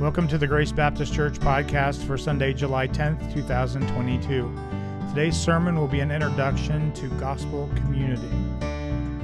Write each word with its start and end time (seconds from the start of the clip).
Welcome 0.00 0.26
to 0.28 0.38
the 0.38 0.46
Grace 0.46 0.72
Baptist 0.72 1.12
Church 1.12 1.34
podcast 1.34 2.06
for 2.06 2.16
Sunday, 2.16 2.54
July 2.54 2.88
10th, 2.88 3.34
2022. 3.34 4.50
Today's 5.10 5.36
sermon 5.36 5.76
will 5.76 5.86
be 5.86 6.00
an 6.00 6.10
introduction 6.10 6.90
to 6.94 7.08
gospel 7.20 7.68
community. 7.76 8.30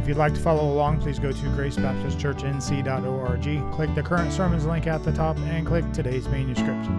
If 0.03 0.07
you'd 0.07 0.19
like 0.19 0.35
to 0.35 0.41
follow 0.41 0.71
along, 0.71 1.01
please 1.01 1.19
go 1.19 1.33
to 1.33 1.39
gracebaptistchurchnc.org, 1.39 3.73
click 3.73 3.95
the 3.95 4.03
current 4.03 4.35
sermons 4.35 4.67
link 4.67 4.87
at 4.87 5.03
the 5.03 5.13
top, 5.13 5.39
and 5.39 5.67
click 5.67 5.91
today's 5.95 6.29
manuscript. 6.29 6.91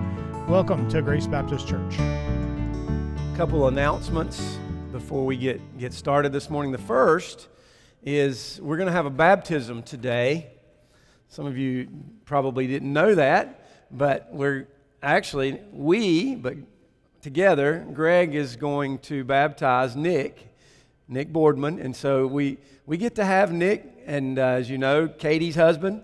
Welcome 0.49 0.89
to 0.89 1.03
Grace 1.03 1.27
Baptist 1.27 1.67
Church. 1.67 1.99
A 1.99 3.33
couple 3.37 3.67
announcements 3.67 4.57
before 4.91 5.23
we 5.23 5.37
get, 5.37 5.77
get 5.77 5.93
started 5.93 6.33
this 6.33 6.49
morning. 6.49 6.71
The 6.71 6.79
first 6.79 7.47
is 8.03 8.59
we're 8.63 8.77
going 8.77 8.87
to 8.87 8.93
have 8.93 9.05
a 9.05 9.11
baptism 9.11 9.83
today. 9.83 10.47
Some 11.27 11.45
of 11.45 11.59
you 11.59 11.89
probably 12.25 12.65
didn't 12.65 12.91
know 12.91 13.13
that, 13.13 13.56
but 13.91 14.29
we're 14.31 14.67
actually, 15.01 15.59
we, 15.71 16.35
but 16.35 16.55
together, 17.21 17.85
Greg 17.93 18.35
is 18.35 18.55
going 18.55 18.99
to 18.99 19.23
baptize 19.23 19.95
Nick, 19.95 20.53
Nick 21.07 21.31
Boardman. 21.31 21.79
And 21.79 21.95
so 21.95 22.27
we, 22.27 22.57
we 22.85 22.97
get 22.97 23.15
to 23.15 23.25
have 23.25 23.51
Nick, 23.51 23.85
and 24.05 24.39
uh, 24.39 24.43
as 24.43 24.69
you 24.69 24.77
know, 24.77 25.07
Katie's 25.07 25.55
husband, 25.55 26.03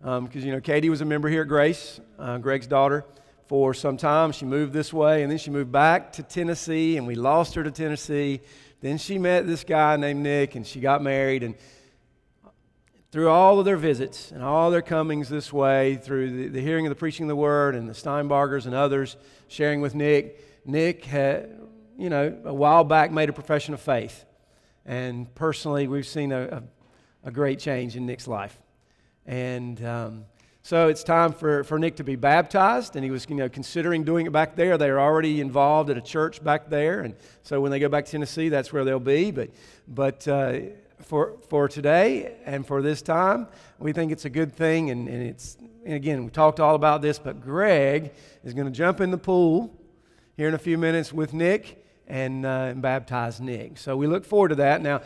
because, 0.00 0.18
um, 0.18 0.30
you 0.32 0.52
know, 0.52 0.60
Katie 0.60 0.90
was 0.90 1.00
a 1.00 1.04
member 1.04 1.28
here 1.28 1.42
at 1.42 1.48
Grace, 1.48 2.00
uh, 2.18 2.38
Greg's 2.38 2.66
daughter, 2.66 3.04
for 3.46 3.74
some 3.74 3.96
time. 3.96 4.32
She 4.32 4.44
moved 4.44 4.72
this 4.72 4.92
way, 4.92 5.22
and 5.22 5.30
then 5.30 5.38
she 5.38 5.50
moved 5.50 5.72
back 5.72 6.12
to 6.12 6.22
Tennessee, 6.22 6.96
and 6.96 7.06
we 7.06 7.14
lost 7.14 7.54
her 7.54 7.64
to 7.64 7.70
Tennessee. 7.70 8.40
Then 8.80 8.98
she 8.98 9.18
met 9.18 9.46
this 9.46 9.64
guy 9.64 9.96
named 9.96 10.22
Nick, 10.22 10.54
and 10.54 10.66
she 10.66 10.80
got 10.80 11.02
married. 11.02 11.42
And 11.42 11.54
through 13.10 13.28
all 13.28 13.58
of 13.58 13.64
their 13.64 13.76
visits 13.76 14.30
and 14.32 14.42
all 14.42 14.70
their 14.70 14.82
comings 14.82 15.28
this 15.28 15.52
way, 15.52 15.96
through 15.96 16.30
the, 16.30 16.48
the 16.48 16.60
hearing 16.60 16.86
of 16.86 16.90
the 16.90 16.96
preaching 16.96 17.24
of 17.24 17.28
the 17.28 17.36
word 17.36 17.74
and 17.74 17.88
the 17.88 17.94
Steinbargers 17.94 18.66
and 18.66 18.74
others 18.74 19.16
sharing 19.48 19.80
with 19.80 19.94
Nick, 19.94 20.44
Nick 20.66 21.04
had, 21.06 21.58
you 21.96 22.10
know, 22.10 22.38
a 22.44 22.52
while 22.52 22.84
back 22.84 23.10
made 23.10 23.28
a 23.28 23.32
profession 23.32 23.72
of 23.72 23.80
faith. 23.80 24.26
And 24.84 25.34
personally, 25.34 25.88
we've 25.88 26.06
seen 26.06 26.32
a, 26.32 26.42
a, 26.42 26.62
a 27.24 27.30
great 27.30 27.58
change 27.58 27.96
in 27.96 28.04
Nick's 28.04 28.28
life. 28.28 28.58
And 29.26 29.82
um, 29.84 30.24
so 30.62 30.88
it's 30.88 31.02
time 31.02 31.32
for, 31.32 31.64
for 31.64 31.78
Nick 31.78 31.96
to 31.96 32.04
be 32.04 32.16
baptized, 32.16 32.94
and 32.96 33.02
he 33.02 33.10
was 33.10 33.26
you 33.28 33.36
know, 33.36 33.48
considering 33.48 34.04
doing 34.04 34.26
it 34.26 34.32
back 34.32 34.54
there. 34.54 34.76
They 34.76 34.90
are 34.90 35.00
already 35.00 35.40
involved 35.40 35.88
at 35.88 35.96
a 35.96 36.02
church 36.02 36.44
back 36.44 36.68
there, 36.68 37.00
and 37.00 37.14
so 37.42 37.60
when 37.60 37.70
they 37.70 37.78
go 37.78 37.88
back 37.88 38.04
to 38.04 38.10
Tennessee, 38.10 38.50
that's 38.50 38.70
where 38.70 38.84
they'll 38.84 39.00
be. 39.00 39.30
But, 39.30 39.50
but 39.86 40.28
uh, 40.28 40.60
for, 41.08 41.38
for 41.48 41.68
today 41.68 42.36
and 42.44 42.66
for 42.66 42.82
this 42.82 43.00
time. 43.00 43.48
We 43.78 43.94
think 43.94 44.12
it's 44.12 44.26
a 44.26 44.30
good 44.30 44.52
thing. 44.54 44.90
And, 44.90 45.08
and 45.08 45.22
it's, 45.22 45.56
and 45.86 45.94
again, 45.94 46.24
we 46.24 46.30
talked 46.30 46.60
all 46.60 46.74
about 46.74 47.00
this, 47.00 47.18
but 47.18 47.40
Greg 47.40 48.12
is 48.44 48.52
going 48.52 48.66
to 48.66 48.72
jump 48.72 49.00
in 49.00 49.10
the 49.10 49.18
pool 49.18 49.74
here 50.36 50.48
in 50.48 50.54
a 50.54 50.58
few 50.58 50.76
minutes 50.76 51.10
with 51.10 51.32
Nick 51.32 51.82
and, 52.06 52.44
uh, 52.44 52.68
and 52.68 52.82
baptize 52.82 53.40
Nick. 53.40 53.78
So 53.78 53.96
we 53.96 54.06
look 54.06 54.26
forward 54.26 54.48
to 54.50 54.54
that. 54.56 54.82
Now, 54.82 55.00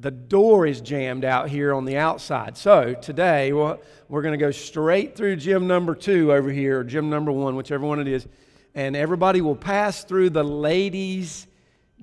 the 0.00 0.10
door 0.10 0.66
is 0.66 0.80
jammed 0.80 1.26
out 1.26 1.50
here 1.50 1.74
on 1.74 1.84
the 1.84 1.98
outside. 1.98 2.56
So 2.56 2.94
today 2.94 3.52
we're, 3.52 3.76
we're 4.08 4.22
going 4.22 4.32
to 4.32 4.44
go 4.44 4.50
straight 4.50 5.14
through 5.14 5.36
gym 5.36 5.66
number 5.66 5.94
two 5.94 6.32
over 6.32 6.50
here, 6.50 6.80
or 6.80 6.84
gym 6.84 7.10
number 7.10 7.30
one, 7.30 7.54
whichever 7.54 7.84
one 7.86 8.00
it 8.00 8.08
is. 8.08 8.26
And 8.74 8.96
everybody 8.96 9.42
will 9.42 9.56
pass 9.56 10.04
through 10.04 10.30
the 10.30 10.42
ladies' 10.42 11.46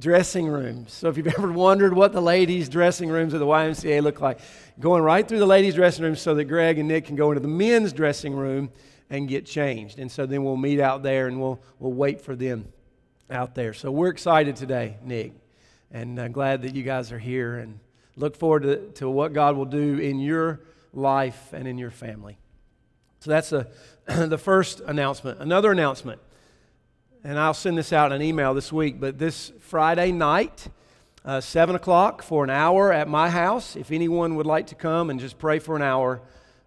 dressing 0.01 0.47
rooms. 0.47 0.91
So 0.91 1.07
if 1.07 1.15
you've 1.15 1.27
ever 1.27 1.51
wondered 1.51 1.93
what 1.93 2.11
the 2.11 2.21
ladies' 2.21 2.67
dressing 2.67 3.09
rooms 3.09 3.33
of 3.33 3.39
the 3.39 3.45
YMCA 3.45 4.01
look 4.01 4.19
like, 4.19 4.39
going 4.79 5.03
right 5.03 5.25
through 5.25 5.39
the 5.39 5.45
ladies' 5.45 5.75
dressing 5.75 6.03
rooms 6.03 6.19
so 6.19 6.35
that 6.35 6.45
Greg 6.45 6.79
and 6.79 6.87
Nick 6.87 7.05
can 7.05 7.15
go 7.15 7.31
into 7.31 7.39
the 7.39 7.47
men's 7.47 7.93
dressing 7.93 8.33
room 8.33 8.71
and 9.09 9.29
get 9.29 9.45
changed. 9.45 9.99
And 9.99 10.11
so 10.11 10.25
then 10.25 10.43
we'll 10.43 10.57
meet 10.57 10.79
out 10.79 11.03
there 11.03 11.27
and 11.27 11.39
we'll, 11.39 11.61
we'll 11.79 11.93
wait 11.93 12.19
for 12.19 12.35
them 12.35 12.67
out 13.29 13.55
there. 13.55 13.73
So 13.73 13.91
we're 13.91 14.09
excited 14.09 14.55
today, 14.55 14.97
Nick, 15.03 15.33
and 15.91 16.19
uh, 16.19 16.27
glad 16.29 16.63
that 16.63 16.73
you 16.73 16.83
guys 16.83 17.11
are 17.11 17.19
here 17.19 17.57
and 17.57 17.79
look 18.15 18.35
forward 18.35 18.63
to, 18.63 18.77
to 18.93 19.09
what 19.09 19.33
God 19.33 19.55
will 19.55 19.65
do 19.65 19.99
in 19.99 20.19
your 20.19 20.61
life 20.93 21.53
and 21.53 21.67
in 21.67 21.77
your 21.77 21.91
family. 21.91 22.37
So 23.19 23.29
that's 23.29 23.51
a, 23.51 23.67
the 24.27 24.37
first 24.37 24.79
announcement. 24.81 25.39
Another 25.39 25.71
announcement 25.71 26.19
and 27.23 27.37
I'll 27.37 27.53
send 27.53 27.77
this 27.77 27.93
out 27.93 28.11
in 28.11 28.21
an 28.21 28.27
email 28.27 28.53
this 28.53 28.73
week, 28.73 28.99
but 28.99 29.19
this 29.19 29.51
Friday 29.59 30.11
night, 30.11 30.67
uh, 31.23 31.39
7 31.39 31.75
o'clock 31.75 32.23
for 32.23 32.43
an 32.43 32.49
hour 32.49 32.91
at 32.91 33.07
my 33.07 33.29
house. 33.29 33.75
If 33.75 33.91
anyone 33.91 34.35
would 34.35 34.47
like 34.47 34.67
to 34.67 34.75
come 34.75 35.11
and 35.11 35.19
just 35.19 35.37
pray 35.37 35.59
for 35.59 35.75
an 35.75 35.83
hour, 35.83 36.21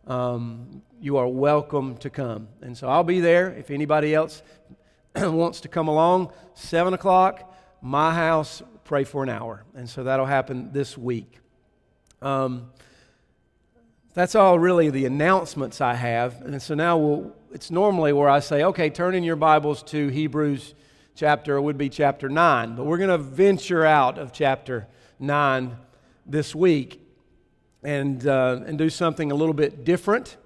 um, 0.07 0.83
you 1.01 1.17
are 1.17 1.27
welcome 1.27 1.97
to 1.99 2.11
come. 2.11 2.47
And 2.63 2.79
so 2.79 2.89
I'll 2.89 3.03
be 3.03 3.19
there. 3.19 3.53
If 3.53 3.73
anybody 3.73 4.15
else 4.15 4.43
wants 5.17 5.61
to 5.63 5.69
come 5.69 5.89
along, 5.89 6.33
7 6.55 6.95
o'clock, 6.95 7.53
my 7.83 8.15
house, 8.15 8.63
pray 8.85 9.03
for 9.03 9.25
an 9.25 9.31
hour. 9.31 9.65
And 9.75 9.91
so 9.91 10.05
that'll 10.05 10.25
happen 10.25 10.71
this 10.73 10.97
week. 10.97 11.41
Um, 12.23 12.71
that's 14.15 14.37
all 14.37 14.61
really 14.61 14.91
the 14.91 15.07
announcements 15.07 15.81
I 15.81 15.95
have. 15.95 16.41
And 16.41 16.63
so 16.63 16.75
now 16.75 16.97
we'll, 16.97 17.33
it's 17.53 17.73
normally 17.73 18.13
where 18.13 18.29
I 18.29 18.39
say, 18.39 18.63
okay, 18.63 18.89
turn 18.89 19.17
in 19.17 19.25
your 19.25 19.35
Bibles 19.35 19.83
to 19.85 20.07
Hebrews 20.09 20.75
chapter, 21.17 21.61
would 21.61 21.77
be 21.77 21.89
chapter 21.89 22.29
9. 22.29 22.77
But 22.77 22.87
we're 22.87 22.99
going 22.99 23.11
to 23.11 23.19
venture 23.19 23.85
out 23.85 24.19
of 24.19 24.33
chapter 24.33 24.87
9 25.19 25.77
this 26.27 26.55
week 26.55 27.01
and, 27.83 28.25
uh, 28.25 28.61
and 28.65 28.79
do 28.79 28.89
something 28.89 29.33
a 29.33 29.35
little 29.35 29.53
bit 29.53 29.85
different. 29.85 30.37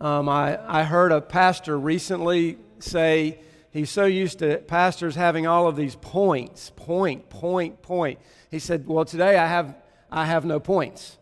Um, 0.00 0.28
I, 0.28 0.58
I 0.66 0.82
heard 0.82 1.12
a 1.12 1.20
pastor 1.20 1.78
recently 1.78 2.58
say 2.80 3.38
he's 3.70 3.90
so 3.90 4.06
used 4.06 4.40
to 4.40 4.58
pastors 4.58 5.14
having 5.14 5.46
all 5.46 5.68
of 5.68 5.76
these 5.76 5.94
points 5.94 6.70
point, 6.74 7.30
point, 7.30 7.80
point. 7.80 8.18
He 8.50 8.58
said, 8.58 8.88
Well, 8.88 9.04
today 9.04 9.38
I 9.38 9.46
have, 9.46 9.76
I 10.10 10.26
have 10.26 10.44
no 10.44 10.58
points. 10.58 11.18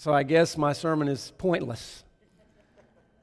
So 0.00 0.14
I 0.14 0.22
guess 0.22 0.56
my 0.56 0.72
sermon 0.72 1.08
is 1.08 1.34
pointless. 1.36 2.04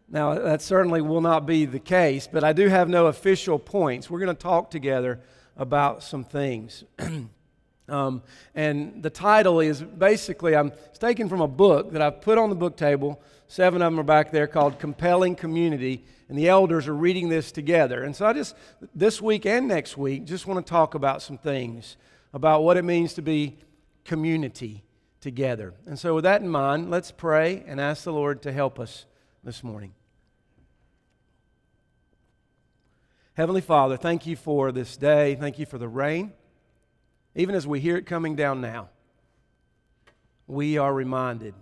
Now, 0.08 0.36
that 0.36 0.62
certainly 0.62 1.02
will 1.02 1.22
not 1.22 1.48
be 1.48 1.66
the 1.66 1.80
case, 1.80 2.30
but 2.32 2.44
I 2.44 2.54
do 2.54 2.68
have 2.68 2.88
no 2.88 3.08
official 3.08 3.58
points. 3.58 4.12
We're 4.12 4.20
going 4.20 4.36
to 4.36 4.40
talk 4.40 4.70
together 4.70 5.20
about 5.56 6.04
some 6.04 6.24
things. 6.24 6.84
um, 7.90 8.22
and 8.54 9.02
the 9.02 9.10
title 9.10 9.60
is 9.60 9.82
basically, 9.82 10.56
I'm 10.56 10.72
it's 10.86 11.00
taken 11.00 11.28
from 11.28 11.42
a 11.42 11.48
book 11.48 11.94
that 11.94 12.02
I've 12.04 12.22
put 12.22 12.38
on 12.38 12.52
the 12.52 12.56
book 12.56 12.78
table. 12.78 13.24
Seven 13.48 13.82
of 13.82 13.92
them 13.92 14.00
are 14.00 14.04
back 14.04 14.30
there 14.30 14.46
called 14.46 14.78
Compelling 14.78 15.36
Community, 15.36 16.06
and 16.30 16.38
the 16.38 16.48
elders 16.48 16.88
are 16.88 16.96
reading 16.96 17.28
this 17.28 17.52
together. 17.52 18.04
And 18.04 18.16
so 18.16 18.28
I 18.28 18.34
just, 18.34 18.56
this 18.94 19.20
week 19.20 19.48
and 19.48 19.68
next 19.68 19.98
week, 19.98 20.26
just 20.26 20.46
want 20.46 20.64
to 20.64 20.70
talk 20.70 20.94
about 20.94 21.24
some 21.24 21.40
things 21.40 21.98
about 22.34 22.62
what 22.62 22.78
it 22.78 22.86
means 22.86 23.16
to 23.16 23.24
be 23.24 23.58
community 24.06 24.84
together. 25.28 25.74
And 25.86 26.00
so, 26.00 26.16
with 26.16 26.24
that 26.24 26.42
in 26.42 26.48
mind, 26.48 26.90
let's 26.90 27.12
pray 27.12 27.62
and 27.68 27.82
ask 27.82 28.06
the 28.06 28.14
Lord 28.14 28.42
to 28.44 28.54
help 28.54 28.80
us 28.80 29.06
this 29.44 29.62
morning. 29.62 29.94
Heavenly 33.34 33.60
Father, 33.60 33.98
thank 33.98 34.26
you 34.26 34.38
for 34.38 34.72
this 34.72 34.96
day. 34.96 35.36
Thank 35.36 35.60
you 35.60 35.66
for 35.66 35.78
the 35.78 35.90
rain. 35.90 36.32
Even 37.36 37.56
as 37.56 37.68
we 37.68 37.82
hear 37.82 37.98
it 37.98 38.06
coming 38.06 38.38
down 38.38 38.62
now, 38.62 38.88
we 40.48 40.78
are 40.78 40.94
reminded 40.94 41.54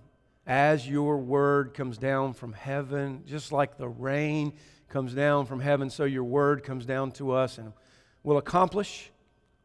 as 0.45 0.87
your 0.87 1.17
word 1.17 1.73
comes 1.73 1.97
down 1.97 2.33
from 2.33 2.53
heaven, 2.53 3.23
just 3.25 3.51
like 3.51 3.79
the 3.79 3.89
rain 3.89 4.53
comes 4.89 5.15
down 5.15 5.47
from 5.47 5.59
heaven, 5.59 5.89
so 5.89 6.03
your 6.03 6.23
word 6.23 6.63
comes 6.63 6.85
down 6.85 7.11
to 7.13 7.31
us 7.31 7.57
and 7.57 7.73
will 8.21 8.37
accomplish 8.37 9.11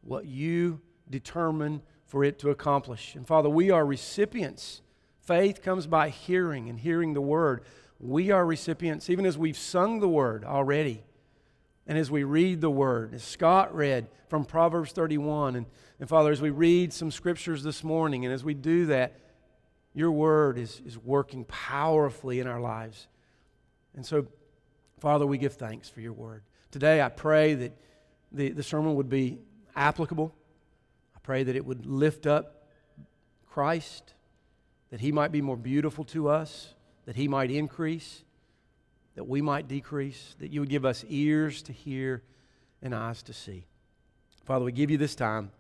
what 0.01 0.25
you 0.25 0.81
determine 1.11 1.83
for 2.11 2.25
it 2.25 2.41
to 2.41 2.51
accomplish. 2.51 3.15
And 3.15 3.25
Father, 3.25 3.49
we 3.49 3.71
are 3.71 3.87
recipients. 3.87 4.83
Faith 5.21 5.63
comes 5.63 5.87
by 5.87 6.09
hearing 6.09 6.69
and 6.69 6.81
hearing 6.81 7.15
the 7.15 7.21
word. 7.21 7.63
We 8.01 8.33
are 8.33 8.45
recipients, 8.45 9.09
even 9.09 9.25
as 9.25 9.39
we've 9.39 9.57
sung 9.57 10.01
the 10.01 10.09
word 10.09 10.45
already. 10.45 11.05
And 11.87 11.97
as 11.97 12.11
we 12.11 12.25
read 12.25 12.61
the 12.61 12.71
word, 12.71 13.15
as 13.15 13.23
Scott 13.23 13.73
read 13.73 14.09
from 14.27 14.45
Proverbs 14.45 14.91
31, 14.91 15.55
and, 15.55 15.67
and 16.01 16.09
Father, 16.09 16.33
as 16.33 16.43
we 16.43 16.51
read 16.51 16.93
some 16.93 17.13
scriptures 17.13 17.63
this 17.63 17.85
morning, 17.85 18.25
and 18.25 18.35
as 18.35 18.43
we 18.43 18.55
do 18.55 18.87
that, 18.87 19.21
your 19.95 20.11
word 20.11 20.59
is, 20.59 20.83
is 20.85 20.99
working 20.99 21.45
powerfully 21.45 22.41
in 22.41 22.49
our 22.49 22.61
lives. 22.61 23.07
And 23.95 24.05
so, 24.05 24.27
Father, 24.99 25.27
we 25.27 25.39
give 25.39 25.53
thanks 25.53 25.89
for 25.89 26.01
your 26.01 26.13
word. 26.13 26.43
Today, 26.73 27.01
I 27.03 27.09
pray 27.09 27.55
that 27.55 27.73
the, 28.33 28.51
the 28.51 28.65
sermon 28.65 28.97
would 28.97 29.09
be 29.09 29.39
applicable 29.77 30.35
pray 31.23 31.43
that 31.43 31.57
it 31.57 31.65
would 31.65 31.87
lift 31.87 32.27
up 32.27 32.65
Christ, 33.49 34.15
that 34.91 35.01
he 35.01 35.13
might 35.13 35.33
be 35.33 35.43
more 35.43 35.57
beautiful 35.57 36.05
to 36.05 36.29
us, 36.29 36.75
that 37.07 37.17
he 37.17 37.29
might 37.29 37.51
increase, 37.51 38.25
that 39.15 39.25
we 39.25 39.43
might 39.43 39.69
decrease, 39.69 40.35
that 40.39 40.51
you 40.51 40.61
would 40.61 40.69
give 40.69 40.85
us 40.85 41.05
ears 41.09 41.63
to 41.63 41.73
hear 41.73 42.23
and 42.83 42.95
eyes 42.95 43.23
to 43.25 43.33
see. 43.33 43.67
Father, 44.45 44.65
we 44.65 44.73
give 44.73 44.91
you 44.91 44.99
this 44.99 45.15
time. 45.15 45.51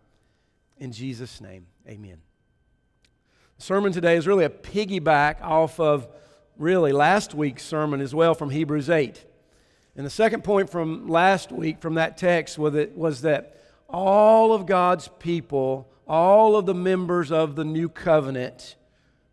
In 0.78 0.92
Jesus' 0.92 1.40
name, 1.40 1.66
amen. 1.86 2.18
The 3.58 3.62
sermon 3.62 3.92
today 3.92 4.16
is 4.16 4.26
really 4.26 4.44
a 4.44 4.50
piggyback 4.50 5.42
off 5.42 5.78
of 5.78 6.08
really 6.56 6.92
last 6.92 7.34
week's 7.34 7.62
sermon 7.62 8.00
as 8.00 8.14
well 8.14 8.34
from 8.34 8.50
Hebrews 8.50 8.88
8. 8.88 9.24
And 9.96 10.06
the 10.06 10.10
second 10.10 10.44
point 10.44 10.70
from 10.70 11.08
last 11.08 11.52
week 11.52 11.80
from 11.80 11.94
that 11.94 12.16
text 12.16 12.58
was 12.58 12.72
that, 12.72 12.96
was 12.96 13.22
that 13.22 13.59
all 13.92 14.52
of 14.52 14.66
God's 14.66 15.08
people, 15.18 15.90
all 16.06 16.56
of 16.56 16.66
the 16.66 16.74
members 16.74 17.30
of 17.30 17.56
the 17.56 17.64
new 17.64 17.88
covenant, 17.88 18.76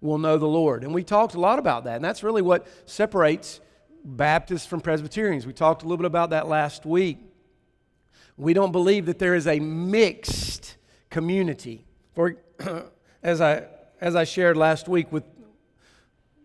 will 0.01 0.18
know 0.18 0.38
the 0.38 0.48
Lord. 0.48 0.83
And 0.83 0.94
we 0.94 1.04
talked 1.04 1.33
a 1.33 1.39
lot 1.39 1.59
about 1.59 1.86
that. 1.86 1.95
And 1.95 2.06
that's 2.06 2.24
really 2.24 2.42
what 2.42 2.68
separates 2.86 3.59
Baptists 4.04 4.65
from 4.65 4.80
Presbyterians. 4.81 5.45
We 5.45 5.54
talked 5.54 5.81
a 5.81 5.86
little 5.86 5.98
bit 5.98 6.06
about 6.06 6.30
that 6.30 6.48
last 6.48 6.86
week. 6.86 7.18
We 8.38 8.54
don't 8.54 8.71
believe 8.71 9.07
that 9.07 9.19
there 9.19 9.36
is 9.36 9.48
a 9.48 9.59
mixed 9.59 10.77
community. 11.09 11.86
For 12.13 12.36
as 13.24 13.42
I 13.42 13.65
as 14.00 14.15
I 14.15 14.24
shared 14.24 14.56
last 14.56 14.88
week 14.88 15.12
with 15.12 15.24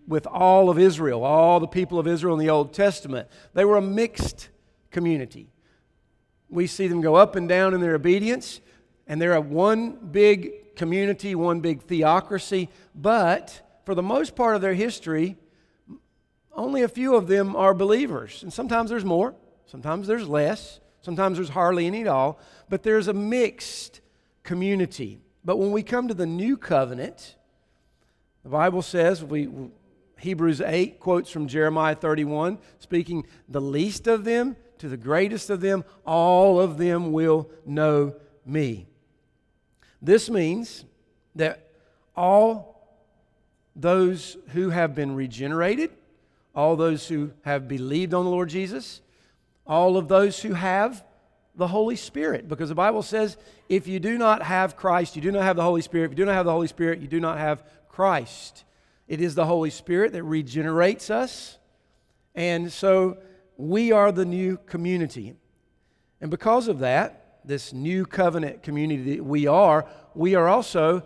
with 0.08 0.26
all 0.26 0.70
of 0.70 0.78
Israel, 0.78 1.22
all 1.22 1.60
the 1.60 1.68
people 1.68 1.98
of 1.98 2.08
Israel 2.08 2.34
in 2.34 2.40
the 2.40 2.50
Old 2.50 2.72
Testament, 2.72 3.28
they 3.54 3.64
were 3.64 3.76
a 3.76 3.82
mixed 3.82 4.48
community. 4.90 5.51
We 6.52 6.66
see 6.66 6.86
them 6.86 7.00
go 7.00 7.14
up 7.14 7.34
and 7.34 7.48
down 7.48 7.72
in 7.72 7.80
their 7.80 7.94
obedience, 7.94 8.60
and 9.06 9.20
they're 9.20 9.32
a 9.32 9.40
one 9.40 9.92
big 10.12 10.76
community, 10.76 11.34
one 11.34 11.60
big 11.60 11.82
theocracy, 11.82 12.68
but 12.94 13.80
for 13.86 13.94
the 13.94 14.02
most 14.02 14.36
part 14.36 14.54
of 14.54 14.60
their 14.60 14.74
history, 14.74 15.36
only 16.52 16.82
a 16.82 16.88
few 16.88 17.16
of 17.16 17.26
them 17.26 17.56
are 17.56 17.72
believers. 17.72 18.42
And 18.42 18.52
sometimes 18.52 18.90
there's 18.90 19.04
more, 19.04 19.34
sometimes 19.64 20.06
there's 20.06 20.28
less, 20.28 20.80
sometimes 21.00 21.38
there's 21.38 21.48
hardly 21.48 21.86
any 21.86 22.02
at 22.02 22.06
all, 22.06 22.38
but 22.68 22.82
there's 22.82 23.08
a 23.08 23.14
mixed 23.14 24.02
community. 24.42 25.20
But 25.44 25.56
when 25.56 25.72
we 25.72 25.82
come 25.82 26.06
to 26.08 26.14
the 26.14 26.26
new 26.26 26.58
covenant, 26.58 27.36
the 28.42 28.50
Bible 28.50 28.82
says, 28.82 29.24
we, 29.24 29.48
Hebrews 30.18 30.60
8 30.60 31.00
quotes 31.00 31.30
from 31.30 31.48
Jeremiah 31.48 31.94
31, 31.94 32.58
speaking, 32.78 33.26
the 33.48 33.60
least 33.60 34.06
of 34.06 34.24
them 34.24 34.56
to 34.82 34.88
the 34.88 34.96
greatest 34.96 35.48
of 35.48 35.60
them, 35.60 35.84
all 36.04 36.60
of 36.60 36.76
them 36.76 37.12
will 37.12 37.48
know 37.64 38.16
me. 38.44 38.88
This 40.02 40.28
means 40.28 40.84
that 41.36 41.68
all 42.16 42.98
those 43.76 44.36
who 44.48 44.70
have 44.70 44.92
been 44.92 45.14
regenerated, 45.14 45.92
all 46.52 46.74
those 46.74 47.06
who 47.06 47.30
have 47.42 47.68
believed 47.68 48.12
on 48.12 48.24
the 48.24 48.30
Lord 48.32 48.48
Jesus, 48.48 49.02
all 49.68 49.96
of 49.96 50.08
those 50.08 50.42
who 50.42 50.54
have 50.54 51.04
the 51.54 51.68
Holy 51.68 51.94
Spirit. 51.94 52.48
Because 52.48 52.68
the 52.68 52.74
Bible 52.74 53.04
says 53.04 53.36
if 53.68 53.86
you 53.86 54.00
do 54.00 54.18
not 54.18 54.42
have 54.42 54.76
Christ, 54.76 55.14
you 55.14 55.22
do 55.22 55.30
not 55.30 55.44
have 55.44 55.54
the 55.54 55.62
Holy 55.62 55.82
Spirit. 55.82 56.06
If 56.06 56.10
you 56.10 56.16
do 56.16 56.24
not 56.24 56.34
have 56.34 56.46
the 56.46 56.52
Holy 56.52 56.66
Spirit, 56.66 56.98
you 56.98 57.06
do 57.06 57.20
not 57.20 57.38
have 57.38 57.62
Christ. 57.88 58.64
It 59.06 59.20
is 59.20 59.36
the 59.36 59.46
Holy 59.46 59.70
Spirit 59.70 60.10
that 60.14 60.24
regenerates 60.24 61.08
us. 61.08 61.58
And 62.34 62.72
so 62.72 63.18
we 63.62 63.92
are 63.92 64.10
the 64.10 64.24
new 64.24 64.56
community. 64.66 65.34
And 66.20 66.32
because 66.32 66.66
of 66.66 66.80
that, 66.80 67.38
this 67.44 67.72
new 67.72 68.04
covenant 68.04 68.64
community 68.64 69.16
that 69.16 69.24
we 69.24 69.46
are, 69.46 69.86
we 70.14 70.34
are 70.34 70.48
also 70.48 71.04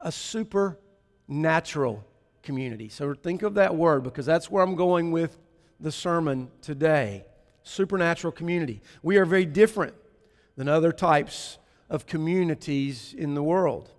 a 0.00 0.10
supernatural 0.10 2.02
community. 2.42 2.88
So 2.88 3.12
think 3.12 3.42
of 3.42 3.54
that 3.54 3.76
word 3.76 4.04
because 4.04 4.24
that's 4.24 4.50
where 4.50 4.64
I'm 4.64 4.74
going 4.74 5.12
with 5.12 5.38
the 5.80 5.92
sermon 5.92 6.50
today. 6.62 7.26
Supernatural 7.62 8.32
community. 8.32 8.80
We 9.02 9.18
are 9.18 9.26
very 9.26 9.44
different 9.44 9.94
than 10.56 10.66
other 10.66 10.92
types 10.92 11.58
of 11.90 12.06
communities 12.06 13.14
in 13.16 13.34
the 13.34 13.42
world. 13.42 13.90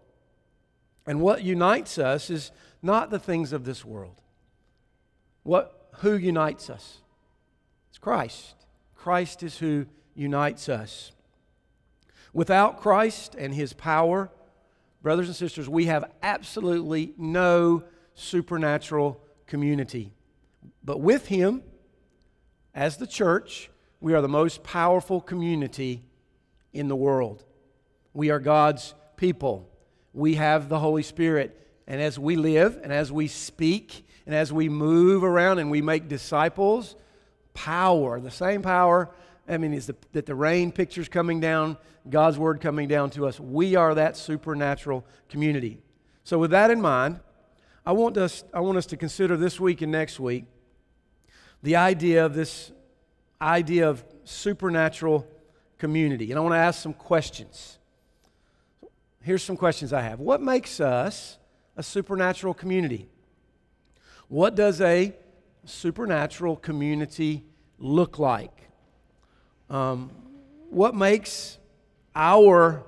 And 1.06 1.22
what 1.22 1.44
unites 1.44 2.00
us 2.00 2.32
is 2.32 2.52
not 2.82 3.12
the 3.12 3.20
things 3.20 3.54
of 3.54 3.66
this 3.66 3.86
world. 3.86 4.20
What, 5.44 5.92
who 5.98 6.16
unites 6.16 6.72
us? 6.72 7.02
Christ. 8.01 8.56
Christ 8.96 9.44
is 9.44 9.57
who 9.57 9.86
unites 10.16 10.69
us. 10.69 11.12
Without 12.34 12.80
Christ 12.80 13.36
and 13.36 13.54
his 13.54 13.74
power, 13.74 14.30
brothers 15.01 15.28
and 15.28 15.36
sisters, 15.36 15.68
we 15.68 15.86
have 15.86 16.12
absolutely 16.22 17.13
no 17.18 17.84
supernatural 18.13 19.22
community. 19.48 20.13
But 20.84 21.00
with 21.01 21.28
him, 21.28 21.63
as 22.75 22.98
the 22.98 23.07
church, 23.07 23.69
we 24.00 24.13
are 24.13 24.22
the 24.22 24.28
most 24.28 24.63
powerful 24.63 25.22
community 25.22 26.04
in 26.74 26.88
the 26.88 26.96
world. 26.96 27.44
We 28.13 28.30
are 28.30 28.40
God's 28.40 28.94
people. 29.18 29.69
We 30.13 30.36
have 30.36 30.69
the 30.69 30.80
Holy 30.80 31.04
Spirit. 31.04 31.56
And 31.88 32.01
as 32.01 32.19
we 32.19 32.36
live 32.36 32.80
and 32.84 32.94
as 32.94 33.12
we 33.12 33.28
speak 33.28 34.06
and 34.25 34.36
as 34.36 34.54
we 34.54 34.69
move 34.69 35.24
around 35.24 35.60
and 35.60 35.72
we 35.72 35.81
make 35.81 36.07
disciples, 36.07 36.96
power, 37.60 38.20
the 38.22 38.32
same 38.32 38.62
power, 38.62 39.10
I 39.48 39.58
mean, 39.58 39.74
is 39.74 39.88
the, 39.88 39.96
that 40.14 40.26
the 40.26 40.36
rain 40.36 40.72
pictures 40.72 41.10
coming 41.10 41.40
down, 41.40 41.78
God's 42.10 42.38
word 42.38 42.62
coming 42.62 42.88
down 42.88 43.10
to 43.12 43.28
us. 43.28 43.40
We 43.40 43.76
are 43.76 43.94
that 43.96 44.16
supernatural 44.16 45.06
community. 45.28 45.80
So, 46.24 46.38
with 46.40 46.52
that 46.52 46.72
in 46.72 46.80
mind, 46.80 47.20
I 47.86 47.92
want 47.92 48.16
us, 48.18 48.44
I 48.54 48.62
want 48.62 48.78
us 48.78 48.86
to 48.88 48.98
consider 48.98 49.36
this 49.36 49.60
week 49.60 49.82
and 49.82 49.92
next 49.92 50.20
week 50.20 50.46
the 51.62 51.76
idea 51.76 52.26
of 52.26 52.34
this 52.34 52.72
idea 53.42 53.90
of 53.90 54.04
supernatural 54.24 55.28
community. 55.78 56.32
And 56.32 56.40
I 56.40 56.42
want 56.42 56.54
to 56.54 56.60
ask 56.60 56.82
some 56.82 56.94
questions. 56.94 57.78
Here's 59.22 59.44
some 59.44 59.58
questions 59.58 59.92
I 59.92 60.02
have. 60.02 60.20
What 60.20 60.42
makes 60.42 60.80
us 60.80 61.40
a 61.76 61.84
supernatural 61.84 62.54
community. 62.54 63.08
What 64.28 64.56
does 64.56 64.82
a 64.82 65.16
supernatural 65.64 66.58
community 66.58 67.46
look 67.80 68.20
like? 68.20 68.52
Um, 69.70 70.12
what 70.70 70.96
makes 70.96 71.58
our 72.16 72.84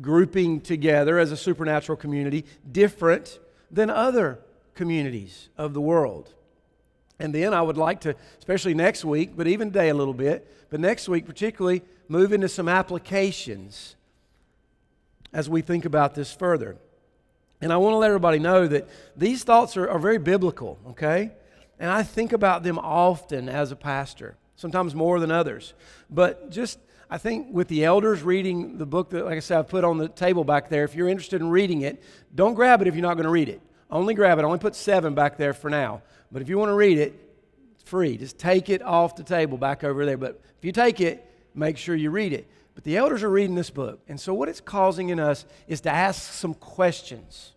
grouping 0.00 0.60
together 0.60 1.18
as 1.18 1.32
a 1.32 1.36
supernatural 1.36 1.96
community 1.96 2.44
different 2.70 3.38
than 3.70 3.90
other 3.90 4.38
communities 4.74 5.48
of 5.56 5.74
the 5.74 5.80
world? 5.80 6.32
And 7.18 7.34
then 7.34 7.54
I 7.54 7.62
would 7.62 7.76
like 7.76 8.00
to, 8.02 8.16
especially 8.38 8.74
next 8.74 9.04
week, 9.04 9.36
but 9.36 9.46
even 9.46 9.68
today 9.68 9.88
a 9.88 9.94
little 9.94 10.14
bit, 10.14 10.50
but 10.70 10.80
next 10.80 11.08
week 11.08 11.26
particularly, 11.26 11.82
move 12.08 12.32
into 12.32 12.48
some 12.48 12.68
applications 12.68 13.96
as 15.32 15.48
we 15.48 15.62
think 15.62 15.84
about 15.84 16.14
this 16.14 16.32
further. 16.32 16.76
And 17.60 17.72
I 17.72 17.76
want 17.76 17.94
to 17.94 17.98
let 17.98 18.08
everybody 18.08 18.38
know 18.38 18.66
that 18.66 18.88
these 19.16 19.44
thoughts 19.44 19.76
are, 19.76 19.88
are 19.88 19.98
very 19.98 20.18
biblical, 20.18 20.78
okay? 20.88 21.32
And 21.84 21.92
I 21.92 22.02
think 22.02 22.32
about 22.32 22.62
them 22.62 22.78
often 22.78 23.46
as 23.46 23.70
a 23.70 23.76
pastor, 23.76 24.38
sometimes 24.56 24.94
more 24.94 25.20
than 25.20 25.30
others. 25.30 25.74
But 26.08 26.50
just, 26.50 26.78
I 27.10 27.18
think 27.18 27.48
with 27.52 27.68
the 27.68 27.84
elders 27.84 28.22
reading 28.22 28.78
the 28.78 28.86
book 28.86 29.10
that, 29.10 29.26
like 29.26 29.36
I 29.36 29.40
said, 29.40 29.58
I 29.58 29.62
put 29.64 29.84
on 29.84 29.98
the 29.98 30.08
table 30.08 30.44
back 30.44 30.70
there, 30.70 30.84
if 30.84 30.94
you're 30.94 31.10
interested 31.10 31.42
in 31.42 31.50
reading 31.50 31.82
it, 31.82 32.02
don't 32.34 32.54
grab 32.54 32.80
it 32.80 32.88
if 32.88 32.94
you're 32.94 33.02
not 33.02 33.18
going 33.18 33.26
to 33.26 33.30
read 33.30 33.50
it. 33.50 33.60
Only 33.90 34.14
grab 34.14 34.38
it. 34.38 34.40
I 34.40 34.44
only 34.46 34.60
put 34.60 34.74
seven 34.74 35.14
back 35.14 35.36
there 35.36 35.52
for 35.52 35.68
now. 35.68 36.00
But 36.32 36.40
if 36.40 36.48
you 36.48 36.56
want 36.56 36.70
to 36.70 36.74
read 36.74 36.96
it, 36.96 37.12
it's 37.74 37.82
free. 37.82 38.16
Just 38.16 38.38
take 38.38 38.70
it 38.70 38.80
off 38.80 39.14
the 39.14 39.22
table 39.22 39.58
back 39.58 39.84
over 39.84 40.06
there. 40.06 40.16
But 40.16 40.40
if 40.56 40.64
you 40.64 40.72
take 40.72 41.02
it, 41.02 41.22
make 41.54 41.76
sure 41.76 41.94
you 41.94 42.08
read 42.08 42.32
it. 42.32 42.48
But 42.74 42.84
the 42.84 42.96
elders 42.96 43.22
are 43.22 43.28
reading 43.28 43.56
this 43.56 43.68
book. 43.68 44.00
And 44.08 44.18
so 44.18 44.32
what 44.32 44.48
it's 44.48 44.62
causing 44.62 45.10
in 45.10 45.20
us 45.20 45.44
is 45.68 45.82
to 45.82 45.90
ask 45.90 46.32
some 46.32 46.54
questions. 46.54 47.52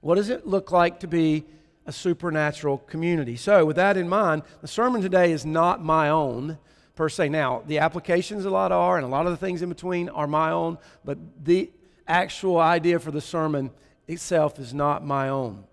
What 0.00 0.14
does 0.14 0.30
it 0.30 0.46
look 0.46 0.72
like 0.72 1.00
to 1.00 1.06
be 1.06 1.44
a 1.88 1.92
supernatural 1.92 2.78
community? 2.78 3.34
So, 3.34 3.64
with 3.64 3.76
that 3.76 3.96
in 3.96 4.08
mind, 4.08 4.42
the 4.60 4.68
sermon 4.68 5.00
today 5.00 5.32
is 5.32 5.46
not 5.46 5.82
my 5.82 6.10
own 6.10 6.58
per 6.94 7.08
se. 7.08 7.30
Now, 7.30 7.62
the 7.66 7.78
applications 7.78 8.44
a 8.44 8.50
lot 8.50 8.70
are, 8.70 8.96
and 8.96 9.06
a 9.06 9.08
lot 9.08 9.24
of 9.24 9.32
the 9.32 9.38
things 9.38 9.62
in 9.62 9.70
between 9.70 10.10
are 10.10 10.26
my 10.26 10.50
own, 10.50 10.76
but 11.02 11.18
the 11.42 11.70
actual 12.06 12.58
idea 12.58 12.98
for 12.98 13.10
the 13.10 13.22
sermon 13.22 13.70
itself 14.06 14.58
is 14.58 14.74
not 14.74 15.02
my 15.02 15.30
own. 15.30 15.64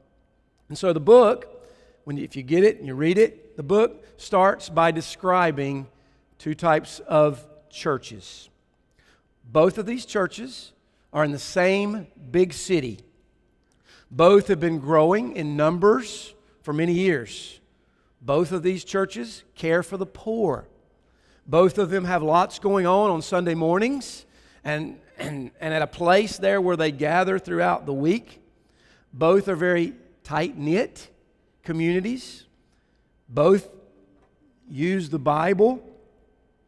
And 0.69 0.77
so, 0.77 0.93
the 0.93 1.01
book, 1.01 1.67
when 2.05 2.17
if 2.17 2.37
you 2.37 2.43
get 2.43 2.63
it 2.63 2.77
and 2.77 2.87
you 2.87 2.95
read 2.95 3.17
it, 3.17 3.57
the 3.57 3.63
book 3.63 4.05
starts 4.17 4.69
by 4.69 4.91
describing 4.91 5.85
two 6.39 6.55
types 6.55 6.99
of 6.99 7.45
churches. 7.69 8.49
Both 9.43 9.77
of 9.77 9.85
these 9.85 10.05
churches 10.05 10.71
are 11.11 11.25
in 11.25 11.33
the 11.33 11.39
same 11.39 12.07
big 12.31 12.53
city 12.53 12.99
both 14.11 14.47
have 14.47 14.59
been 14.59 14.79
growing 14.79 15.35
in 15.35 15.57
numbers 15.57 16.33
for 16.61 16.73
many 16.73 16.93
years. 16.93 17.59
Both 18.21 18.51
of 18.51 18.63
these 18.63 18.83
churches 18.83 19.43
care 19.55 19.83
for 19.83 19.97
the 19.97 20.05
poor. 20.05 20.67
Both 21.45 21.77
of 21.77 21.89
them 21.89 22.05
have 22.05 22.23
lots 22.23 22.57
going 22.59 22.87
on 22.87 23.11
on 23.11 23.21
Sunday 23.21 23.53
mornings 23.53 24.25
and, 24.63 24.99
and, 25.17 25.51
and 25.59 25.73
at 25.73 25.81
a 25.81 25.87
place 25.87 26.37
there 26.37 26.59
where 26.59 26.75
they 26.75 26.91
gather 26.91 27.37
throughout 27.37 27.85
the 27.85 27.93
week. 27.93 28.41
Both 29.13 29.47
are 29.47 29.55
very 29.55 29.93
tight 30.23 30.57
knit 30.57 31.09
communities. 31.63 32.45
Both 33.29 33.69
use 34.69 35.09
the 35.09 35.19
Bible. 35.19 35.83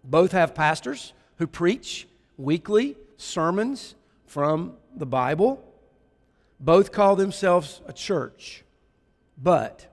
Both 0.04 0.32
have 0.34 0.54
pastors 0.54 1.14
who 1.38 1.48
preach 1.48 2.08
weekly 2.38 2.96
sermons 3.18 3.96
from 4.28 4.74
the 4.96 5.06
Bible. 5.06 5.64
Both 6.60 6.92
call 6.92 7.16
themselves 7.16 7.82
a 7.88 7.94
church, 7.94 8.64
but 9.38 9.88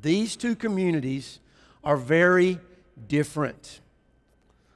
These 0.00 0.36
two 0.36 0.54
communities 0.54 1.40
are 1.82 1.96
very 1.96 2.60
different. 3.08 3.80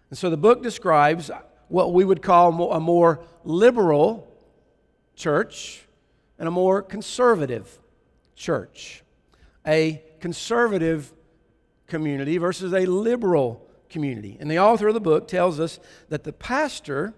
And 0.09 0.19
so 0.19 0.31
the 0.31 0.37
book 0.37 0.63
describes 0.63 1.31
what 1.69 1.93
we 1.93 2.05
would 2.05 2.23
call 2.23 2.73
a 2.73 2.81
more 2.81 3.21
liberal 3.45 4.27
church 5.15 5.87
and 6.39 6.49
a 6.49 6.51
more 6.51 6.83
conservative 6.83 7.79
church. 8.35 9.05
A 9.67 10.03
conservative 10.21 11.13
community 11.87 12.39
versus 12.39 12.73
a 12.73 12.87
liberal 12.87 13.67
community. 13.89 14.37
And 14.41 14.51
the 14.51 14.59
author 14.59 14.89
of 14.89 14.95
the 14.95 15.01
book 15.01 15.29
tells 15.29 15.61
us 15.61 15.79
that 16.09 16.25
the 16.25 16.33
pastor 16.33 17.15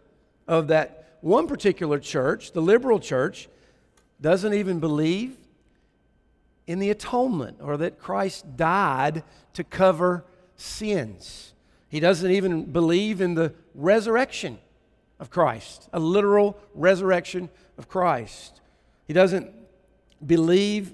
of 0.49 0.69
that 0.69 1.19
one 1.21 1.47
particular 1.47 1.99
church, 1.99 2.53
the 2.53 2.63
liberal 2.63 2.99
church, 2.99 3.49
doesn't 4.23 4.55
even 4.55 4.79
believe 4.81 5.37
in 6.67 6.79
the 6.79 6.91
atonement 6.91 7.59
or 7.61 7.77
that 7.77 7.99
Christ 7.99 8.57
died 8.57 9.25
to 9.55 9.65
cover 9.65 10.25
sins. 10.57 11.53
He 11.89 12.01
doesn't 12.01 12.31
even 12.31 12.65
believe 12.65 13.21
in 13.21 13.35
the 13.35 13.53
resurrection 13.75 14.59
of 15.21 15.29
Christ, 15.29 15.89
a 15.93 16.01
literal 16.01 16.59
resurrection 16.75 17.51
of 17.77 17.89
Christ. 17.89 18.61
He 19.07 19.13
doesn't 19.13 19.51
believe, 20.25 20.93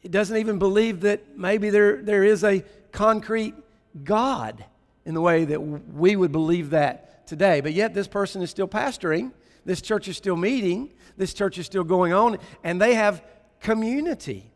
he 0.00 0.08
doesn't 0.08 0.36
even 0.36 0.58
believe 0.58 1.00
that 1.00 1.38
maybe 1.38 1.70
there, 1.70 2.02
there 2.02 2.24
is 2.24 2.44
a 2.44 2.64
concrete 2.92 3.54
God 4.04 4.64
in 5.04 5.14
the 5.14 5.20
way 5.20 5.44
that 5.44 5.60
we 5.60 6.16
would 6.16 6.32
believe 6.32 6.70
that 6.70 7.26
today. 7.26 7.60
But 7.60 7.72
yet, 7.72 7.94
this 7.94 8.08
person 8.08 8.42
is 8.42 8.50
still 8.50 8.68
pastoring, 8.68 9.32
this 9.68 9.82
church 9.82 10.08
is 10.08 10.16
still 10.16 10.34
meeting, 10.34 10.88
this 11.18 11.34
church 11.34 11.58
is 11.58 11.66
still 11.66 11.84
going 11.84 12.14
on, 12.14 12.38
and 12.64 12.80
they 12.80 12.94
have 12.94 13.22
community. 13.60 14.50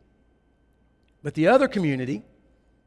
But 1.21 1.35
the 1.35 1.49
other 1.49 1.67
community, 1.67 2.23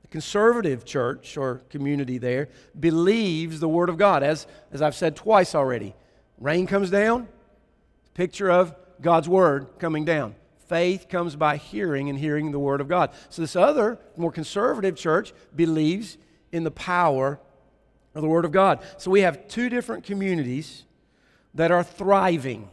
the 0.02 0.08
conservative 0.08 0.84
church 0.84 1.36
or 1.36 1.62
community 1.70 2.18
there, 2.18 2.48
believes 2.80 3.60
the 3.60 3.68
Word 3.68 3.88
of 3.88 3.96
God. 3.96 4.24
As, 4.24 4.48
as 4.72 4.82
I've 4.82 4.96
said 4.96 5.14
twice 5.14 5.54
already, 5.54 5.94
rain 6.40 6.66
comes 6.66 6.90
down, 6.90 7.28
picture 8.14 8.50
of 8.50 8.74
God's 9.00 9.28
Word 9.28 9.68
coming 9.78 10.04
down. 10.04 10.34
Faith 10.66 11.08
comes 11.08 11.36
by 11.36 11.58
hearing 11.58 12.08
and 12.08 12.18
hearing 12.18 12.50
the 12.50 12.58
Word 12.58 12.80
of 12.80 12.88
God. 12.88 13.10
So, 13.28 13.40
this 13.40 13.54
other, 13.54 14.00
more 14.16 14.32
conservative 14.32 14.96
church 14.96 15.32
believes 15.54 16.18
in 16.50 16.64
the 16.64 16.72
power 16.72 17.38
of 18.16 18.22
the 18.22 18.28
Word 18.28 18.44
of 18.44 18.50
God. 18.50 18.82
So, 18.98 19.12
we 19.12 19.20
have 19.20 19.46
two 19.46 19.68
different 19.68 20.02
communities 20.02 20.85
that 21.56 21.70
are 21.70 21.82
thriving 21.82 22.68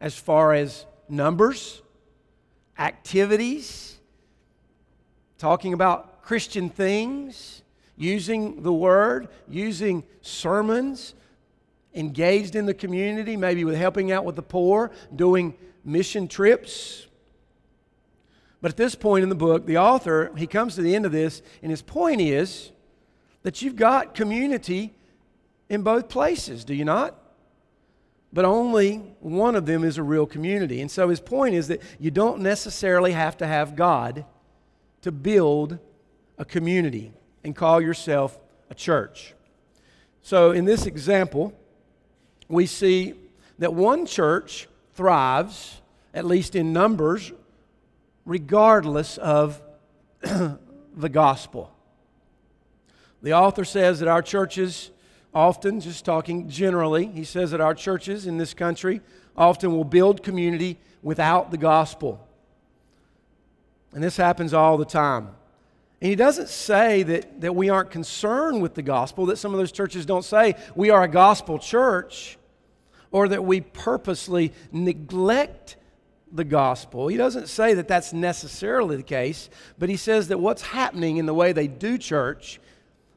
as 0.00 0.16
far 0.16 0.52
as 0.52 0.84
numbers, 1.08 1.80
activities, 2.78 3.98
talking 5.38 5.72
about 5.72 6.22
Christian 6.22 6.68
things, 6.68 7.62
using 7.96 8.62
the 8.62 8.72
Word, 8.72 9.28
using 9.48 10.02
sermons, 10.20 11.14
engaged 11.94 12.56
in 12.56 12.66
the 12.66 12.74
community, 12.74 13.36
maybe 13.36 13.64
with 13.64 13.76
helping 13.76 14.10
out 14.10 14.24
with 14.24 14.34
the 14.34 14.42
poor, 14.42 14.90
doing 15.14 15.54
mission 15.84 16.26
trips. 16.26 17.06
But 18.60 18.72
at 18.72 18.76
this 18.76 18.96
point 18.96 19.22
in 19.22 19.28
the 19.28 19.36
book, 19.36 19.66
the 19.66 19.78
author, 19.78 20.32
he 20.36 20.48
comes 20.48 20.74
to 20.74 20.82
the 20.82 20.96
end 20.96 21.06
of 21.06 21.12
this, 21.12 21.42
and 21.62 21.70
his 21.70 21.82
point 21.82 22.20
is 22.20 22.72
that 23.42 23.62
you've 23.62 23.76
got 23.76 24.14
community 24.14 24.94
in 25.68 25.82
both 25.82 26.08
places, 26.08 26.64
do 26.64 26.74
you 26.74 26.84
not? 26.84 27.14
But 28.34 28.44
only 28.44 28.96
one 29.20 29.54
of 29.54 29.64
them 29.64 29.84
is 29.84 29.96
a 29.96 30.02
real 30.02 30.26
community. 30.26 30.80
And 30.80 30.90
so 30.90 31.08
his 31.08 31.20
point 31.20 31.54
is 31.54 31.68
that 31.68 31.80
you 32.00 32.10
don't 32.10 32.40
necessarily 32.40 33.12
have 33.12 33.36
to 33.36 33.46
have 33.46 33.76
God 33.76 34.24
to 35.02 35.12
build 35.12 35.78
a 36.36 36.44
community 36.44 37.12
and 37.44 37.54
call 37.54 37.80
yourself 37.80 38.36
a 38.68 38.74
church. 38.74 39.34
So 40.20 40.50
in 40.50 40.64
this 40.64 40.84
example, 40.84 41.52
we 42.48 42.66
see 42.66 43.14
that 43.60 43.72
one 43.72 44.04
church 44.04 44.66
thrives, 44.94 45.80
at 46.12 46.24
least 46.24 46.56
in 46.56 46.72
numbers, 46.72 47.30
regardless 48.26 49.16
of 49.16 49.62
the 50.22 51.08
gospel. 51.08 51.70
The 53.22 53.32
author 53.32 53.64
says 53.64 54.00
that 54.00 54.08
our 54.08 54.22
churches 54.22 54.90
often, 55.34 55.80
just 55.80 56.04
talking 56.04 56.48
generally, 56.48 57.06
he 57.06 57.24
says 57.24 57.50
that 57.50 57.60
our 57.60 57.74
churches 57.74 58.26
in 58.26 58.38
this 58.38 58.54
country 58.54 59.00
often 59.36 59.72
will 59.72 59.84
build 59.84 60.22
community 60.22 60.78
without 61.02 61.50
the 61.50 61.58
gospel. 61.58 62.26
And 63.92 64.02
this 64.02 64.16
happens 64.16 64.54
all 64.54 64.76
the 64.76 64.84
time. 64.84 65.30
And 66.00 66.10
he 66.10 66.16
doesn't 66.16 66.48
say 66.48 67.02
that, 67.04 67.40
that 67.40 67.54
we 67.54 67.70
aren't 67.70 67.90
concerned 67.90 68.60
with 68.60 68.74
the 68.74 68.82
gospel, 68.82 69.26
that 69.26 69.38
some 69.38 69.52
of 69.52 69.58
those 69.58 69.72
churches 69.72 70.04
don't 70.04 70.24
say 70.24 70.54
we 70.74 70.90
are 70.90 71.02
a 71.02 71.08
gospel 71.08 71.58
church, 71.58 72.36
or 73.10 73.28
that 73.28 73.44
we 73.44 73.60
purposely 73.60 74.52
neglect 74.72 75.76
the 76.32 76.44
gospel. 76.44 77.06
He 77.08 77.16
doesn't 77.16 77.48
say 77.48 77.74
that 77.74 77.86
that's 77.86 78.12
necessarily 78.12 78.96
the 78.96 79.04
case, 79.04 79.48
but 79.78 79.88
he 79.88 79.96
says 79.96 80.28
that 80.28 80.38
what's 80.38 80.62
happening 80.62 81.16
in 81.16 81.26
the 81.26 81.34
way 81.34 81.52
they 81.52 81.68
do 81.68 81.96
church, 81.96 82.60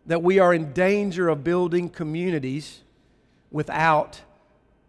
that 0.07 0.23
we 0.23 0.39
are 0.39 0.53
in 0.53 0.73
danger 0.73 1.29
of 1.29 1.43
building 1.43 1.89
communities 1.89 2.81
without 3.51 4.21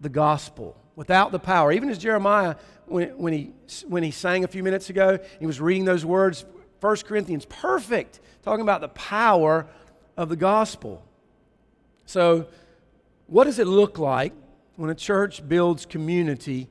the 0.00 0.08
gospel, 0.08 0.76
without 0.96 1.32
the 1.32 1.38
power. 1.38 1.72
Even 1.72 1.90
as 1.90 1.98
Jeremiah, 1.98 2.54
when, 2.86 3.10
when, 3.18 3.32
he, 3.32 3.52
when 3.86 4.02
he 4.02 4.12
sang 4.12 4.44
a 4.44 4.48
few 4.48 4.62
minutes 4.62 4.90
ago, 4.90 5.18
he 5.40 5.46
was 5.46 5.60
reading 5.60 5.84
those 5.84 6.04
words 6.04 6.44
1 6.80 6.96
Corinthians, 6.98 7.44
perfect, 7.44 8.20
talking 8.42 8.62
about 8.62 8.80
the 8.80 8.88
power 8.88 9.66
of 10.16 10.28
the 10.28 10.36
gospel. 10.36 11.04
So, 12.06 12.46
what 13.26 13.44
does 13.44 13.58
it 13.58 13.66
look 13.66 13.98
like 13.98 14.32
when 14.76 14.88
a 14.88 14.94
church 14.94 15.46
builds 15.46 15.84
community 15.84 16.68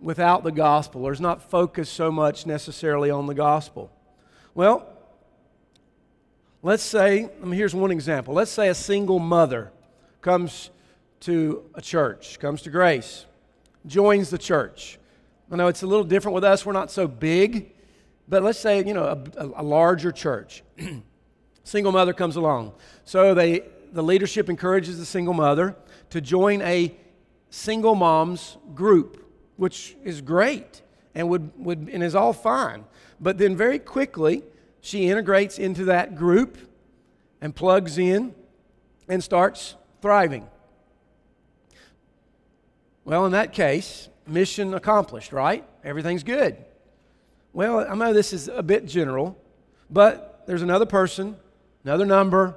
without 0.00 0.42
the 0.42 0.50
gospel 0.52 1.04
or 1.04 1.12
is 1.12 1.20
not 1.20 1.48
focused 1.50 1.92
so 1.92 2.10
much 2.10 2.46
necessarily 2.46 3.10
on 3.10 3.26
the 3.26 3.34
gospel? 3.34 3.92
Well, 4.54 4.97
let's 6.62 6.82
say, 6.82 7.28
here's 7.44 7.74
one 7.74 7.90
example. 7.90 8.34
Let's 8.34 8.50
say 8.50 8.68
a 8.68 8.74
single 8.74 9.18
mother 9.18 9.70
comes 10.20 10.70
to 11.20 11.64
a 11.74 11.80
church, 11.80 12.38
comes 12.38 12.62
to 12.62 12.70
grace, 12.70 13.26
joins 13.86 14.30
the 14.30 14.38
church. 14.38 14.98
I 15.50 15.56
know 15.56 15.68
it's 15.68 15.82
a 15.82 15.86
little 15.86 16.04
different 16.04 16.34
with 16.34 16.44
us, 16.44 16.66
we're 16.66 16.72
not 16.72 16.90
so 16.90 17.08
big. 17.08 17.72
But 18.28 18.42
let's 18.42 18.58
say, 18.58 18.84
you 18.84 18.92
know, 18.92 19.04
a, 19.38 19.46
a 19.56 19.62
larger 19.62 20.12
church. 20.12 20.62
single 21.64 21.92
mother 21.92 22.12
comes 22.12 22.36
along. 22.36 22.72
So 23.04 23.32
they, 23.32 23.62
the 23.92 24.02
leadership 24.02 24.50
encourages 24.50 24.98
the 24.98 25.06
single 25.06 25.34
mother 25.34 25.76
to 26.10 26.20
join 26.20 26.60
a 26.62 26.94
single 27.50 27.94
moms 27.94 28.58
group, 28.74 29.26
which 29.56 29.96
is 30.04 30.20
great 30.20 30.82
and, 31.14 31.28
would, 31.30 31.50
would, 31.56 31.88
and 31.90 32.02
is 32.02 32.14
all 32.14 32.34
fine. 32.34 32.84
But 33.18 33.38
then 33.38 33.56
very 33.56 33.78
quickly, 33.78 34.42
she 34.80 35.08
integrates 35.08 35.58
into 35.58 35.86
that 35.86 36.16
group 36.16 36.56
and 37.40 37.54
plugs 37.54 37.98
in 37.98 38.34
and 39.08 39.22
starts 39.22 39.74
thriving. 40.00 40.46
Well, 43.04 43.26
in 43.26 43.32
that 43.32 43.52
case, 43.52 44.08
mission 44.26 44.74
accomplished, 44.74 45.32
right? 45.32 45.64
Everything's 45.82 46.22
good. 46.22 46.56
Well, 47.52 47.86
I 47.88 47.94
know 47.94 48.12
this 48.12 48.32
is 48.32 48.48
a 48.48 48.62
bit 48.62 48.86
general, 48.86 49.36
but 49.90 50.42
there's 50.46 50.62
another 50.62 50.86
person, 50.86 51.36
another 51.84 52.04
number 52.04 52.54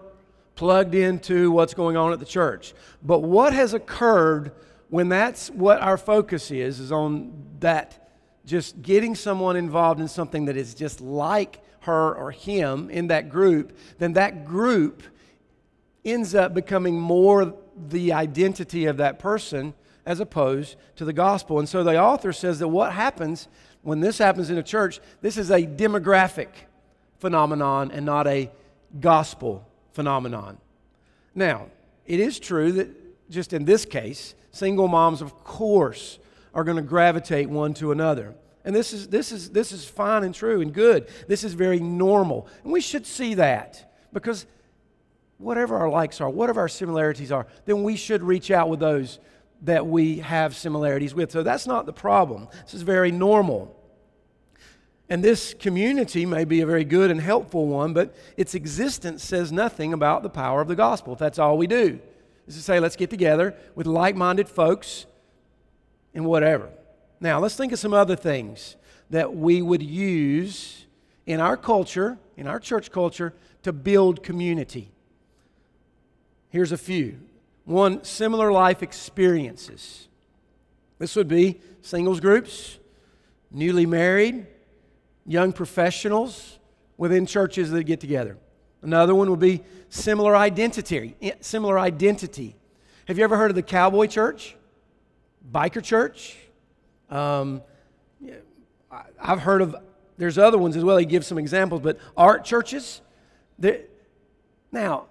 plugged 0.55 0.93
into 0.93 1.51
what's 1.51 1.73
going 1.73 1.95
on 1.95 2.11
at 2.11 2.19
the 2.19 2.25
church. 2.25 2.73
But 3.01 3.19
what 3.19 3.53
has 3.53 3.73
occurred 3.73 4.51
when 4.89 5.07
that's 5.07 5.49
what 5.51 5.81
our 5.81 5.97
focus 5.97 6.51
is, 6.51 6.79
is 6.81 6.91
on 6.91 7.31
that 7.61 8.09
just 8.45 8.81
getting 8.81 9.15
someone 9.15 9.55
involved 9.55 10.01
in 10.01 10.07
something 10.09 10.45
that 10.45 10.57
is 10.57 10.73
just 10.73 10.99
like 10.99 11.63
her 11.81 12.13
or 12.15 12.31
him 12.31 12.89
in 12.89 13.07
that 13.07 13.29
group, 13.29 13.77
then 13.97 14.13
that 14.13 14.45
group 14.45 15.03
ends 16.03 16.33
up 16.33 16.53
becoming 16.53 16.99
more 16.99 17.53
the 17.89 18.13
identity 18.13 18.85
of 18.85 18.97
that 18.97 19.19
person 19.19 19.73
as 20.05 20.19
opposed 20.19 20.75
to 20.95 21.05
the 21.05 21.13
gospel. 21.13 21.59
And 21.59 21.69
so 21.69 21.83
the 21.83 21.99
author 21.99 22.33
says 22.33 22.59
that 22.59 22.67
what 22.67 22.93
happens 22.93 23.47
when 23.83 23.99
this 23.99 24.17
happens 24.17 24.49
in 24.49 24.57
a 24.57 24.63
church, 24.63 24.99
this 25.21 25.37
is 25.37 25.49
a 25.49 25.61
demographic 25.61 26.49
phenomenon 27.19 27.91
and 27.91 28.05
not 28.05 28.27
a 28.27 28.51
gospel 28.99 29.67
phenomenon. 29.93 30.57
Now, 31.33 31.67
it 32.05 32.19
is 32.19 32.39
true 32.39 32.71
that 32.73 33.29
just 33.29 33.53
in 33.53 33.65
this 33.65 33.85
case, 33.85 34.35
single 34.51 34.87
moms, 34.87 35.21
of 35.21 35.43
course, 35.43 36.19
are 36.53 36.63
going 36.63 36.77
to 36.77 36.83
gravitate 36.83 37.49
one 37.49 37.73
to 37.75 37.91
another. 37.91 38.35
And 38.63 38.75
this 38.75 38.93
is, 38.93 39.07
this, 39.07 39.31
is, 39.31 39.49
this 39.49 39.71
is 39.71 39.85
fine 39.85 40.23
and 40.23 40.33
true 40.33 40.61
and 40.61 40.73
good. 40.73 41.07
This 41.27 41.43
is 41.43 41.53
very 41.53 41.79
normal. 41.79 42.47
And 42.63 42.71
we 42.71 42.81
should 42.81 43.05
see 43.05 43.33
that 43.35 43.91
because 44.13 44.45
whatever 45.37 45.77
our 45.77 45.89
likes 45.89 46.21
are, 46.21 46.29
whatever 46.29 46.61
our 46.61 46.67
similarities 46.67 47.31
are, 47.31 47.47
then 47.65 47.83
we 47.83 47.95
should 47.95 48.21
reach 48.21 48.51
out 48.51 48.69
with 48.69 48.79
those 48.79 49.19
that 49.63 49.85
we 49.85 50.19
have 50.19 50.55
similarities 50.55 51.13
with. 51.13 51.31
So 51.31 51.43
that's 51.43 51.67
not 51.67 51.85
the 51.85 51.93
problem. 51.93 52.47
This 52.63 52.75
is 52.75 52.81
very 52.81 53.11
normal. 53.11 53.75
And 55.09 55.23
this 55.23 55.53
community 55.53 56.25
may 56.25 56.45
be 56.45 56.61
a 56.61 56.65
very 56.65 56.85
good 56.85 57.11
and 57.11 57.19
helpful 57.19 57.67
one, 57.67 57.93
but 57.93 58.15
its 58.37 58.55
existence 58.55 59.23
says 59.23 59.51
nothing 59.51 59.93
about 59.93 60.23
the 60.23 60.29
power 60.29 60.61
of 60.61 60.67
the 60.67 60.75
gospel. 60.75 61.13
If 61.13 61.19
that's 61.19 61.37
all 61.37 61.57
we 61.57 61.67
do, 61.67 61.99
is 62.47 62.55
to 62.55 62.61
say, 62.61 62.79
let's 62.79 62.95
get 62.95 63.09
together 63.09 63.55
with 63.75 63.87
like 63.87 64.15
minded 64.15 64.47
folks 64.47 65.05
and 66.13 66.25
whatever. 66.25 66.69
Now, 67.21 67.39
let's 67.39 67.55
think 67.55 67.71
of 67.71 67.77
some 67.77 67.93
other 67.93 68.15
things 68.15 68.75
that 69.11 69.35
we 69.35 69.61
would 69.61 69.83
use 69.83 70.85
in 71.27 71.39
our 71.39 71.55
culture, 71.55 72.17
in 72.35 72.47
our 72.47 72.59
church 72.59 72.91
culture, 72.91 73.33
to 73.61 73.71
build 73.71 74.23
community. 74.23 74.91
Here's 76.49 76.71
a 76.71 76.77
few. 76.77 77.19
One, 77.63 78.03
similar 78.03 78.51
life 78.51 78.81
experiences. 78.81 80.07
This 80.97 81.15
would 81.15 81.27
be 81.27 81.61
singles 81.81 82.19
groups, 82.19 82.79
newly 83.51 83.85
married, 83.85 84.47
young 85.27 85.53
professionals 85.53 86.57
within 86.97 87.27
churches 87.27 87.69
that 87.69 87.83
get 87.83 87.99
together. 87.99 88.37
Another 88.81 89.13
one 89.13 89.29
would 89.29 89.39
be 89.39 89.61
similar 89.89 90.35
identity. 90.35 91.15
Similar 91.39 91.77
identity. 91.77 92.55
Have 93.07 93.19
you 93.19 93.23
ever 93.23 93.37
heard 93.37 93.51
of 93.51 93.55
the 93.55 93.61
cowboy 93.61 94.07
church? 94.07 94.55
Biker 95.51 95.83
church? 95.83 96.35
Um, 97.11 97.61
I've 99.21 99.41
heard 99.41 99.61
of, 99.61 99.75
there's 100.17 100.37
other 100.37 100.57
ones 100.57 100.75
as 100.75 100.83
well. 100.83 100.97
He 100.97 101.05
gives 101.05 101.27
some 101.27 101.37
examples, 101.37 101.81
but 101.81 101.99
art 102.15 102.43
churches. 102.45 103.01
now, 104.71 105.05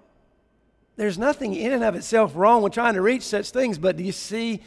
there's 0.97 1.17
nothing 1.17 1.53
in 1.55 1.71
and 1.71 1.83
of 1.83 1.95
itself 1.95 2.33
wrong 2.35 2.61
with 2.61 2.73
trying 2.73 2.95
to 2.95 3.01
reach 3.01 3.23
such 3.23 3.51
things, 3.51 3.77
but 3.77 3.97
do 3.97 4.03
you 4.03 4.11
see 4.11 4.61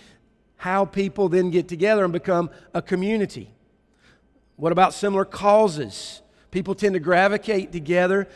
how 0.57 0.85
people 0.85 1.29
then 1.29 1.51
get 1.51 1.69
together 1.69 2.05
and 2.05 2.13
become 2.13 2.51
a 2.73 2.81
community? 2.81 3.51
What 4.57 4.73
about 4.73 4.95
similar 4.95 5.25
causes? 5.25 6.23
People 6.51 6.75
tend 6.75 6.95
to 6.95 7.01
gravitate 7.01 7.73
together 7.73 8.29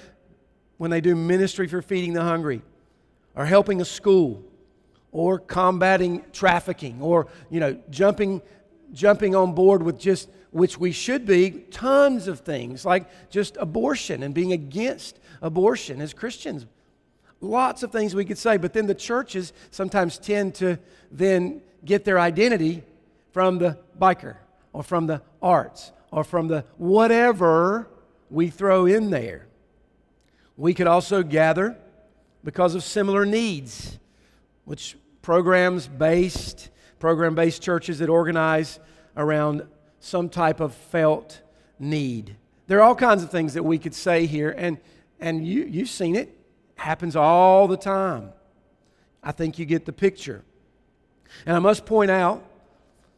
when 0.76 0.90
they 0.90 1.00
do 1.00 1.14
ministry 1.14 1.66
for 1.68 1.82
feeding 1.82 2.12
the 2.12 2.22
hungry, 2.22 2.62
or 3.34 3.44
helping 3.44 3.80
a 3.80 3.84
school, 3.84 4.44
or 5.10 5.38
combating 5.38 6.24
trafficking, 6.32 7.00
or 7.00 7.26
you 7.50 7.60
know, 7.60 7.78
jumping 7.90 8.42
jumping 8.92 9.34
on 9.34 9.54
board 9.54 9.82
with 9.82 9.98
just 9.98 10.28
which 10.50 10.78
we 10.78 10.92
should 10.92 11.26
be 11.26 11.50
tons 11.50 12.26
of 12.26 12.40
things 12.40 12.84
like 12.84 13.30
just 13.30 13.56
abortion 13.58 14.22
and 14.22 14.34
being 14.34 14.52
against 14.52 15.18
abortion 15.42 16.00
as 16.00 16.14
Christians. 16.14 16.66
Lots 17.40 17.82
of 17.82 17.92
things 17.92 18.14
we 18.14 18.24
could 18.24 18.38
say, 18.38 18.56
but 18.56 18.72
then 18.72 18.86
the 18.86 18.94
churches 18.94 19.52
sometimes 19.70 20.18
tend 20.18 20.54
to 20.56 20.78
then 21.10 21.62
get 21.84 22.04
their 22.04 22.18
identity 22.18 22.82
from 23.32 23.58
the 23.58 23.78
biker 24.00 24.36
or 24.72 24.82
from 24.82 25.06
the 25.06 25.22
arts 25.40 25.92
or 26.10 26.24
from 26.24 26.48
the 26.48 26.64
whatever 26.76 27.88
we 28.30 28.48
throw 28.48 28.86
in 28.86 29.10
there. 29.10 29.46
We 30.56 30.74
could 30.74 30.88
also 30.88 31.22
gather 31.22 31.76
because 32.42 32.74
of 32.74 32.82
similar 32.82 33.24
needs, 33.24 33.98
which 34.64 34.96
programs 35.22 35.86
based, 35.86 36.70
program 36.98 37.34
based 37.34 37.62
churches 37.62 37.98
that 37.98 38.08
organize 38.08 38.78
around 39.16 39.66
some 40.00 40.28
type 40.28 40.60
of 40.60 40.74
felt 40.74 41.40
need. 41.78 42.36
There 42.66 42.78
are 42.78 42.82
all 42.82 42.94
kinds 42.94 43.22
of 43.22 43.30
things 43.30 43.54
that 43.54 43.62
we 43.62 43.78
could 43.78 43.94
say 43.94 44.26
here, 44.26 44.54
and, 44.56 44.78
and 45.20 45.46
you, 45.46 45.64
you've 45.64 45.88
seen 45.88 46.16
it. 46.16 46.34
Happens 46.76 47.16
all 47.16 47.66
the 47.66 47.76
time. 47.76 48.32
I 49.22 49.32
think 49.32 49.58
you 49.58 49.64
get 49.64 49.84
the 49.84 49.92
picture. 49.92 50.44
And 51.44 51.56
I 51.56 51.58
must 51.58 51.86
point 51.86 52.10
out 52.10 52.44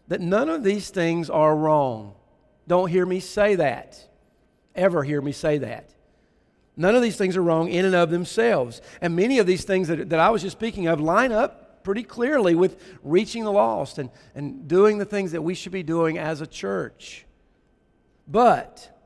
that 0.08 0.20
none 0.20 0.49
of 0.49 0.64
these 0.64 0.90
things 0.90 1.28
are 1.28 1.54
wrong. 1.54 2.14
Don't 2.66 2.88
hear 2.88 3.04
me 3.04 3.20
say 3.20 3.56
that. 3.56 4.08
Ever 4.75 5.02
hear 5.02 5.20
me 5.20 5.32
say 5.32 5.58
that. 5.58 5.90
None 6.76 6.94
of 6.94 7.02
these 7.02 7.16
things 7.16 7.37
are 7.37 7.42
wrong 7.42 7.68
in 7.68 7.84
and 7.84 7.94
of 7.94 8.10
themselves. 8.10 8.80
And 9.00 9.14
many 9.14 9.38
of 9.38 9.47
these 9.47 9.64
things 9.64 9.88
that, 9.88 10.08
that 10.08 10.19
I 10.21 10.30
was 10.30 10.43
just 10.43 10.56
speaking 10.56 10.86
of 10.86 11.00
line 11.00 11.32
up 11.32 11.59
pretty 11.82 12.02
clearly 12.02 12.54
with 12.54 12.80
reaching 13.02 13.45
the 13.45 13.52
lost 13.52 13.99
and, 13.99 14.10
and 14.34 14.69
doing 14.69 14.99
the 14.99 15.04
things 15.04 15.32
that 15.32 15.43
we 15.43 15.54
should 15.54 15.73
be 15.73 15.82
doing 15.82 16.19
as 16.19 16.40
a 16.40 16.47
church. 16.47 17.26
But 18.26 18.97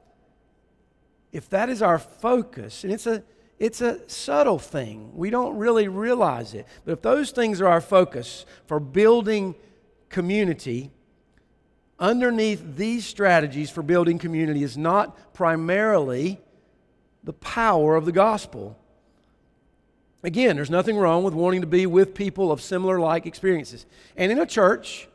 if 1.33 1.49
that 1.51 1.69
is 1.69 1.83
our 1.83 1.99
focus, 1.99 2.85
and 2.85 2.93
it's 2.93 3.07
a, 3.07 3.23
it's 3.59 3.81
a 3.81 4.09
subtle 4.09 4.59
thing, 4.59 5.11
we 5.15 5.31
don't 5.31 5.57
really 5.57 5.89
realize 5.89 6.55
it. 6.55 6.67
But 6.85 6.93
if 6.93 7.03
those 7.03 7.31
things 7.31 7.61
are 7.61 7.69
our 7.69 7.81
focus 7.81 8.45
for 8.67 8.79
building 8.79 9.55
community, 10.09 10.91
underneath 11.99 12.77
these 12.77 13.07
strategies 13.07 13.71
for 13.71 13.83
building 13.83 14.19
community 14.19 14.63
is 14.63 14.77
not 14.77 15.35
primarily 15.35 16.41
the 17.23 17.33
power 17.33 17.97
of 17.97 18.05
the 18.05 18.13
gospel. 18.13 18.79
Again, 20.25 20.57
there's 20.57 20.71
nothing 20.71 20.97
wrong 20.97 21.23
with 21.23 21.35
wanting 21.35 21.61
to 21.61 21.67
be 21.67 21.85
with 21.87 22.15
people 22.15 22.51
of 22.51 22.63
similar 22.63 22.99
like 22.99 23.27
experiences. 23.27 23.85
And 24.17 24.33
in 24.33 24.39
a 24.39 24.47
church, 24.47 25.07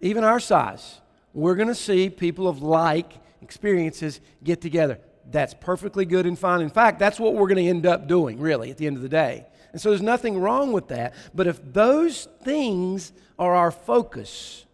even 0.00 0.22
our 0.22 0.38
size, 0.38 1.00
we're 1.32 1.54
going 1.54 1.68
to 1.68 1.74
see 1.74 2.10
people 2.10 2.46
of 2.46 2.62
like 2.62 3.14
experiences 3.40 4.20
get 4.44 4.60
together. 4.60 5.00
That's 5.30 5.54
perfectly 5.54 6.04
good 6.04 6.26
and 6.26 6.38
fine. 6.38 6.60
In 6.60 6.68
fact, 6.68 6.98
that's 6.98 7.18
what 7.18 7.34
we're 7.34 7.48
going 7.48 7.64
to 7.64 7.68
end 7.68 7.86
up 7.86 8.06
doing, 8.06 8.38
really, 8.38 8.70
at 8.70 8.76
the 8.76 8.86
end 8.86 8.96
of 8.96 9.02
the 9.02 9.08
day. 9.08 9.46
And 9.72 9.80
so 9.80 9.88
there's 9.88 10.02
nothing 10.02 10.38
wrong 10.38 10.70
with 10.70 10.88
that. 10.88 11.14
But 11.34 11.46
if 11.46 11.60
those 11.72 12.28
things 12.42 13.12
are 13.38 13.54
our 13.54 13.70
focus, 13.70 14.66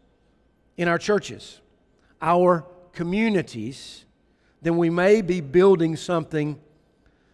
in 0.76 0.88
our 0.88 0.98
churches, 0.98 1.60
our 2.20 2.66
communities, 2.92 4.04
then 4.60 4.76
we 4.76 4.90
may 4.90 5.22
be 5.22 5.40
building 5.40 5.94
something 5.94 6.58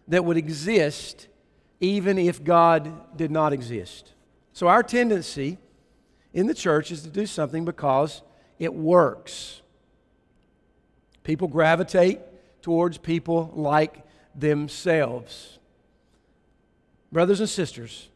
that 0.07 0.23
would 0.25 0.37
exist 0.37 1.27
even 1.79 2.17
if 2.17 2.43
God 2.43 3.15
did 3.17 3.31
not 3.31 3.53
exist. 3.53 4.13
So, 4.53 4.67
our 4.67 4.81
tendency 4.81 5.57
in 6.33 6.47
the 6.47 6.53
church 6.53 6.91
is 6.91 7.03
to 7.03 7.09
do 7.09 7.25
something 7.25 7.65
because 7.65 8.21
it 8.57 8.73
works. 8.73 9.61
People 11.23 11.47
gravitate 11.47 12.19
towards 12.61 12.97
people 12.97 13.51
like 13.55 14.03
themselves. 14.33 15.59
Brothers 17.11 17.39
and 17.39 17.49
sisters, 17.49 18.09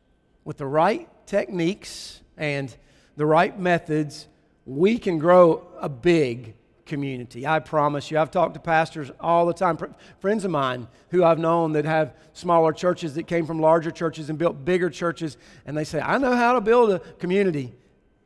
with 0.44 0.58
the 0.58 0.66
right 0.66 1.08
techniques 1.26 2.22
and 2.38 2.76
the 3.16 3.26
right 3.26 3.58
methods, 3.60 4.28
we 4.66 4.98
can 4.98 5.20
grow 5.20 5.68
a 5.80 5.90
big 5.90 6.56
community. 6.92 7.48
I 7.48 7.60
promise 7.60 8.12
you. 8.12 8.20
I've 8.20 8.30
talked 8.30 8.54
to 8.54 8.60
pastors 8.60 9.10
all 9.20 9.48
the 9.48 9.54
time, 9.54 9.80
friends 10.20 10.46
of 10.46 10.52
mine 10.52 10.88
who 11.10 11.24
I've 11.24 11.40
known 11.40 11.72
that 11.72 11.86
have 11.86 12.14
smaller 12.34 12.74
churches 12.74 13.16
that 13.16 13.24
came 13.24 13.48
from 13.48 13.60
larger 13.60 13.90
churches 13.90 14.30
and 14.30 14.38
built 14.38 14.64
bigger 14.64 14.90
churches, 14.90 15.38
and 15.66 15.76
they 15.76 15.84
say, 15.84 16.00
I 16.00 16.18
know 16.20 16.36
how 16.36 16.54
to 16.54 16.62
build 16.62 16.92
a 16.92 17.00
community. 17.00 17.74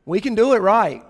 We 0.04 0.20
can 0.20 0.34
do 0.34 0.52
it 0.52 0.58
right, 0.58 1.04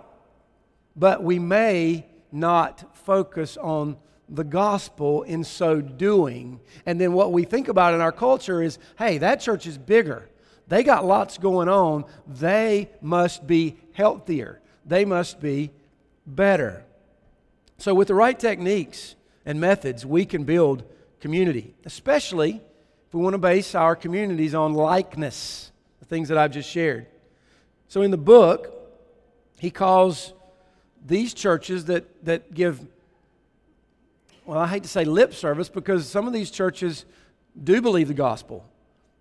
but 0.95 1.23
we 1.25 1.39
may 1.39 2.07
not 2.31 2.95
focus 2.95 3.57
on 3.57 3.97
the 4.29 4.45
gospel 4.45 5.23
in 5.23 5.43
so 5.43 5.81
doing. 5.81 6.61
And 6.85 7.01
then 7.01 7.15
what 7.15 7.33
we 7.33 7.45
think 7.45 7.69
about 7.69 7.95
in 7.95 8.01
our 8.01 8.13
culture 8.13 8.63
is 8.63 8.79
hey, 8.99 9.19
that 9.19 9.41
church 9.41 9.67
is 9.67 9.79
bigger. 9.79 10.29
They 10.69 10.83
got 10.83 11.05
lots 11.05 11.39
going 11.39 11.69
on. 11.69 12.05
They 12.27 12.91
must 13.01 13.47
be 13.47 13.77
healthier 13.93 14.61
they 14.87 15.05
must 15.05 15.41
be 15.41 15.71
better. 16.27 16.85
So, 17.79 17.95
with 17.95 18.09
the 18.09 18.15
right 18.15 18.39
techniques 18.39 19.17
and 19.45 19.61
methods, 19.61 20.07
we 20.07 20.25
can 20.25 20.45
build 20.45 20.85
community, 21.21 21.75
especially 21.85 22.61
if 23.09 23.15
we 23.15 23.21
want 23.21 23.35
to 23.35 23.39
base 23.39 23.75
our 23.75 23.95
communities 23.95 24.55
on 24.55 24.75
likeness, 24.75 25.71
the 26.01 26.07
things 26.07 26.29
that 26.29 26.39
I've 26.39 26.53
just 26.53 26.71
shared. 26.71 27.07
So, 27.89 28.03
in 28.03 28.11
the 28.11 28.17
book, 28.17 28.73
he 29.59 29.71
calls 29.71 30.33
these 31.05 31.35
churches 31.35 31.85
that, 31.87 32.25
that 32.25 32.53
give, 32.53 32.85
well, 34.45 34.59
I 34.59 34.67
hate 34.67 34.83
to 34.83 34.89
say 34.89 35.05
lip 35.05 35.35
service 35.35 35.69
because 35.69 36.09
some 36.09 36.27
of 36.27 36.33
these 36.33 36.51
churches 36.51 37.05
do 37.63 37.81
believe 37.81 38.09
the 38.09 38.15
gospel. 38.15 38.65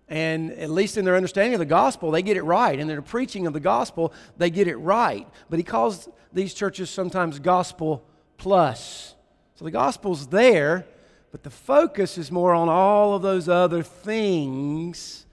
And 0.08 0.52
at 0.52 0.70
least 0.70 0.96
in 0.96 1.04
their 1.04 1.16
understanding 1.16 1.54
of 1.54 1.58
the 1.58 1.64
gospel, 1.64 2.10
they 2.10 2.22
get 2.22 2.36
it 2.36 2.42
right. 2.42 2.72
And 2.72 2.82
in 2.82 2.88
their 2.88 3.02
preaching 3.02 3.46
of 3.46 3.52
the 3.52 3.60
gospel, 3.60 4.12
they 4.36 4.50
get 4.50 4.68
it 4.68 4.76
right. 4.76 5.26
But 5.50 5.58
he 5.58 5.64
calls 5.64 6.08
these 6.32 6.54
churches 6.54 6.90
sometimes 6.90 7.38
gospel 7.38 8.04
plus. 8.36 9.14
So 9.54 9.64
the 9.64 9.70
gospel's 9.70 10.28
there, 10.28 10.86
but 11.32 11.42
the 11.42 11.50
focus 11.50 12.18
is 12.18 12.30
more 12.30 12.54
on 12.54 12.68
all 12.68 13.14
of 13.14 13.22
those 13.22 13.48
other 13.48 13.82
things 13.82 15.26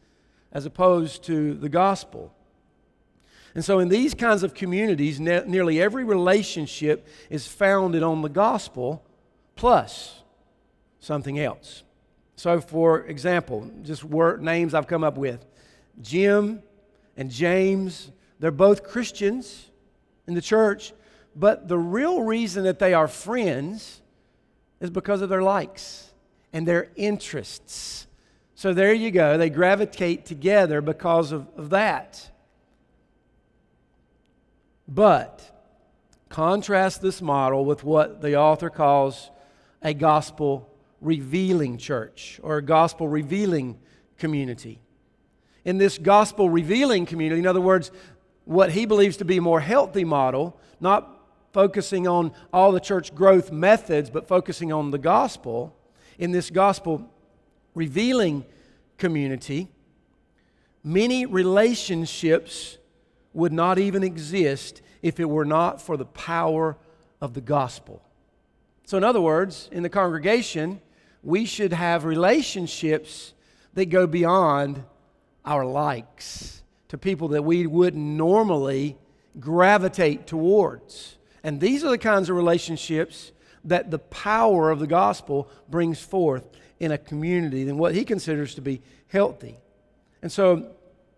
as 0.51 0.65
opposed 0.65 1.23
to 1.25 1.53
the 1.55 1.69
gospel. 1.69 2.33
And 3.55 3.63
so, 3.63 3.79
in 3.79 3.87
these 3.89 4.13
kinds 4.15 4.41
of 4.41 4.53
communities, 4.53 5.19
ne- 5.19 5.43
nearly 5.45 5.79
every 5.79 6.03
relationship 6.03 7.07
is 7.29 7.45
founded 7.47 8.01
on 8.01 8.21
the 8.21 8.29
gospel 8.29 9.03
plus 9.55 10.21
something 10.99 11.39
else. 11.39 11.83
So, 12.35 12.59
for 12.59 13.05
example, 13.05 13.69
just 13.83 14.03
word, 14.03 14.41
names 14.41 14.73
I've 14.73 14.87
come 14.87 15.03
up 15.03 15.17
with 15.17 15.45
Jim 16.01 16.63
and 17.15 17.29
James, 17.29 18.11
they're 18.39 18.51
both 18.51 18.83
Christians 18.83 19.69
in 20.27 20.33
the 20.33 20.41
church, 20.41 20.93
but 21.35 21.67
the 21.67 21.77
real 21.77 22.21
reason 22.23 22.63
that 22.63 22.79
they 22.79 22.93
are 22.93 23.07
friends 23.07 24.01
is 24.79 24.89
because 24.89 25.21
of 25.21 25.29
their 25.29 25.41
likes 25.41 26.11
and 26.51 26.67
their 26.67 26.89
interests. 26.95 28.07
So 28.55 28.73
there 28.73 28.93
you 28.93 29.11
go. 29.11 29.37
They 29.37 29.49
gravitate 29.49 30.25
together 30.25 30.81
because 30.81 31.31
of, 31.31 31.47
of 31.57 31.71
that. 31.71 32.29
But 34.87 35.49
contrast 36.29 37.01
this 37.01 37.21
model 37.21 37.65
with 37.65 37.83
what 37.83 38.21
the 38.21 38.37
author 38.37 38.69
calls 38.69 39.31
a 39.81 39.93
gospel 39.93 40.69
revealing 41.01 41.77
church 41.77 42.39
or 42.43 42.57
a 42.57 42.61
gospel 42.61 43.07
revealing 43.07 43.79
community. 44.17 44.79
In 45.65 45.77
this 45.77 45.97
gospel 45.97 46.49
revealing 46.49 47.05
community, 47.05 47.39
in 47.39 47.47
other 47.47 47.61
words, 47.61 47.91
what 48.45 48.71
he 48.71 48.85
believes 48.85 49.17
to 49.17 49.25
be 49.25 49.37
a 49.37 49.41
more 49.41 49.59
healthy 49.59 50.03
model, 50.03 50.59
not 50.79 51.22
focusing 51.53 52.07
on 52.07 52.33
all 52.51 52.71
the 52.71 52.79
church 52.79 53.15
growth 53.15 53.51
methods, 53.51 54.09
but 54.09 54.27
focusing 54.27 54.73
on 54.73 54.91
the 54.91 54.97
gospel, 54.97 55.75
in 56.17 56.31
this 56.31 56.49
gospel 56.49 57.09
revealing 57.75 58.43
community, 58.97 59.69
many 60.83 61.25
relationships 61.25 62.77
would 63.33 63.53
not 63.53 63.79
even 63.79 64.03
exist 64.03 64.81
if 65.01 65.19
it 65.19 65.25
were 65.25 65.45
not 65.45 65.81
for 65.81 65.95
the 65.95 66.05
power 66.05 66.77
of 67.21 67.33
the 67.33 67.41
gospel. 67.41 68.01
So, 68.85 68.97
in 68.97 69.03
other 69.03 69.21
words, 69.21 69.69
in 69.71 69.83
the 69.83 69.89
congregation, 69.89 70.81
we 71.21 71.45
should 71.45 71.71
have 71.71 72.03
relationships 72.03 73.33
that 73.75 73.85
go 73.85 74.05
beyond 74.07 74.83
our 75.45 75.65
likes 75.65 76.63
to 76.89 76.97
people 76.97 77.29
that 77.29 77.43
we 77.43 77.65
wouldn't 77.65 78.03
normally 78.03 78.97
gravitate 79.39 80.27
towards. 80.27 81.17
And 81.43 81.59
these 81.59 81.83
are 81.83 81.89
the 81.89 81.97
kinds 81.97 82.29
of 82.29 82.35
relationships 82.35 83.31
that 83.65 83.91
the 83.91 83.99
power 83.99 84.71
of 84.71 84.79
the 84.79 84.87
gospel 84.87 85.49
brings 85.69 86.01
forth 86.01 86.43
in 86.79 86.91
a 86.91 86.97
community 86.97 87.63
than 87.63 87.77
what 87.77 87.93
he 87.93 88.05
considers 88.05 88.55
to 88.55 88.61
be 88.61 88.81
healthy. 89.07 89.57
And 90.21 90.31
so, 90.31 90.71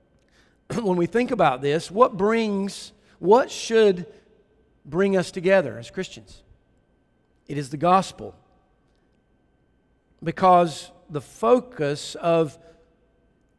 when 0.74 0.98
we 0.98 1.06
think 1.06 1.32
about 1.32 1.62
this, 1.62 1.90
what 1.92 2.18
brings, 2.18 2.92
what 3.20 3.52
should 3.52 4.06
bring 4.86 5.18
us 5.18 5.32
together 5.32 5.78
as 5.78 5.90
Christians? 5.90 6.44
It 7.48 7.58
is 7.58 7.70
the 7.70 7.78
gospel. 7.78 8.36
Because 10.24 10.92
the 11.10 11.22
focus 11.22 12.16
of 12.16 12.58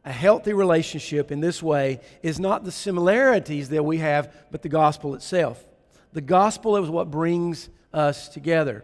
a 0.03 0.11
healthy 0.11 0.53
relationship 0.53 1.31
in 1.31 1.39
this 1.39 1.61
way 1.61 1.99
is 2.23 2.39
not 2.39 2.63
the 2.63 2.71
similarities 2.71 3.69
that 3.69 3.83
we 3.83 3.97
have, 3.97 4.33
but 4.51 4.61
the 4.61 4.69
gospel 4.69 5.15
itself. 5.15 5.65
The 6.13 6.21
gospel 6.21 6.77
is 6.77 6.89
what 6.89 7.11
brings 7.11 7.69
us 7.93 8.29
together. 8.29 8.83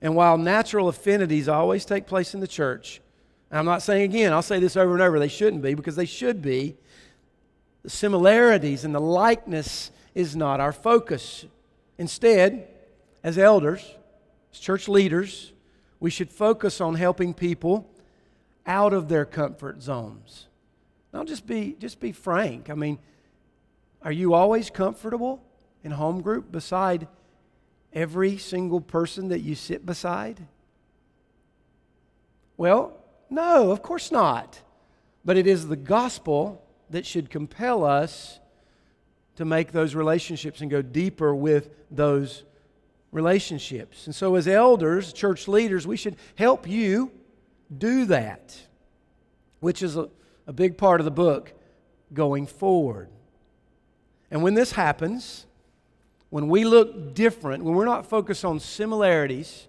And 0.00 0.14
while 0.14 0.36
natural 0.36 0.88
affinities 0.88 1.48
always 1.48 1.84
take 1.84 2.06
place 2.06 2.34
in 2.34 2.40
the 2.40 2.46
church, 2.46 3.00
I'm 3.50 3.64
not 3.64 3.82
saying 3.82 4.02
again, 4.02 4.32
I'll 4.32 4.42
say 4.42 4.58
this 4.58 4.76
over 4.76 4.94
and 4.94 5.02
over, 5.02 5.18
they 5.18 5.28
shouldn't 5.28 5.62
be, 5.62 5.74
because 5.74 5.96
they 5.96 6.06
should 6.06 6.42
be. 6.42 6.76
The 7.82 7.90
similarities 7.90 8.84
and 8.84 8.94
the 8.94 9.00
likeness 9.00 9.90
is 10.14 10.34
not 10.34 10.60
our 10.60 10.72
focus. 10.72 11.44
Instead, 11.98 12.66
as 13.22 13.38
elders, 13.38 13.94
as 14.52 14.58
church 14.58 14.88
leaders, 14.88 15.52
we 16.00 16.10
should 16.10 16.30
focus 16.30 16.80
on 16.80 16.96
helping 16.96 17.32
people 17.32 17.88
out 18.66 18.92
of 18.92 19.08
their 19.08 19.24
comfort 19.24 19.82
zones. 19.82 20.46
Now, 21.12 21.24
just 21.24 21.46
be, 21.46 21.76
just 21.78 22.00
be 22.00 22.12
frank. 22.12 22.70
I 22.70 22.74
mean, 22.74 22.98
are 24.02 24.12
you 24.12 24.34
always 24.34 24.68
comfortable 24.68 25.40
in 25.84 25.92
home 25.92 26.22
group 26.22 26.50
beside 26.50 27.06
every 27.92 28.36
single 28.38 28.80
person 28.80 29.28
that 29.28 29.40
you 29.40 29.54
sit 29.54 29.86
beside? 29.86 30.40
Well, 32.56 32.96
no, 33.30 33.70
of 33.70 33.82
course 33.82 34.10
not. 34.10 34.60
But 35.24 35.36
it 35.36 35.46
is 35.46 35.68
the 35.68 35.76
gospel 35.76 36.62
that 36.90 37.06
should 37.06 37.30
compel 37.30 37.84
us 37.84 38.40
to 39.36 39.44
make 39.44 39.72
those 39.72 39.94
relationships 39.94 40.60
and 40.60 40.70
go 40.70 40.82
deeper 40.82 41.34
with 41.34 41.70
those 41.90 42.44
relationships. 43.10 44.06
And 44.06 44.14
so, 44.14 44.34
as 44.34 44.46
elders, 44.46 45.12
church 45.12 45.48
leaders, 45.48 45.86
we 45.86 45.96
should 45.96 46.16
help 46.36 46.68
you 46.68 47.10
do 47.76 48.04
that, 48.06 48.56
which 49.60 49.82
is 49.82 49.96
a, 49.96 50.08
a 50.46 50.52
big 50.52 50.76
part 50.76 51.00
of 51.00 51.04
the 51.04 51.10
book 51.10 51.52
going 52.12 52.46
forward. 52.46 53.08
And 54.30 54.42
when 54.42 54.54
this 54.54 54.72
happens, 54.72 55.46
when 56.34 56.48
we 56.48 56.64
look 56.64 57.14
different, 57.14 57.62
when 57.62 57.76
we're 57.76 57.84
not 57.84 58.06
focused 58.06 58.44
on 58.44 58.58
similarities, 58.58 59.68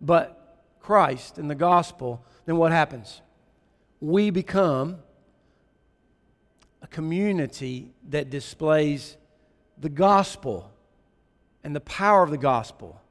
but 0.00 0.62
Christ 0.78 1.36
and 1.36 1.50
the 1.50 1.56
gospel, 1.56 2.24
then 2.44 2.58
what 2.58 2.70
happens? 2.70 3.22
We 4.00 4.30
become 4.30 4.98
a 6.80 6.86
community 6.86 7.90
that 8.10 8.30
displays 8.30 9.16
the 9.78 9.88
gospel 9.88 10.70
and 11.64 11.74
the 11.74 11.80
power 11.80 12.22
of 12.22 12.30
the 12.30 12.38
gospel 12.38 13.02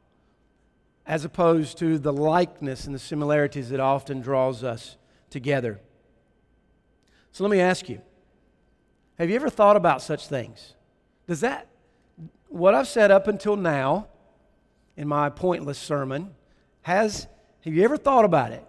as 1.06 1.26
opposed 1.26 1.78
to 1.80 2.00
the 2.00 2.14
likeness 2.14 2.86
and 2.86 2.96
the 2.96 3.00
similarities 3.00 3.72
that 3.72 3.82
often 3.82 4.22
draws 4.22 4.64
us 4.64 4.96
together. 5.30 5.82
So 7.34 7.44
let 7.44 7.52
me 7.52 7.60
ask 7.60 7.90
you 7.90 8.02
have 9.20 9.30
you 9.30 9.36
ever 9.36 9.50
thought 9.50 9.76
about 9.76 10.02
such 10.02 10.28
things? 10.28 10.76
Does 11.28 11.42
that 11.42 11.68
what 12.48 12.74
I've 12.74 12.88
said 12.88 13.12
up 13.12 13.28
until 13.28 13.56
now 13.56 14.08
in 14.96 15.08
my 15.08 15.30
pointless 15.30 15.78
sermon 15.78 16.34
has, 16.82 17.28
have 17.64 17.74
you 17.74 17.84
ever 17.84 17.98
thought 17.98 18.26
about 18.26 18.52
it? 18.52 18.64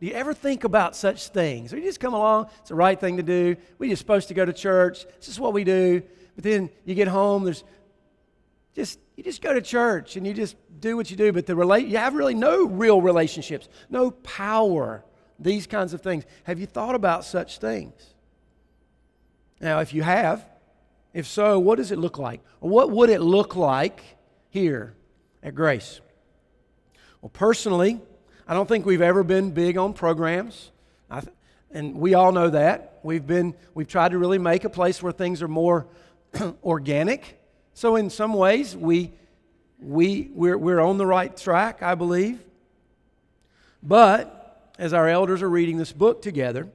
Do 0.00 0.06
you 0.06 0.14
ever 0.14 0.32
think 0.32 0.64
about 0.64 0.96
such 0.96 1.28
things? 1.28 1.72
Or 1.72 1.76
you 1.76 1.84
just 1.84 2.00
come 2.00 2.14
along, 2.14 2.48
it's 2.60 2.70
the 2.70 2.74
right 2.74 2.98
thing 2.98 3.18
to 3.18 3.22
do. 3.22 3.56
We're 3.78 3.90
just 3.90 4.00
supposed 4.00 4.28
to 4.28 4.34
go 4.34 4.44
to 4.44 4.52
church. 4.52 5.04
This 5.18 5.28
is 5.28 5.38
what 5.38 5.52
we 5.52 5.62
do. 5.62 6.02
But 6.34 6.44
then 6.44 6.70
you 6.84 6.94
get 6.94 7.08
home, 7.08 7.44
there's 7.44 7.64
just 8.74 8.98
you 9.16 9.24
just 9.24 9.42
go 9.42 9.52
to 9.52 9.60
church 9.60 10.16
and 10.16 10.26
you 10.26 10.32
just 10.32 10.56
do 10.80 10.96
what 10.96 11.10
you 11.10 11.16
do, 11.16 11.32
but 11.32 11.44
the 11.44 11.54
relate 11.54 11.86
you 11.86 11.98
have 11.98 12.14
really 12.14 12.34
no 12.34 12.66
real 12.66 13.02
relationships, 13.02 13.68
no 13.90 14.10
power, 14.10 15.04
these 15.38 15.66
kinds 15.66 15.92
of 15.92 16.00
things. 16.00 16.24
Have 16.44 16.58
you 16.58 16.66
thought 16.66 16.94
about 16.94 17.26
such 17.26 17.58
things? 17.58 17.92
Now, 19.60 19.80
if 19.80 19.92
you 19.92 20.02
have, 20.02 20.48
if 21.12 21.26
so, 21.26 21.58
what 21.58 21.76
does 21.76 21.90
it 21.90 21.98
look 21.98 22.18
like? 22.18 22.40
What 22.60 22.90
would 22.90 23.10
it 23.10 23.20
look 23.20 23.56
like 23.56 24.02
here 24.48 24.94
at 25.42 25.54
Grace? 25.54 26.00
Well, 27.20 27.30
personally, 27.30 28.00
I 28.46 28.54
don't 28.54 28.68
think 28.68 28.86
we've 28.86 29.02
ever 29.02 29.22
been 29.22 29.50
big 29.50 29.76
on 29.76 29.92
programs. 29.92 30.70
Th- 31.10 31.24
and 31.72 31.96
we 31.96 32.14
all 32.14 32.32
know 32.32 32.50
that. 32.50 32.98
We've 33.02 33.26
been 33.26 33.54
we've 33.74 33.88
tried 33.88 34.12
to 34.12 34.18
really 34.18 34.38
make 34.38 34.64
a 34.64 34.70
place 34.70 35.02
where 35.02 35.12
things 35.12 35.42
are 35.42 35.48
more 35.48 35.86
organic. 36.64 37.40
So 37.74 37.96
in 37.96 38.10
some 38.10 38.34
ways 38.34 38.76
we 38.76 39.12
we 39.78 40.30
we're, 40.34 40.58
we're 40.58 40.80
on 40.80 40.98
the 40.98 41.06
right 41.06 41.34
track, 41.36 41.82
I 41.82 41.94
believe. 41.94 42.40
But 43.82 44.72
as 44.78 44.92
our 44.92 45.08
elders 45.08 45.42
are 45.42 45.48
reading 45.48 45.78
this 45.78 45.92
book 45.92 46.22
together, 46.22 46.68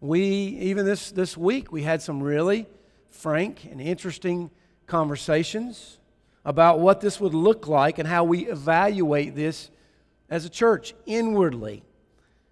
we 0.00 0.20
even 0.20 0.86
this 0.86 1.10
this 1.10 1.36
week 1.36 1.72
we 1.72 1.82
had 1.82 2.02
some 2.02 2.22
really 2.22 2.66
frank 3.10 3.64
and 3.70 3.80
interesting 3.80 4.50
conversations 4.86 5.98
about 6.44 6.78
what 6.78 7.00
this 7.00 7.20
would 7.20 7.34
look 7.34 7.66
like 7.66 7.98
and 7.98 8.08
how 8.08 8.24
we 8.24 8.46
evaluate 8.46 9.34
this 9.34 9.70
as 10.30 10.44
a 10.44 10.50
church 10.50 10.94
inwardly. 11.04 11.82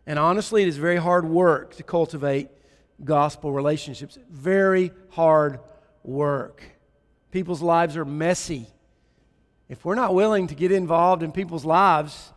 And 0.06 0.18
honestly, 0.18 0.62
it 0.62 0.68
is 0.68 0.76
very 0.76 0.96
hard 0.96 1.24
work 1.24 1.76
to 1.76 1.82
cultivate 1.82 2.48
gospel 3.02 3.52
relationships. 3.52 4.18
Very 4.28 4.92
hard 5.10 5.60
work. 6.02 6.62
People's 7.30 7.62
lives 7.62 7.96
are 7.96 8.04
messy. 8.04 8.66
If 9.68 9.84
we're 9.84 9.94
not 9.94 10.14
willing 10.14 10.48
to 10.48 10.54
get 10.54 10.70
involved 10.70 11.22
in 11.22 11.32
people's 11.32 11.64
lives 11.64 12.32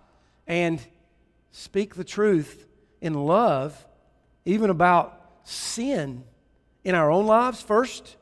and 0.48 0.80
speak 1.52 1.96
the 1.96 2.04
truth 2.04 2.66
in 3.02 3.14
love, 3.14 3.86
even 4.46 4.70
about 4.70 5.22
sin 5.44 6.24
in 6.88 6.96
our 6.96 7.12
own 7.12 7.28
lives 7.28 7.62
first, 7.62 8.16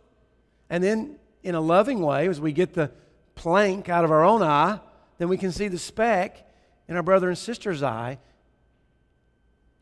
and 0.71 0.83
then 0.83 1.17
in 1.43 1.53
a 1.53 1.61
loving 1.61 1.99
way, 1.99 2.27
as 2.27 2.41
we 2.41 2.51
get 2.51 2.73
the 2.73 2.89
plank 3.35 3.89
out 3.89 4.03
of 4.03 4.09
our 4.09 4.23
own 4.23 4.41
eye, 4.41 4.79
then 5.19 5.29
we 5.29 5.37
can 5.37 5.51
see 5.51 5.67
the 5.67 5.77
speck 5.77 6.51
in 6.87 6.95
our 6.95 7.03
brother 7.03 7.29
and 7.29 7.37
sister's 7.37 7.83
eye. 7.83 8.17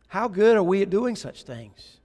How 0.08 0.28
good 0.28 0.58
are 0.58 0.64
we 0.64 0.82
at 0.82 0.90
doing 0.90 1.16
such 1.16 1.44
things? 1.44 2.02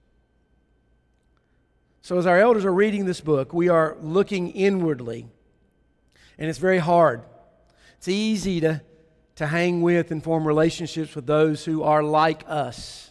So, 2.01 2.17
as 2.17 2.25
our 2.25 2.39
elders 2.39 2.63
are 2.63 2.73
reading 2.73 3.03
this 3.03 3.19
book, 3.19 3.53
we 3.53 3.67
are 3.67 3.97
looking 3.99 4.49
inwardly. 4.51 5.27
And 6.37 6.49
it's 6.49 6.59
very 6.59 6.79
hard. 6.79 7.23
It's 7.97 8.07
easy 8.07 8.61
to, 8.61 8.81
to 9.35 9.47
hang 9.47 9.81
with 9.81 10.11
and 10.11 10.23
form 10.23 10.47
relationships 10.47 11.13
with 11.13 11.25
those 11.25 11.65
who 11.65 11.83
are 11.83 12.03
like 12.03 12.45
us. 12.47 13.08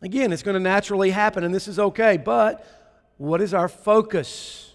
Again, 0.00 0.32
it's 0.32 0.42
going 0.42 0.54
to 0.54 0.60
naturally 0.60 1.10
happen, 1.10 1.42
and 1.44 1.54
this 1.54 1.68
is 1.68 1.78
okay. 1.78 2.16
But 2.16 2.64
what 3.16 3.40
is 3.40 3.52
our 3.52 3.68
focus? 3.68 4.74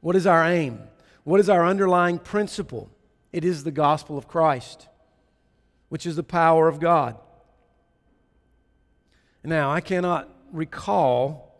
What 0.00 0.16
is 0.16 0.26
our 0.26 0.44
aim? 0.44 0.80
What 1.24 1.40
is 1.40 1.48
our 1.48 1.66
underlying 1.66 2.18
principle? 2.18 2.90
It 3.32 3.44
is 3.44 3.64
the 3.64 3.70
gospel 3.70 4.18
of 4.18 4.28
Christ, 4.28 4.88
which 5.88 6.06
is 6.06 6.16
the 6.16 6.22
power 6.22 6.68
of 6.68 6.80
God. 6.80 7.16
Now, 9.44 9.72
I 9.72 9.80
cannot 9.80 10.28
recall 10.52 11.52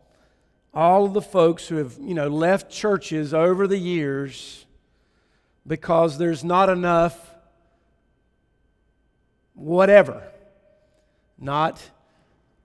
all 0.72 1.05
of 1.05 1.14
the 1.14 1.22
folks 1.22 1.66
who 1.68 1.77
have, 1.77 1.98
you 2.01 2.14
know, 2.14 2.29
left 2.29 2.70
churches 2.70 3.35
over 3.35 3.66
the 3.66 3.79
years 3.79 4.66
because 5.66 6.18
there's 6.18 6.44
not 6.44 6.68
enough 6.68 7.35
whatever. 9.55 10.22
Not 11.38 11.83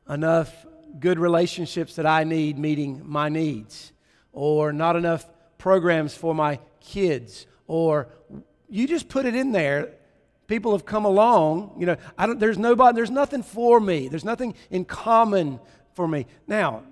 enough 0.09 0.65
good 0.99 1.19
relationships 1.19 1.95
that 1.95 2.05
I 2.05 2.23
need 2.23 2.57
meeting 2.57 3.01
my 3.05 3.29
needs, 3.29 3.91
or 4.31 4.73
not 4.73 4.95
enough 4.95 5.25
programs 5.57 6.15
for 6.15 6.33
my 6.33 6.59
kids, 6.79 7.45
or 7.67 8.07
you 8.69 8.87
just 8.87 9.09
put 9.09 9.25
it 9.25 9.35
in 9.35 9.51
there. 9.51 9.93
People 10.47 10.71
have 10.71 10.85
come 10.85 11.03
along, 11.03 11.75
you 11.77 11.85
know, 11.85 11.97
I 12.17 12.25
don't, 12.25 12.39
there's 12.39 12.57
nobody, 12.57 12.95
there's 12.95 13.11
nothing 13.11 13.43
for 13.43 13.79
me. 13.79 14.07
There's 14.07 14.23
nothing 14.23 14.55
in 14.69 14.85
common 14.85 15.59
for 15.93 16.07
me. 16.07 16.25
Now, 16.47 16.83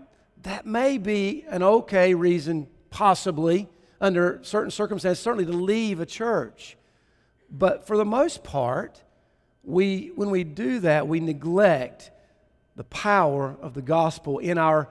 that 0.43 0.65
may 0.65 0.97
be 0.97 1.45
an 1.49 1.63
okay 1.63 2.13
reason, 2.13 2.67
possibly, 2.89 3.69
under 4.01 4.39
certain 4.43 4.71
circumstances, 4.71 5.23
certainly 5.23 5.45
to 5.45 5.53
leave 5.53 6.01
a 6.01 6.05
church. 6.05 6.75
But 7.49 7.87
for 7.87 7.95
the 7.95 8.05
most 8.05 8.43
part, 8.43 9.01
we, 9.63 10.11
when 10.15 10.29
we 10.31 10.43
do 10.43 10.79
that, 10.79 11.07
we 11.07 11.21
neglect 11.21 12.11
the 12.75 12.83
power 12.85 13.55
of 13.61 13.73
the 13.73 13.81
gospel 13.81 14.39
in 14.39 14.57
our 14.57 14.89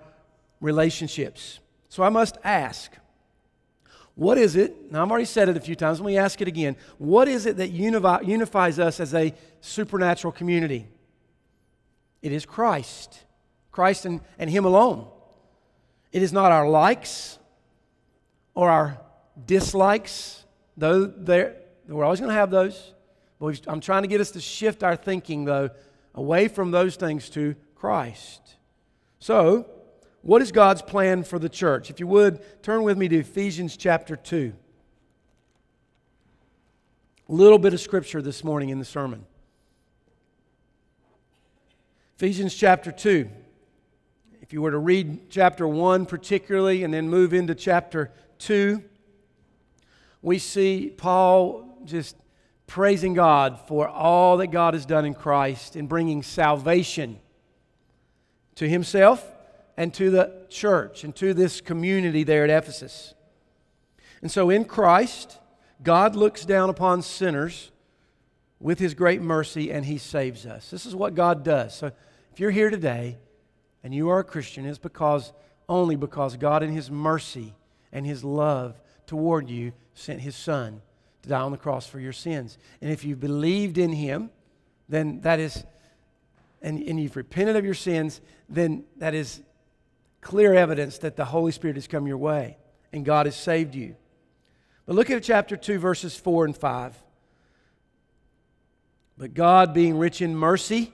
relationships. 0.61 1.61
So 1.89 2.03
I 2.03 2.09
must 2.09 2.39
ask, 2.43 2.93
what 4.15 4.39
is 4.39 4.57
it? 4.57 4.93
Now, 4.93 5.03
I've 5.03 5.11
already 5.11 5.25
said 5.25 5.49
it 5.49 5.57
a 5.57 5.61
few 5.61 5.75
times. 5.75 6.01
Let 6.01 6.07
me 6.07 6.17
ask 6.17 6.41
it 6.41 6.49
again. 6.49 6.77
What 6.99 7.29
is 7.29 7.47
it 7.47 7.57
that 7.57 7.71
unifies 7.71 8.79
us 8.79 9.01
as 9.01 9.13
a 9.13 9.35
supernatural 9.61 10.33
community? 10.33 10.87
It 12.23 12.33
is 12.33 12.47
Christ. 12.47 13.25
Christ 13.73 14.07
and, 14.07 14.21
and 14.39 14.49
Him 14.49 14.65
alone. 14.65 15.09
It 16.13 16.23
is 16.23 16.33
not 16.33 16.53
our 16.53 16.69
likes 16.69 17.39
or 18.55 18.71
our 18.71 19.01
dislikes, 19.47 20.45
though 20.77 21.13
we're 21.89 22.05
always 22.05 22.21
going 22.21 22.31
to 22.31 22.37
have 22.37 22.53
those. 22.53 22.95
But 23.41 23.61
I'm 23.67 23.81
trying 23.81 24.03
to 24.03 24.09
get 24.09 24.21
us 24.21 24.31
to 24.31 24.41
shift 24.41 24.85
our 24.85 24.95
thinking, 24.95 25.45
though, 25.45 25.71
away 26.15 26.47
from 26.47 26.71
those 26.71 26.95
things 26.95 27.29
to 27.31 27.57
Christ. 27.85 28.57
So, 29.19 29.67
what 30.23 30.41
is 30.41 30.53
God's 30.53 30.81
plan 30.81 31.23
for 31.23 31.39
the 31.39 31.51
church? 31.51 31.91
If 31.91 32.01
you 32.01 32.07
would, 32.07 32.41
turn 32.63 32.83
with 32.83 32.97
me 32.97 33.09
to 33.09 33.19
Ephesians 33.19 33.77
chapter 33.77 34.17
2. 34.17 34.55
A 37.29 37.31
little 37.31 37.59
bit 37.59 37.75
of 37.75 37.81
scripture 37.81 38.23
this 38.23 38.43
morning 38.43 38.71
in 38.71 38.79
the 38.79 38.87
sermon. 38.87 39.27
Ephesians 42.17 42.55
chapter 42.55 42.91
2. 42.91 43.29
If 44.41 44.55
you 44.55 44.63
were 44.63 44.71
to 44.71 44.79
read 44.79 45.29
chapter 45.29 45.69
1 45.69 46.07
particularly 46.07 46.85
and 46.85 46.95
then 46.95 47.11
move 47.11 47.35
into 47.35 47.55
chapter 47.55 48.13
2, 48.39 48.83
we 50.23 50.39
see 50.39 50.89
Paul 50.89 51.81
just 51.85 52.17
praising 52.67 53.13
God 53.13 53.61
for 53.69 53.87
all 53.87 54.39
that 54.39 54.47
God 54.47 54.73
has 54.73 54.87
done 54.87 55.05
in 55.05 55.13
Christ 55.13 55.77
in 55.77 55.87
bringing 55.87 56.23
salvation 56.23 57.21
to 58.57 58.69
himself 58.69 59.27
and 59.77 59.93
to 59.95 60.11
the 60.11 60.47
church 60.49 61.05
and 61.05 61.15
to 61.17 61.35
this 61.35 61.61
community 61.61 62.23
there 62.23 62.45
at 62.45 62.51
Ephesus. 62.51 63.15
And 64.23 64.31
so 64.31 64.51
in 64.51 64.65
Christ, 64.65 65.39
God 65.83 66.17
looks 66.17 66.45
down 66.45 66.71
upon 66.71 67.03
sinners 67.03 67.71
with 68.61 68.79
his 68.79 68.95
great 68.95 69.21
mercy 69.21 69.71
and 69.71 69.85
he 69.85 69.99
saves 69.99 70.47
us. 70.47 70.71
This 70.71 70.87
is 70.87 70.95
what 70.95 71.15
God 71.15 71.45
does. 71.45 71.75
So 71.75 71.91
if 72.33 72.41
you're 72.41 72.51
here 72.51 72.71
today 72.71 73.19
and 73.83 73.95
you 73.95 74.09
are 74.09 74.21
a 74.21 74.25
Christian, 74.25 74.65
it's 74.65 74.79
because 74.79 75.33
only 75.69 75.97
because 75.97 76.37
God 76.37 76.63
in 76.63 76.73
his 76.73 76.91
mercy 76.91 77.55
and 77.93 78.07
his 78.07 78.25
love 78.25 78.81
toward 79.07 79.49
you 79.51 79.73
sent 79.95 80.21
his 80.21 80.37
son 80.37 80.81
to 81.23 81.29
die 81.29 81.41
on 81.41 81.53
the 81.53 81.59
cross 81.59 81.87
for 81.87 82.01
your 82.01 82.13
sins. 82.13 82.59
And 82.81 82.91
if 82.91 83.05
you 83.05 83.17
believed 83.17 83.79
in 83.79 83.93
him, 83.93 84.31
then 84.89 85.21
that 85.23 85.41
is 85.41 85.65
and, 86.65 86.83
and 86.83 86.99
you've 86.99 87.15
repented 87.15 87.57
of 87.57 87.65
your 87.65 87.75
sins, 87.75 88.23
then 88.49 88.85
that 88.97 89.15
is 89.15 89.43
clear 90.23 90.55
evidence 90.55 90.99
that 90.99 91.15
the 91.15 91.27
Holy 91.27 91.53
Spirit 91.53 91.77
has 91.77 91.87
come 91.87 92.07
your 92.07 92.17
way 92.17 92.57
and 92.93 93.05
God 93.05 93.27
has 93.27 93.37
saved 93.37 93.75
you. 93.75 93.95
But 94.87 94.97
look 94.97 95.11
at 95.11 95.23
chapter 95.23 95.57
2, 95.57 95.79
verses 95.79 96.17
4 96.17 96.47
and 96.47 96.57
5. 96.57 96.97
But 99.19 99.35
God, 99.35 99.75
being 99.75 99.99
rich 99.99 100.23
in 100.23 100.35
mercy, 100.35 100.93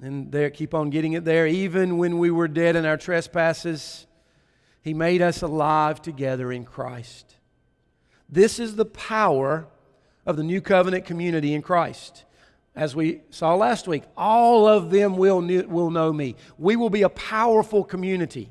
and 0.00 0.30
there, 0.30 0.50
keep 0.50 0.74
on 0.74 0.90
getting 0.90 1.14
it 1.14 1.24
there, 1.24 1.46
even 1.46 1.98
when 1.98 2.18
we 2.18 2.30
were 2.30 2.48
dead 2.48 2.76
in 2.76 2.86
our 2.86 2.96
trespasses, 2.96 4.06
He 4.80 4.94
made 4.94 5.20
us 5.20 5.42
alive 5.42 6.00
together 6.00 6.52
in 6.52 6.64
Christ. 6.64 7.34
This 8.28 8.60
is 8.60 8.76
the 8.76 8.84
power 8.84 9.66
of 10.24 10.36
the 10.36 10.44
new 10.44 10.60
covenant 10.60 11.04
community 11.04 11.52
in 11.52 11.62
Christ 11.62 12.24
as 12.78 12.94
we 12.94 13.22
saw 13.30 13.56
last 13.56 13.88
week, 13.88 14.04
all 14.16 14.68
of 14.68 14.90
them 14.90 15.16
will, 15.16 15.42
will 15.66 15.90
know 15.90 16.12
me. 16.12 16.36
We 16.58 16.76
will 16.76 16.90
be 16.90 17.02
a 17.02 17.08
powerful 17.08 17.82
community. 17.82 18.50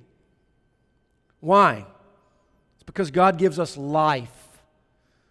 Why? 1.40 1.86
It's 2.76 2.84
because 2.84 3.10
God 3.10 3.38
gives 3.38 3.58
us 3.58 3.78
life. 3.78 4.30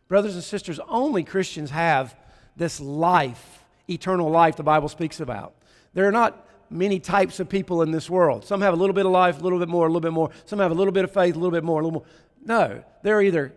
Brothers 0.09 0.35
and 0.35 0.43
sisters, 0.43 0.81
only 0.89 1.25
Christians 1.25 1.71
have 1.71 2.17
this 2.57 2.81
life, 2.81 3.63
eternal 3.87 4.31
life 4.31 4.57
the 4.57 4.63
Bible 4.63 4.89
speaks 4.89 5.21
about. 5.21 5.55
There 5.93 6.09
are 6.09 6.13
not 6.13 6.49
many 6.71 6.99
types 6.99 7.39
of 7.39 7.51
people 7.51 7.83
in 7.83 7.91
this 7.91 8.09
world. 8.09 8.47
Some 8.47 8.63
have 8.63 8.73
a 8.73 8.79
little 8.79 8.95
bit 8.95 9.05
of 9.05 9.13
life, 9.13 9.39
a 9.39 9.43
little 9.43 9.59
bit 9.59 9.69
more, 9.69 9.85
a 9.85 9.91
little 9.91 10.01
bit 10.01 10.15
more. 10.15 10.31
Some 10.47 10.59
have 10.59 10.71
a 10.71 10.75
little 10.75 10.93
bit 10.93 11.05
of 11.05 11.13
faith, 11.13 11.37
a 11.37 11.39
little 11.39 11.51
bit 11.51 11.65
more, 11.65 11.83
a 11.83 11.85
little 11.85 12.01
more. 12.01 12.09
No, 12.47 12.83
there 13.03 13.19
are 13.19 13.23
either 13.23 13.53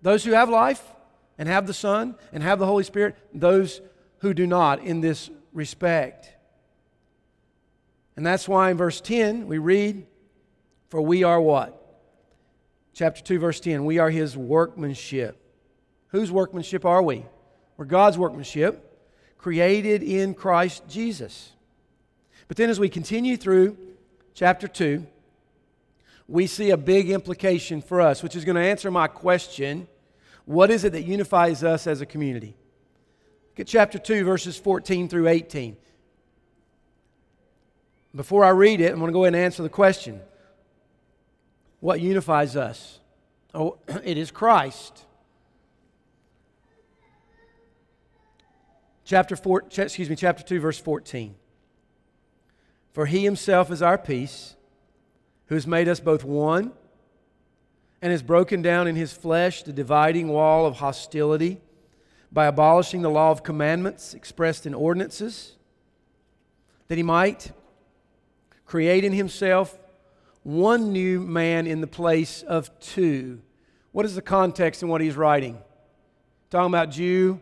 those 0.00 0.22
who 0.22 0.30
have 0.30 0.48
life 0.48 0.82
and 1.38 1.48
have 1.48 1.66
the 1.66 1.74
Son 1.74 2.14
and 2.32 2.40
have 2.40 2.60
the 2.60 2.66
Holy 2.66 2.84
Spirit, 2.84 3.16
those 3.34 3.80
who 4.18 4.34
do 4.34 4.46
not 4.46 4.80
in 4.80 5.00
this 5.00 5.30
respect. 5.52 6.32
And 8.16 8.24
that's 8.24 8.48
why 8.48 8.70
in 8.70 8.76
verse 8.76 9.00
10 9.00 9.46
we 9.46 9.58
read, 9.58 10.06
For 10.88 11.00
we 11.02 11.22
are 11.22 11.40
what? 11.40 11.82
Chapter 12.94 13.22
2, 13.22 13.38
verse 13.38 13.60
10 13.60 13.84
we 13.84 13.98
are 13.98 14.10
his 14.10 14.36
workmanship. 14.36 15.38
Whose 16.08 16.30
workmanship 16.32 16.84
are 16.84 17.02
we? 17.02 17.26
We're 17.76 17.84
God's 17.84 18.16
workmanship, 18.16 18.82
created 19.36 20.02
in 20.02 20.34
Christ 20.34 20.84
Jesus. 20.88 21.52
But 22.48 22.56
then 22.56 22.70
as 22.70 22.80
we 22.80 22.88
continue 22.88 23.36
through 23.36 23.76
chapter 24.34 24.66
2, 24.66 25.06
we 26.28 26.46
see 26.46 26.70
a 26.70 26.76
big 26.76 27.10
implication 27.10 27.82
for 27.82 28.00
us, 28.00 28.22
which 28.22 28.34
is 28.34 28.44
going 28.44 28.56
to 28.56 28.62
answer 28.62 28.90
my 28.90 29.08
question 29.08 29.88
what 30.46 30.70
is 30.70 30.84
it 30.84 30.92
that 30.92 31.02
unifies 31.02 31.64
us 31.64 31.88
as 31.88 32.00
a 32.00 32.06
community? 32.06 32.54
Look 33.56 33.62
at 33.62 33.68
chapter 33.68 33.98
2, 33.98 34.22
verses 34.22 34.58
14 34.58 35.08
through 35.08 35.28
18. 35.28 35.78
Before 38.14 38.44
I 38.44 38.50
read 38.50 38.82
it, 38.82 38.92
I'm 38.92 38.98
going 38.98 39.08
to 39.08 39.14
go 39.14 39.24
ahead 39.24 39.32
and 39.32 39.42
answer 39.42 39.62
the 39.62 39.70
question 39.70 40.20
What 41.80 42.02
unifies 42.02 42.54
us? 42.54 43.00
Oh, 43.54 43.78
it 44.04 44.18
is 44.18 44.30
Christ. 44.30 45.06
Chapter 49.06 49.36
4, 49.36 49.64
excuse 49.78 50.10
me, 50.10 50.16
chapter 50.16 50.44
2, 50.44 50.60
verse 50.60 50.78
14. 50.78 51.34
For 52.92 53.06
he 53.06 53.24
himself 53.24 53.70
is 53.70 53.80
our 53.80 53.96
peace, 53.96 54.54
who 55.46 55.54
has 55.54 55.66
made 55.66 55.88
us 55.88 55.98
both 55.98 56.24
one 56.24 56.72
and 58.02 58.10
has 58.12 58.22
broken 58.22 58.60
down 58.60 58.86
in 58.86 58.96
his 58.96 59.14
flesh 59.14 59.62
the 59.62 59.72
dividing 59.72 60.28
wall 60.28 60.66
of 60.66 60.76
hostility 60.76 61.62
by 62.32 62.46
abolishing 62.46 63.02
the 63.02 63.10
law 63.10 63.30
of 63.30 63.42
commandments 63.42 64.14
expressed 64.14 64.66
in 64.66 64.74
ordinances, 64.74 65.56
that 66.88 66.96
he 66.96 67.02
might 67.02 67.52
create 68.64 69.04
in 69.04 69.12
himself 69.12 69.78
one 70.42 70.92
new 70.92 71.20
man 71.20 71.66
in 71.66 71.80
the 71.80 71.86
place 71.86 72.42
of 72.42 72.70
two. 72.78 73.40
What 73.92 74.04
is 74.04 74.14
the 74.14 74.22
context 74.22 74.82
in 74.82 74.88
what 74.88 75.00
he's 75.00 75.16
writing? 75.16 75.58
Talking 76.50 76.72
about 76.72 76.90
Jew 76.90 77.40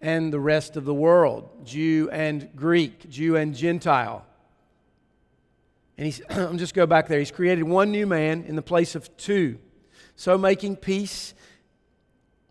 and 0.00 0.32
the 0.32 0.40
rest 0.40 0.76
of 0.76 0.84
the 0.84 0.94
world, 0.94 1.66
Jew 1.66 2.08
and 2.10 2.48
Greek, 2.54 3.08
Jew 3.10 3.36
and 3.36 3.54
Gentile. 3.54 4.24
And 5.98 6.06
he's, 6.06 6.22
I'm 6.30 6.58
just 6.58 6.74
go 6.74 6.86
back 6.86 7.08
there. 7.08 7.18
He's 7.18 7.30
created 7.30 7.64
one 7.64 7.90
new 7.90 8.06
man 8.06 8.44
in 8.44 8.56
the 8.56 8.62
place 8.62 8.94
of 8.94 9.14
two, 9.16 9.58
so 10.14 10.38
making 10.38 10.76
peace 10.76 11.34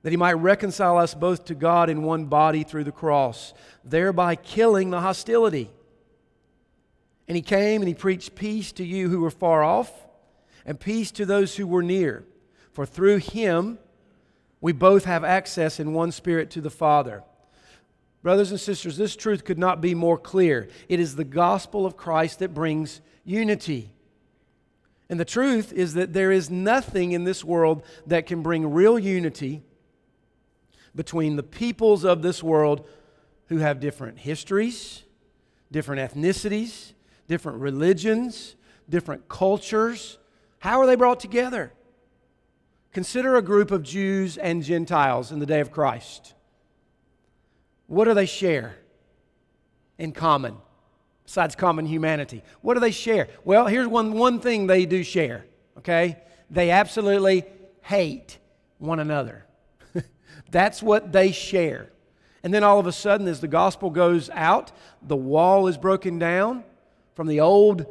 that 0.06 0.12
he 0.12 0.18
might 0.18 0.34
reconcile 0.34 1.00
us 1.00 1.16
both 1.16 1.46
to 1.46 1.56
God 1.56 1.90
in 1.90 2.04
one 2.04 2.26
body 2.26 2.62
through 2.62 2.84
the 2.84 2.92
cross, 2.92 3.56
thereby 3.84 4.36
killing 4.36 4.92
the 4.92 5.02
hostility. 5.02 5.72
And 7.28 7.36
he 7.36 7.42
came 7.42 7.82
and 7.82 7.88
he 7.88 7.96
preached 7.96 8.36
peace 8.36 8.72
to 8.74 8.86
you 8.86 9.10
who 9.10 9.22
were 9.22 9.32
far 9.32 9.64
off, 9.64 9.92
and 10.64 10.80
peace 10.80 11.10
to 11.14 11.26
those 11.26 11.56
who 11.56 11.66
were 11.66 11.82
near. 11.82 12.24
For 12.72 12.86
through 12.86 13.18
him 13.18 13.80
we 14.62 14.74
both 14.74 15.06
have 15.06 15.24
access 15.24 15.80
in 15.80 15.94
one 15.94 16.12
spirit 16.12 16.52
to 16.52 16.62
the 16.62 16.70
Father. 16.70 17.24
Brothers 18.22 18.52
and 18.52 18.60
sisters, 18.60 18.98
this 18.98 19.16
truth 19.16 19.44
could 19.44 19.58
not 19.58 19.82
be 19.82 19.96
more 19.96 20.20
clear. 20.20 20.70
It 20.88 21.00
is 21.00 21.16
the 21.16 21.24
gospel 21.24 21.84
of 21.84 21.98
Christ 21.98 22.38
that 22.40 22.54
brings 22.54 23.02
unity. 23.24 23.92
And 25.10 25.20
the 25.20 25.26
truth 25.26 25.74
is 25.74 25.96
that 25.96 26.14
there 26.14 26.32
is 26.32 26.52
nothing 26.52 27.14
in 27.14 27.24
this 27.24 27.44
world 27.44 27.84
that 28.06 28.28
can 28.28 28.44
bring 28.44 28.72
real 28.72 29.00
unity 29.00 29.64
between 30.96 31.36
the 31.36 31.44
peoples 31.44 32.04
of 32.04 32.22
this 32.22 32.42
world 32.42 32.88
who 33.48 33.58
have 33.58 33.80
different 33.80 34.20
histories, 34.20 35.04
different 35.72 36.12
ethnicities, 36.12 36.94
different 37.28 37.60
religions, 37.60 38.56
different 38.90 39.28
cultures. 39.28 40.18
How 40.60 40.80
are 40.80 40.88
they 40.88 40.96
brought 40.96 41.20
together? 41.20 41.74
Consider 42.94 43.36
a 43.36 43.42
group 43.42 43.72
of 43.72 43.84
Jews 43.84 44.38
and 44.38 44.64
Gentiles 44.64 45.32
in 45.32 45.40
the 45.40 45.46
day 45.46 45.60
of 45.60 45.72
Christ. 45.72 46.34
What 47.88 48.06
do 48.06 48.14
they 48.14 48.26
share 48.26 48.78
in 49.98 50.12
common 50.12 50.58
besides 51.26 51.56
common 51.56 51.86
humanity? 51.86 52.42
What 52.62 52.76
do 52.76 52.80
they 52.80 52.92
share? 52.92 53.28
Well, 53.44 53.68
here's 53.68 53.88
one, 53.88 54.14
one 54.14 54.40
thing 54.40 54.68
they 54.68 54.86
do 54.86 55.04
share, 55.04 55.46
okay? 55.80 56.18
They 56.50 56.72
absolutely 56.72 57.44
hate 57.82 58.38
one 58.78 59.00
another. 59.00 59.45
That's 60.52 60.82
what 60.84 61.12
they 61.12 61.32
share. 61.32 61.90
And 62.44 62.54
then 62.54 62.64
all 62.64 62.80
of 62.80 62.88
a 62.88 62.92
sudden, 62.92 63.28
as 63.28 63.42
the 63.42 63.48
gospel 63.48 63.90
goes 63.90 64.30
out, 64.30 64.72
the 65.02 65.16
wall 65.16 65.68
is 65.68 65.78
broken 65.78 66.20
down 66.20 66.64
from 67.16 67.28
the 67.28 67.40
old 67.40 67.86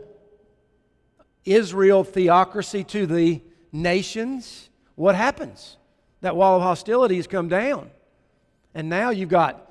Israel 1.44 2.04
theocracy 2.04 2.84
to 2.84 3.06
the 3.06 3.42
nations 3.72 4.70
what 4.96 5.14
happens? 5.14 5.76
That 6.20 6.36
wall 6.36 6.56
of 6.56 6.62
hostility 6.62 7.16
has 7.16 7.26
come 7.26 7.48
down. 7.48 7.90
And 8.74 8.88
now 8.88 9.10
you've 9.10 9.28
got 9.28 9.70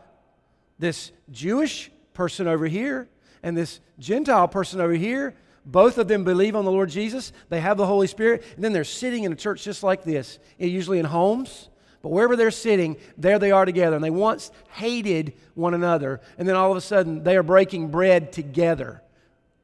this 0.80 1.12
Jewish 1.32 1.92
person 2.14 2.48
over 2.48 2.68
here 2.68 3.08
and 3.42 3.56
this 3.56 3.80
Gentile 4.00 4.48
person 4.48 4.82
over 4.82 4.94
here. 4.94 5.36
Both 5.66 5.98
of 5.98 6.08
them 6.08 6.24
believe 6.24 6.56
on 6.56 6.66
the 6.66 6.72
Lord 6.72 6.90
Jesus. 6.90 7.32
They 7.50 7.62
have 7.62 7.78
the 7.78 7.86
Holy 7.86 8.08
Spirit. 8.08 8.44
And 8.56 8.64
then 8.64 8.74
they're 8.74 8.84
sitting 8.84 9.24
in 9.24 9.32
a 9.32 9.36
church 9.36 9.64
just 9.64 9.84
like 9.84 10.04
this, 10.04 10.40
usually 10.58 11.00
in 11.00 11.06
homes. 11.06 11.70
But 12.04 12.12
wherever 12.12 12.36
they're 12.36 12.52
sitting, 12.52 12.98
there 13.18 13.40
they 13.40 13.50
are 13.50 13.66
together. 13.66 13.96
And 13.96 14.06
they 14.06 14.12
once 14.12 14.52
hated 14.74 15.34
one 15.56 15.74
another. 15.74 16.22
And 16.38 16.48
then 16.48 16.56
all 16.56 16.70
of 16.70 16.78
a 16.78 16.82
sudden, 16.82 17.24
they 17.24 17.36
are 17.36 17.44
breaking 17.44 17.88
bread 17.88 18.32
together, 18.32 19.02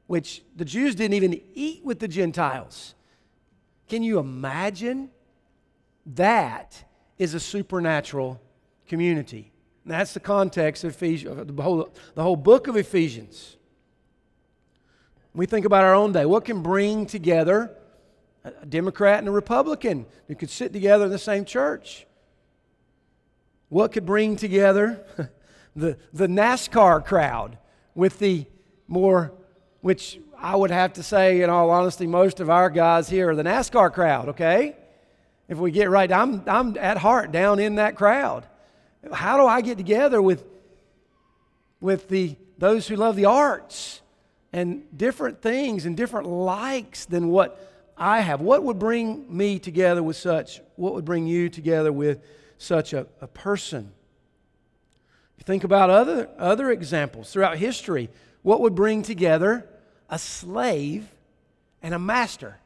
which 0.08 0.42
the 0.56 0.64
Jews 0.64 0.96
didn't 0.96 1.14
even 1.14 1.40
eat 1.54 1.84
with 1.84 2.00
the 2.00 2.08
Gentiles. 2.08 2.96
Can 3.88 4.02
you 4.02 4.18
imagine 4.18 5.10
that 6.06 6.82
is 7.18 7.34
a 7.34 7.40
supernatural 7.40 8.40
community. 8.88 9.52
And 9.84 9.92
that's 9.92 10.14
the 10.14 10.20
context 10.20 10.84
of 10.84 10.90
Ephesians, 10.90 11.46
the 11.54 11.62
whole, 11.62 11.88
the 12.14 12.22
whole 12.22 12.36
book 12.36 12.66
of 12.66 12.76
Ephesians. 12.76 13.56
We 15.32 15.46
think 15.46 15.64
about 15.64 15.84
our 15.84 15.94
own 15.94 16.12
day. 16.12 16.26
What 16.26 16.44
can 16.44 16.62
bring 16.62 17.06
together 17.06 17.76
a 18.42 18.66
Democrat 18.66 19.20
and 19.20 19.28
a 19.28 19.30
Republican 19.30 20.06
who 20.26 20.34
could 20.34 20.50
sit 20.50 20.72
together 20.72 21.04
in 21.04 21.10
the 21.10 21.18
same 21.18 21.44
church? 21.44 22.06
What 23.70 23.92
could 23.92 24.04
bring 24.04 24.34
together 24.34 25.04
the, 25.76 25.96
the 26.12 26.26
NASCAR 26.26 27.04
crowd 27.04 27.56
with 27.94 28.18
the 28.18 28.44
more, 28.88 29.32
which 29.80 30.18
I 30.36 30.56
would 30.56 30.72
have 30.72 30.94
to 30.94 31.04
say, 31.04 31.42
in 31.42 31.50
all 31.50 31.70
honesty, 31.70 32.08
most 32.08 32.40
of 32.40 32.50
our 32.50 32.68
guys 32.68 33.08
here 33.08 33.30
are 33.30 33.36
the 33.36 33.44
NASCAR 33.44 33.92
crowd, 33.92 34.30
okay? 34.30 34.76
If 35.48 35.58
we 35.58 35.70
get 35.70 35.88
right, 35.88 36.10
I'm, 36.10 36.42
I'm 36.48 36.76
at 36.78 36.98
heart 36.98 37.30
down 37.30 37.60
in 37.60 37.76
that 37.76 37.94
crowd. 37.94 38.44
How 39.12 39.36
do 39.36 39.46
I 39.46 39.60
get 39.60 39.78
together 39.78 40.20
with, 40.20 40.44
with 41.80 42.08
the, 42.08 42.36
those 42.58 42.88
who 42.88 42.96
love 42.96 43.14
the 43.14 43.26
arts 43.26 44.02
and 44.52 44.82
different 44.96 45.42
things 45.42 45.86
and 45.86 45.96
different 45.96 46.26
likes 46.26 47.04
than 47.04 47.28
what 47.28 47.70
I 47.96 48.20
have? 48.20 48.40
What 48.40 48.64
would 48.64 48.80
bring 48.80 49.24
me 49.34 49.60
together 49.60 50.02
with 50.02 50.16
such? 50.16 50.60
What 50.74 50.94
would 50.94 51.04
bring 51.04 51.28
you 51.28 51.48
together 51.48 51.92
with 51.92 52.20
such 52.60 52.92
a, 52.92 53.06
a 53.20 53.26
person? 53.26 53.92
Think 55.44 55.64
about 55.64 55.90
other, 55.90 56.28
other 56.38 56.70
examples 56.70 57.32
throughout 57.32 57.56
history. 57.56 58.10
What 58.42 58.60
would 58.60 58.74
bring 58.74 59.02
together 59.02 59.66
a 60.08 60.18
slave 60.18 61.08
and 61.82 61.94
a 61.94 61.98
master 61.98 62.58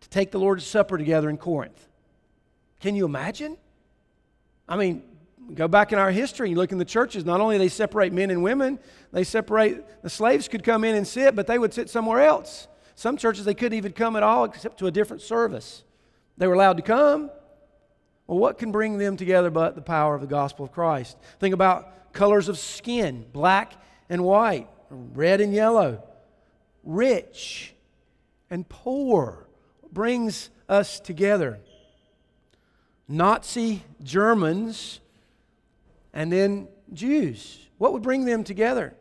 to 0.00 0.08
take 0.08 0.30
the 0.30 0.40
Lord's 0.40 0.66
Supper 0.66 0.96
together 0.96 1.28
in 1.28 1.36
Corinth? 1.36 1.86
Can 2.80 2.96
you 2.96 3.04
imagine? 3.04 3.56
I 4.68 4.76
mean, 4.76 5.02
go 5.54 5.68
back 5.68 5.92
in 5.92 5.98
our 5.98 6.10
history, 6.10 6.50
you 6.50 6.56
look 6.56 6.72
in 6.72 6.78
the 6.78 6.84
churches, 6.84 7.24
not 7.24 7.40
only 7.40 7.58
they 7.58 7.68
separate 7.68 8.12
men 8.12 8.30
and 8.30 8.42
women, 8.42 8.78
they 9.12 9.22
separate, 9.22 10.02
the 10.02 10.10
slaves 10.10 10.48
could 10.48 10.64
come 10.64 10.82
in 10.82 10.94
and 10.94 11.06
sit, 11.06 11.36
but 11.36 11.46
they 11.46 11.58
would 11.58 11.74
sit 11.74 11.90
somewhere 11.90 12.22
else. 12.22 12.66
Some 12.94 13.16
churches, 13.16 13.44
they 13.44 13.54
couldn't 13.54 13.76
even 13.76 13.92
come 13.92 14.16
at 14.16 14.22
all 14.22 14.44
except 14.44 14.78
to 14.78 14.86
a 14.86 14.90
different 14.90 15.22
service. 15.22 15.84
They 16.38 16.46
were 16.46 16.54
allowed 16.54 16.78
to 16.78 16.82
come. 16.82 17.30
Well, 18.26 18.38
what 18.38 18.58
can 18.58 18.72
bring 18.72 18.98
them 18.98 19.16
together 19.16 19.50
but 19.50 19.74
the 19.74 19.82
power 19.82 20.14
of 20.14 20.20
the 20.20 20.26
gospel 20.26 20.64
of 20.64 20.72
Christ? 20.72 21.16
Think 21.40 21.54
about 21.54 22.12
colors 22.12 22.48
of 22.48 22.58
skin 22.58 23.26
black 23.32 23.74
and 24.08 24.24
white, 24.24 24.68
red 24.90 25.40
and 25.40 25.52
yellow, 25.52 26.02
rich 26.82 27.74
and 28.50 28.68
poor. 28.68 29.46
Brings 29.92 30.50
us 30.68 30.98
together. 30.98 31.60
Nazi 33.06 33.82
Germans, 34.02 35.00
and 36.12 36.32
then 36.32 36.68
Jews. 36.92 37.58
What 37.78 37.92
would 37.92 38.02
bring 38.02 38.24
them 38.24 38.44
together? 38.44 38.94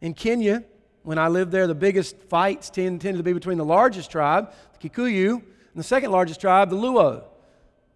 In 0.00 0.12
Kenya, 0.12 0.64
when 1.04 1.18
I 1.18 1.28
lived 1.28 1.52
there, 1.52 1.66
the 1.66 1.74
biggest 1.74 2.16
fights 2.28 2.70
tend, 2.70 3.00
tended 3.00 3.18
to 3.18 3.22
be 3.22 3.32
between 3.32 3.56
the 3.56 3.64
largest 3.64 4.10
tribe, 4.10 4.52
the 4.78 4.88
Kikuyu, 4.88 5.34
and 5.34 5.42
the 5.74 5.82
second 5.82 6.10
largest 6.10 6.40
tribe, 6.40 6.70
the 6.70 6.76
Luo. 6.76 7.24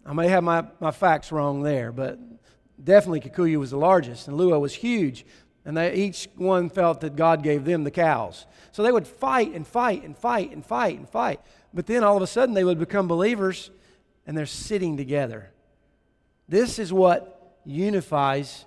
I 0.05 0.13
may 0.13 0.27
have 0.27 0.43
my, 0.43 0.65
my 0.79 0.91
facts 0.91 1.31
wrong 1.31 1.61
there, 1.61 1.91
but 1.91 2.19
definitely 2.83 3.21
Kikuyu 3.21 3.57
was 3.57 3.71
the 3.71 3.77
largest, 3.77 4.27
and 4.27 4.39
Luo 4.39 4.59
was 4.59 4.73
huge. 4.73 5.25
And 5.65 5.77
they, 5.77 5.93
each 5.93 6.27
one 6.35 6.69
felt 6.69 7.01
that 7.01 7.15
God 7.15 7.43
gave 7.43 7.65
them 7.65 7.83
the 7.83 7.91
cows. 7.91 8.45
So 8.71 8.81
they 8.81 8.91
would 8.91 9.05
fight 9.05 9.53
and 9.53 9.67
fight 9.67 10.03
and 10.03 10.17
fight 10.17 10.51
and 10.51 10.65
fight 10.65 10.97
and 10.97 11.07
fight. 11.07 11.41
But 11.73 11.85
then 11.85 12.03
all 12.03 12.17
of 12.17 12.23
a 12.23 12.27
sudden 12.27 12.55
they 12.55 12.63
would 12.63 12.79
become 12.79 13.07
believers 13.07 13.69
and 14.25 14.37
they're 14.37 14.45
sitting 14.45 14.97
together. 14.97 15.51
This 16.47 16.79
is 16.79 16.91
what 16.91 17.57
unifies 17.65 18.65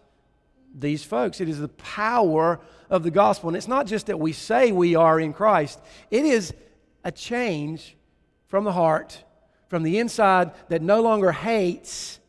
these 0.75 1.03
folks. 1.03 1.41
It 1.41 1.49
is 1.49 1.59
the 1.59 1.69
power 1.69 2.61
of 2.89 3.03
the 3.03 3.11
gospel. 3.11 3.49
And 3.49 3.57
it's 3.57 3.69
not 3.69 3.87
just 3.87 4.07
that 4.07 4.21
we 4.21 4.33
say 4.33 4.71
we 4.71 4.95
are 4.95 5.19
in 5.19 5.33
Christ, 5.33 5.81
it 6.11 6.25
is 6.25 6.55
a 7.05 7.11
change 7.11 7.97
from 8.47 8.65
the 8.65 8.73
heart, 8.73 9.25
from 9.73 9.85
the 9.85 9.99
inside, 9.99 10.51
that 10.69 10.83
no 10.83 11.01
longer 11.01 11.33
hates 11.33 12.21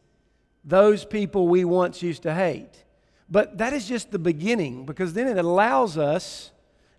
those 0.63 1.03
people 1.03 1.49
we 1.49 1.65
once 1.65 2.01
used 2.01 2.23
to 2.23 2.33
hate. 2.33 2.85
But 3.29 3.57
that 3.57 3.73
is 3.73 3.85
just 3.85 4.11
the 4.11 4.17
beginning 4.17 4.85
because 4.85 5.11
then 5.11 5.27
it 5.27 5.37
allows 5.37 5.97
us 5.97 6.51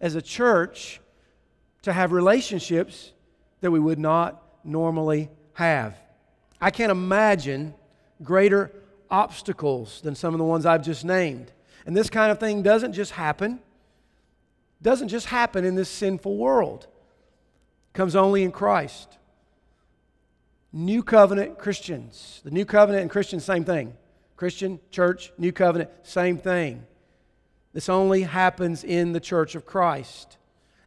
as 0.03 0.17
a 0.17 0.21
church 0.21 1.01
to 1.81 1.95
have 1.95 2.13
relationships 2.13 3.13
that 3.63 3.71
we 3.71 3.81
would 3.81 3.99
not 3.99 4.43
normally 4.65 5.31
have. 5.55 5.99
I 6.61 6.71
can't 6.71 6.93
imagine 6.93 7.73
greater 8.23 8.71
obstacles 9.11 10.03
than 10.03 10.15
some 10.15 10.35
of 10.35 10.39
the 10.39 10.45
ones 10.45 10.67
I've 10.67 10.85
just 10.85 11.07
named. 11.07 11.53
And 11.87 11.97
this 11.97 12.11
kind 12.11 12.31
of 12.31 12.39
thing 12.39 12.61
doesn't 12.61 12.93
just 12.93 13.13
happen, 13.13 13.61
doesn't 14.83 15.09
just 15.09 15.25
happen 15.25 15.65
in 15.65 15.75
this 15.75 15.89
sinful 15.89 16.37
world. 16.37 16.87
It 17.95 17.97
comes 17.97 18.15
only 18.15 18.43
in 18.43 18.53
Christ. 18.53 19.17
New 20.77 21.05
covenant 21.05 21.57
Christians. 21.57 22.41
The 22.43 22.51
new 22.51 22.65
covenant 22.65 23.03
and 23.03 23.11
Christians, 23.11 23.45
same 23.45 23.65
thing. 23.65 23.95
Christian, 24.35 24.81
church, 24.91 25.33
new 25.39 25.53
covenant, 25.53 25.89
same 26.03 26.37
thing. 26.37 26.85
This 27.73 27.89
only 27.89 28.23
happens 28.23 28.83
in 28.83 29.13
the 29.13 29.21
church 29.21 29.55
of 29.55 29.65
Christ. 29.65 30.37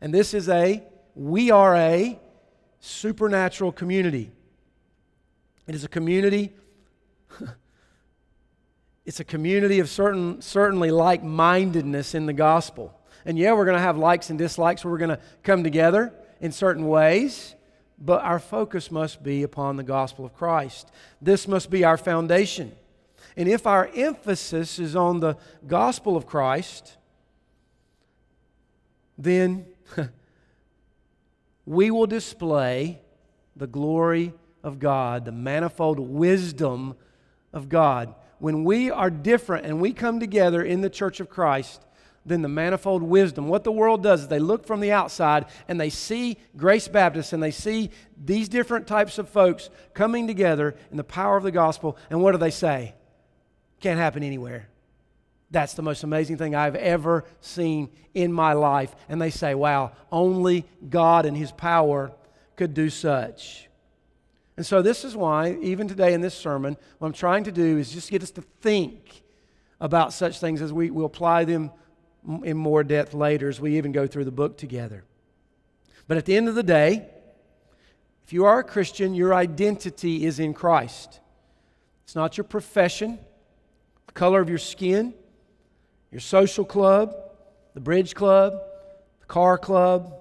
And 0.02 0.14
this 0.14 0.34
is 0.34 0.50
a, 0.50 0.84
we 1.16 1.52
are 1.52 1.74
a 1.74 2.20
supernatural 2.82 3.72
community. 3.72 4.30
It 5.68 5.74
is 5.74 5.86
a 5.86 5.88
community. 5.88 6.54
it's 9.06 9.22
a 9.22 9.26
community 9.26 9.80
of 9.80 9.88
certain, 9.88 10.42
certainly 10.42 10.92
like 10.92 11.24
mindedness 11.24 12.14
in 12.14 12.26
the 12.26 12.34
gospel. 12.34 12.94
And 13.24 13.38
yeah, 13.38 13.54
we're 13.54 13.64
going 13.64 13.78
to 13.78 13.82
have 13.82 13.98
likes 13.98 14.30
and 14.32 14.38
dislikes. 14.38 14.84
We're 14.84 14.98
going 14.98 15.12
to 15.12 15.20
come 15.44 15.64
together 15.64 16.14
in 16.42 16.52
certain 16.52 16.88
ways, 16.88 17.56
but 17.98 18.24
our 18.24 18.40
focus 18.40 18.92
must 18.92 19.24
be 19.24 19.44
upon 19.44 19.76
the 19.76 19.84
gospel 19.84 20.26
of 20.26 20.34
Christ. 20.34 20.92
This 21.22 21.48
must 21.48 21.70
be 21.70 21.84
our 21.84 21.98
foundation. 21.98 22.72
And 23.36 23.48
if 23.48 23.66
our 23.66 23.90
emphasis 23.96 24.80
is 24.80 24.96
on 24.96 25.20
the 25.20 25.38
gospel 25.66 26.16
of 26.16 26.26
Christ, 26.26 26.98
then 29.18 29.66
we 31.66 31.92
will 31.92 32.08
display 32.08 33.00
the 33.56 33.68
glory 33.68 34.34
of 34.64 34.80
God, 34.80 35.26
the 35.26 35.32
manifold 35.32 36.00
wisdom 36.00 36.96
of 37.54 37.70
God. 37.70 38.14
When 38.40 38.64
we 38.64 38.92
are 38.92 39.10
different 39.10 39.66
and 39.66 39.82
we 39.82 39.94
come 39.94 40.20
together 40.20 40.62
in 40.62 40.82
the 40.82 40.90
church 40.90 41.20
of 41.20 41.30
Christ, 41.30 41.84
then 42.28 42.42
the 42.42 42.50
manifold 42.50 43.02
wisdom. 43.02 43.48
What 43.48 43.64
the 43.64 43.72
world 43.72 44.04
does 44.04 44.22
is 44.22 44.28
they 44.28 44.40
look 44.40 44.68
from 44.68 44.82
the 44.82 44.92
outside 44.92 45.46
and 45.68 45.80
they 45.80 45.90
see 45.90 46.38
Grace 46.56 46.88
Baptist 46.88 47.34
and 47.34 47.42
they 47.42 47.52
see 47.52 47.90
these 48.24 48.50
different 48.50 48.86
types 48.86 49.18
of 49.18 49.30
folks 49.30 49.70
coming 49.94 50.28
together 50.28 50.76
in 50.92 50.98
the 50.98 51.04
power 51.04 51.38
of 51.38 51.44
the 51.44 51.52
gospel. 51.52 51.98
And 52.10 52.22
what 52.22 52.34
do 52.34 52.38
they 52.38 52.52
say? 52.52 52.94
Can't 53.80 54.00
happen 54.00 54.24
anywhere. 54.24 54.68
That's 55.50 55.74
the 55.74 55.82
most 55.82 56.04
amazing 56.04 56.38
thing 56.38 56.56
I've 56.56 56.76
ever 56.76 57.24
seen 57.40 57.90
in 58.14 58.34
my 58.34 58.54
life. 58.54 58.94
And 59.08 59.22
they 59.22 59.30
say, 59.30 59.56
wow, 59.56 59.94
only 60.12 60.66
God 60.90 61.26
and 61.26 61.38
His 61.38 61.54
power 61.54 62.12
could 62.58 62.74
do 62.74 62.90
such. 62.90 63.70
And 64.58 64.66
so, 64.66 64.82
this 64.82 65.06
is 65.06 65.16
why, 65.16 65.56
even 65.62 65.88
today 65.88 66.14
in 66.14 66.22
this 66.22 66.34
sermon, 66.34 66.76
what 66.98 67.08
I'm 67.08 67.14
trying 67.14 67.44
to 67.46 67.52
do 67.52 67.78
is 67.78 67.92
just 67.92 68.10
get 68.10 68.24
us 68.24 68.32
to 68.32 68.42
think 68.42 69.22
about 69.80 70.12
such 70.12 70.40
things 70.40 70.62
as 70.62 70.74
we 70.74 70.90
will 70.90 71.06
apply 71.06 71.46
them 71.46 71.72
in 72.44 72.58
more 72.58 72.84
depth 72.84 73.14
later 73.14 73.50
as 73.50 73.60
we 73.60 73.78
even 73.78 73.92
go 73.92 74.08
through 74.08 74.26
the 74.26 74.32
book 74.32 74.58
together. 74.58 75.04
But 76.08 76.18
at 76.18 76.26
the 76.26 76.36
end 76.36 76.50
of 76.50 76.56
the 76.56 76.64
day, 76.64 77.08
if 78.26 78.34
you 78.34 78.46
are 78.46 78.60
a 78.60 78.64
Christian, 78.64 79.14
your 79.14 79.34
identity 79.34 80.26
is 80.26 80.40
in 80.40 80.54
Christ. 80.54 81.20
It's 82.04 82.16
not 82.16 82.38
your 82.38 82.44
profession, 82.44 83.20
the 84.06 84.14
color 84.14 84.42
of 84.42 84.50
your 84.50 84.58
skin, 84.58 85.14
your 86.12 86.22
social 86.22 86.66
club, 86.66 87.16
the 87.74 87.80
bridge 87.80 88.16
club, 88.16 88.54
the 89.20 89.26
car 89.26 89.58
club, 89.58 90.14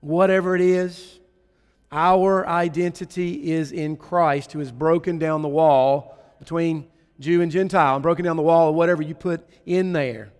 whatever 0.00 0.54
it 0.54 0.60
is. 0.60 1.18
Our 1.90 2.46
identity 2.46 3.52
is 3.52 3.72
in 3.72 3.96
Christ, 3.96 4.52
who 4.52 4.58
has 4.58 4.72
broken 4.72 5.18
down 5.18 5.42
the 5.42 5.48
wall 5.48 6.18
between 6.38 6.86
Jew 7.20 7.40
and 7.40 7.50
Gentile 7.52 7.94
and 7.94 8.02
broken 8.02 8.24
down 8.24 8.36
the 8.36 8.42
wall 8.42 8.70
of 8.70 8.74
whatever 8.74 9.02
you 9.02 9.14
put 9.14 9.48
in 9.64 9.92
there. 9.92 10.33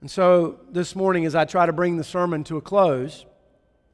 And 0.00 0.10
so 0.10 0.60
this 0.70 0.94
morning, 0.94 1.24
as 1.24 1.34
I 1.34 1.44
try 1.44 1.66
to 1.66 1.72
bring 1.72 1.96
the 1.96 2.04
sermon 2.04 2.44
to 2.44 2.58
a 2.58 2.60
close, 2.60 3.24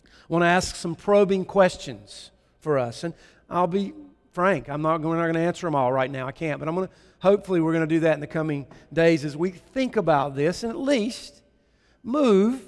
I 0.04 0.08
want 0.28 0.42
to 0.42 0.48
ask 0.48 0.74
some 0.74 0.94
probing 0.94 1.44
questions 1.44 2.30
for 2.60 2.78
us. 2.78 3.04
And 3.04 3.14
I'll 3.48 3.66
be 3.66 3.92
frank, 4.32 4.68
I'm 4.68 4.82
not, 4.82 5.00
we're 5.00 5.16
not 5.16 5.22
going 5.22 5.34
to 5.34 5.40
answer 5.40 5.66
them 5.66 5.74
all 5.74 5.92
right 5.92 6.10
now. 6.10 6.26
I 6.26 6.32
can't. 6.32 6.58
But 6.58 6.68
I'm 6.68 6.74
going 6.74 6.88
to, 6.88 6.94
hopefully, 7.20 7.60
we're 7.60 7.72
going 7.72 7.88
to 7.88 7.94
do 7.94 8.00
that 8.00 8.14
in 8.14 8.20
the 8.20 8.26
coming 8.26 8.66
days 8.92 9.24
as 9.24 9.36
we 9.36 9.50
think 9.50 9.96
about 9.96 10.34
this 10.34 10.62
and 10.62 10.70
at 10.70 10.78
least 10.78 11.42
move 12.02 12.60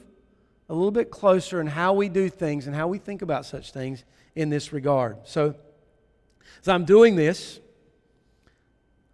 a 0.69 0.75
little 0.75 0.91
bit 0.91 1.11
closer 1.11 1.61
in 1.61 1.67
how 1.67 1.93
we 1.93 2.09
do 2.09 2.29
things 2.29 2.67
and 2.67 2.77
how 2.77 2.87
we 2.87 2.99
think 2.99 3.23
about 3.23 3.45
such 3.47 3.73
things 3.73 4.05
in 4.35 4.49
this 4.49 4.73
regard. 4.73 5.17
So, 5.25 5.55
as 6.61 6.69
I'm 6.69 6.85
doing 6.85 7.17
this, 7.17 7.61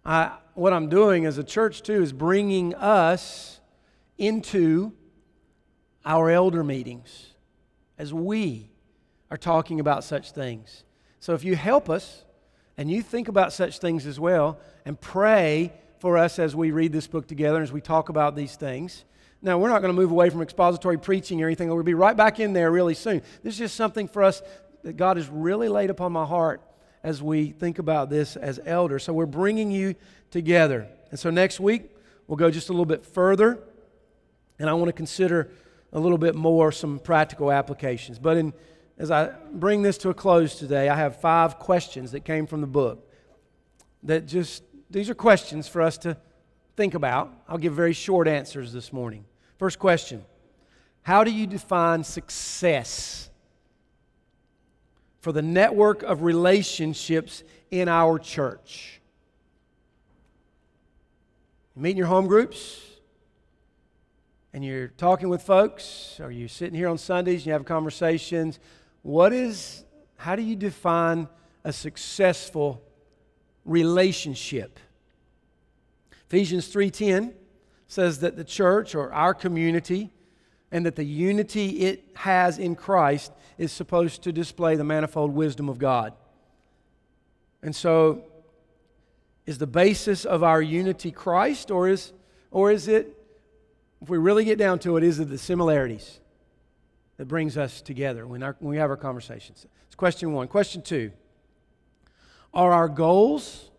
I, 0.05 0.37
what 0.53 0.73
I'm 0.73 0.89
doing 0.89 1.25
as 1.25 1.37
a 1.37 1.43
church 1.43 1.81
too 1.81 2.01
is 2.01 2.13
bringing 2.13 2.75
us 2.75 3.60
into 4.21 4.93
our 6.05 6.29
elder 6.29 6.63
meetings 6.63 7.33
as 7.97 8.13
we 8.13 8.69
are 9.31 9.37
talking 9.37 9.79
about 9.79 10.03
such 10.03 10.31
things. 10.31 10.83
So 11.19 11.33
if 11.33 11.43
you 11.43 11.55
help 11.55 11.89
us 11.89 12.23
and 12.77 12.89
you 12.89 13.01
think 13.01 13.27
about 13.27 13.51
such 13.51 13.79
things 13.79 14.05
as 14.05 14.19
well 14.19 14.59
and 14.85 14.99
pray 14.99 15.73
for 15.97 16.19
us 16.19 16.37
as 16.37 16.55
we 16.55 16.69
read 16.69 16.91
this 16.91 17.07
book 17.07 17.27
together, 17.27 17.57
and 17.57 17.63
as 17.63 17.71
we 17.71 17.81
talk 17.81 18.09
about 18.09 18.35
these 18.35 18.55
things. 18.55 19.05
Now, 19.41 19.57
we're 19.57 19.69
not 19.69 19.81
going 19.81 19.93
to 19.93 19.99
move 19.99 20.11
away 20.11 20.29
from 20.29 20.41
expository 20.41 20.99
preaching 20.99 21.41
or 21.41 21.47
anything. 21.47 21.69
We'll 21.69 21.83
be 21.83 21.95
right 21.95 22.15
back 22.15 22.39
in 22.39 22.53
there 22.53 22.71
really 22.71 22.93
soon. 22.93 23.23
This 23.43 23.55
is 23.55 23.57
just 23.57 23.75
something 23.75 24.07
for 24.07 24.23
us 24.23 24.43
that 24.83 24.97
God 24.97 25.17
has 25.17 25.29
really 25.29 25.67
laid 25.67 25.89
upon 25.89 26.11
my 26.11 26.25
heart 26.25 26.61
as 27.03 27.23
we 27.23 27.49
think 27.51 27.79
about 27.79 28.11
this 28.11 28.35
as 28.35 28.59
elders. 28.65 29.03
So 29.03 29.13
we're 29.13 29.25
bringing 29.25 29.71
you 29.71 29.95
together. 30.29 30.87
And 31.09 31.19
so 31.19 31.31
next 31.31 31.59
week, 31.59 31.89
we'll 32.27 32.37
go 32.37 32.51
just 32.51 32.69
a 32.69 32.71
little 32.71 32.85
bit 32.85 33.03
further 33.03 33.59
and 34.61 34.69
I 34.69 34.73
want 34.73 34.89
to 34.89 34.93
consider 34.93 35.49
a 35.91 35.99
little 35.99 36.19
bit 36.19 36.35
more 36.35 36.71
some 36.71 36.99
practical 36.99 37.51
applications. 37.51 38.19
But 38.19 38.37
in, 38.37 38.53
as 38.99 39.09
I 39.09 39.31
bring 39.51 39.81
this 39.81 39.97
to 39.99 40.09
a 40.09 40.13
close 40.13 40.59
today, 40.59 40.87
I 40.87 40.95
have 40.95 41.19
five 41.19 41.57
questions 41.57 42.11
that 42.11 42.25
came 42.25 42.45
from 42.45 42.61
the 42.61 42.67
book 42.67 43.11
that 44.03 44.27
just, 44.27 44.61
these 44.91 45.09
are 45.09 45.15
questions 45.15 45.67
for 45.67 45.81
us 45.81 45.97
to 45.99 46.15
think 46.77 46.93
about. 46.93 47.33
I'll 47.49 47.57
give 47.57 47.73
very 47.73 47.93
short 47.93 48.27
answers 48.27 48.71
this 48.71 48.93
morning. 48.93 49.25
First 49.57 49.79
question 49.79 50.23
How 51.01 51.23
do 51.23 51.31
you 51.31 51.47
define 51.47 52.03
success 52.03 53.31
for 55.21 55.31
the 55.31 55.41
network 55.41 56.03
of 56.03 56.21
relationships 56.21 57.43
in 57.71 57.89
our 57.89 58.19
church? 58.19 59.01
You 61.75 61.81
meet 61.81 61.91
in 61.91 61.97
your 61.97 62.07
home 62.07 62.27
groups? 62.27 62.90
And 64.53 64.65
you're 64.65 64.89
talking 64.89 65.29
with 65.29 65.41
folks, 65.41 66.19
or 66.19 66.31
you're 66.31 66.47
sitting 66.47 66.75
here 66.75 66.89
on 66.89 66.97
Sundays 66.97 67.41
and 67.41 67.47
you 67.47 67.53
have 67.53 67.65
conversations, 67.65 68.59
what 69.01 69.33
is, 69.33 69.85
how 70.17 70.35
do 70.35 70.41
you 70.41 70.55
define 70.55 71.27
a 71.63 71.71
successful 71.71 72.81
relationship? 73.65 74.79
Ephesians 76.27 76.73
3:10 76.73 77.33
says 77.87 78.19
that 78.19 78.35
the 78.35 78.43
church 78.43 78.95
or 78.95 79.11
our 79.13 79.33
community 79.33 80.11
and 80.71 80.85
that 80.85 80.95
the 80.95 81.03
unity 81.03 81.81
it 81.81 82.05
has 82.15 82.57
in 82.57 82.75
Christ 82.75 83.33
is 83.57 83.71
supposed 83.71 84.21
to 84.23 84.31
display 84.31 84.75
the 84.75 84.83
manifold 84.83 85.33
wisdom 85.33 85.67
of 85.67 85.77
God. 85.77 86.13
And 87.61 87.75
so 87.75 88.23
is 89.45 89.57
the 89.57 89.67
basis 89.67 90.23
of 90.23 90.43
our 90.43 90.61
unity 90.61 91.11
Christ 91.11 91.69
or 91.69 91.89
is 91.89 92.13
or 92.49 92.71
is 92.71 92.87
it 92.87 93.20
if 94.01 94.09
we 94.09 94.17
really 94.17 94.43
get 94.43 94.57
down 94.57 94.79
to 94.79 94.97
it, 94.97 95.03
is 95.03 95.19
it 95.19 95.29
the 95.29 95.37
similarities 95.37 96.19
that 97.17 97.27
brings 97.27 97.57
us 97.57 97.81
together 97.81 98.25
when, 98.25 98.41
our, 98.41 98.55
when 98.59 98.71
we 98.71 98.77
have 98.77 98.89
our 98.89 98.97
conversations? 98.97 99.67
It's 99.85 99.95
question 99.95 100.33
one. 100.33 100.47
Question 100.47 100.81
two 100.81 101.11
Are 102.53 102.71
our 102.71 102.89
goals, 102.89 103.69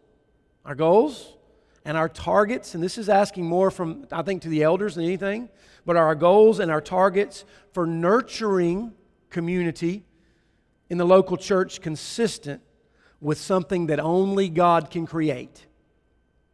our 0.65 0.75
goals, 0.75 1.35
and 1.85 1.97
our 1.97 2.09
targets, 2.09 2.75
and 2.75 2.83
this 2.83 2.99
is 2.99 3.09
asking 3.09 3.47
more 3.47 3.71
from, 3.71 4.07
I 4.13 4.23
think, 4.23 4.43
to 4.43 4.49
the 4.49 4.63
elders 4.63 4.95
than 4.95 5.05
anything, 5.05 5.49
but 5.85 5.97
are 5.97 6.07
our 6.07 6.15
goals 6.15 6.61
and 6.61 6.71
our 6.71 6.81
targets 6.81 7.45
for 7.73 7.87
nurturing 7.87 8.93
community 9.31 10.05
in 10.89 10.99
the 10.99 11.05
local 11.05 11.37
church 11.37 11.81
consistent 11.81 12.63
with 13.21 13.39
something 13.39 13.87
that 13.87 13.99
only 13.99 14.49
God 14.49 14.91
can 14.91 15.07
create? 15.07 15.67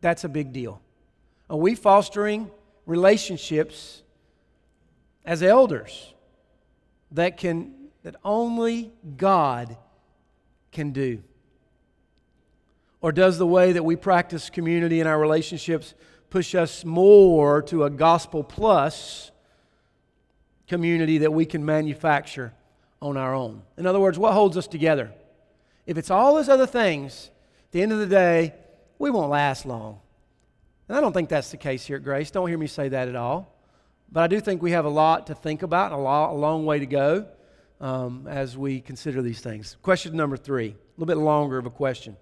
That's 0.01 0.25
a 0.25 0.29
big 0.29 0.53
deal. 0.53 0.81
Are 1.51 1.59
we 1.59 1.75
fostering 1.75 2.51
relationships 2.89 4.03
as 5.25 5.43
elders 5.43 6.15
that 7.13 7.37
can 7.37 7.75
that 8.03 8.17
only 8.25 8.91
God 9.17 9.77
can 10.73 10.93
do? 10.93 11.23
Or 13.01 13.13
does 13.13 13.39
the 13.39 13.47
way 13.47 13.73
that 13.73 13.85
we 13.85 13.95
practice 13.95 14.51
community 14.51 15.01
in 15.01 15.07
our 15.07 15.19
relationships 15.21 15.95
push 16.31 16.55
us 16.55 16.85
more 16.85 17.61
to 17.63 17.85
a 17.85 17.91
gospel 17.91 18.43
plus 18.43 19.31
community 20.67 21.19
that 21.19 21.33
we 21.33 21.45
can 21.45 21.65
manufacture 21.65 22.55
on 23.03 23.17
our 23.19 23.35
own? 23.35 23.63
In 23.77 23.87
other 23.87 24.01
words, 24.01 24.19
what 24.19 24.33
holds 24.33 24.57
us 24.57 24.67
together? 24.67 25.13
If 25.87 25.99
it's 25.99 26.11
all 26.11 26.37
those 26.37 26.49
other 26.49 26.67
things, 26.67 27.31
at 27.67 27.73
the 27.73 27.83
end 27.83 27.93
of 27.93 27.99
the 27.99 28.07
day, 28.07 28.55
we 28.99 29.11
won't 29.11 29.31
last 29.31 29.67
long. 29.67 30.01
And 30.89 30.97
I 30.97 31.01
don't 31.01 31.13
think 31.13 31.29
that's 31.29 31.51
the 31.51 31.57
case 31.57 31.85
here 31.85 31.97
at 31.97 32.03
Grace. 32.03 32.31
Don't 32.31 32.49
hear 32.49 32.59
me 32.59 32.67
say 32.67 32.89
that 32.89 33.09
at 33.09 33.17
all. 33.17 33.55
But 34.11 34.23
I 34.23 34.27
do 34.27 34.41
think 34.41 34.63
we 34.63 34.71
have 34.71 34.87
a 34.87 34.91
lot 34.91 35.27
to 35.27 35.35
think 35.35 35.63
about 35.63 35.93
and 35.93 36.01
a, 36.01 36.03
lot, 36.03 36.31
a 36.31 36.35
long 36.35 36.65
way 36.65 36.79
to 36.79 36.87
go 36.87 37.27
um, 37.81 38.27
as 38.27 38.57
we 38.57 38.81
consider 38.81 39.21
these 39.21 39.41
things. 39.41 39.77
Question 39.83 40.17
number 40.17 40.37
three, 40.37 40.69
a 40.69 40.75
little 40.97 41.15
bit 41.15 41.23
longer 41.23 41.59
of 41.59 41.67
a 41.67 41.71
question. 41.71 42.17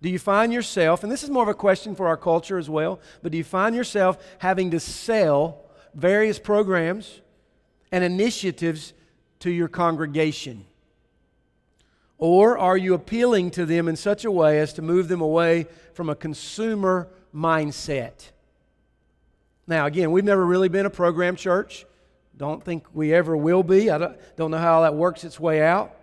Do 0.00 0.08
you 0.08 0.18
find 0.18 0.52
yourself, 0.52 1.02
and 1.02 1.12
this 1.12 1.22
is 1.22 1.30
more 1.30 1.42
of 1.42 1.48
a 1.48 1.54
question 1.54 1.94
for 1.94 2.06
our 2.06 2.16
culture 2.16 2.56
as 2.56 2.70
well, 2.70 3.00
but 3.22 3.32
do 3.32 3.38
you 3.38 3.44
find 3.44 3.74
yourself 3.74 4.16
having 4.38 4.70
to 4.70 4.80
sell 4.80 5.64
various 5.92 6.38
programs 6.38 7.20
and 7.90 8.04
initiatives 8.04 8.92
to 9.40 9.50
your 9.50 9.68
congregation? 9.68 10.64
Or 12.16 12.56
are 12.56 12.76
you 12.76 12.94
appealing 12.94 13.50
to 13.52 13.66
them 13.66 13.88
in 13.88 13.96
such 13.96 14.24
a 14.24 14.30
way 14.30 14.60
as 14.60 14.72
to 14.74 14.82
move 14.82 15.08
them 15.08 15.20
away 15.20 15.66
from 15.94 16.08
a 16.08 16.14
consumer 16.14 17.08
mindset. 17.34 18.30
Now, 19.66 19.86
again, 19.86 20.10
we've 20.10 20.24
never 20.24 20.44
really 20.44 20.68
been 20.68 20.86
a 20.86 20.90
program 20.90 21.36
church. 21.36 21.84
Don't 22.36 22.64
think 22.64 22.84
we 22.94 23.12
ever 23.12 23.36
will 23.36 23.62
be. 23.62 23.90
I 23.90 23.98
don't, 23.98 24.16
don't 24.36 24.50
know 24.50 24.58
how 24.58 24.82
that 24.82 24.94
works 24.94 25.24
its 25.24 25.38
way 25.38 25.62
out. 25.62 25.94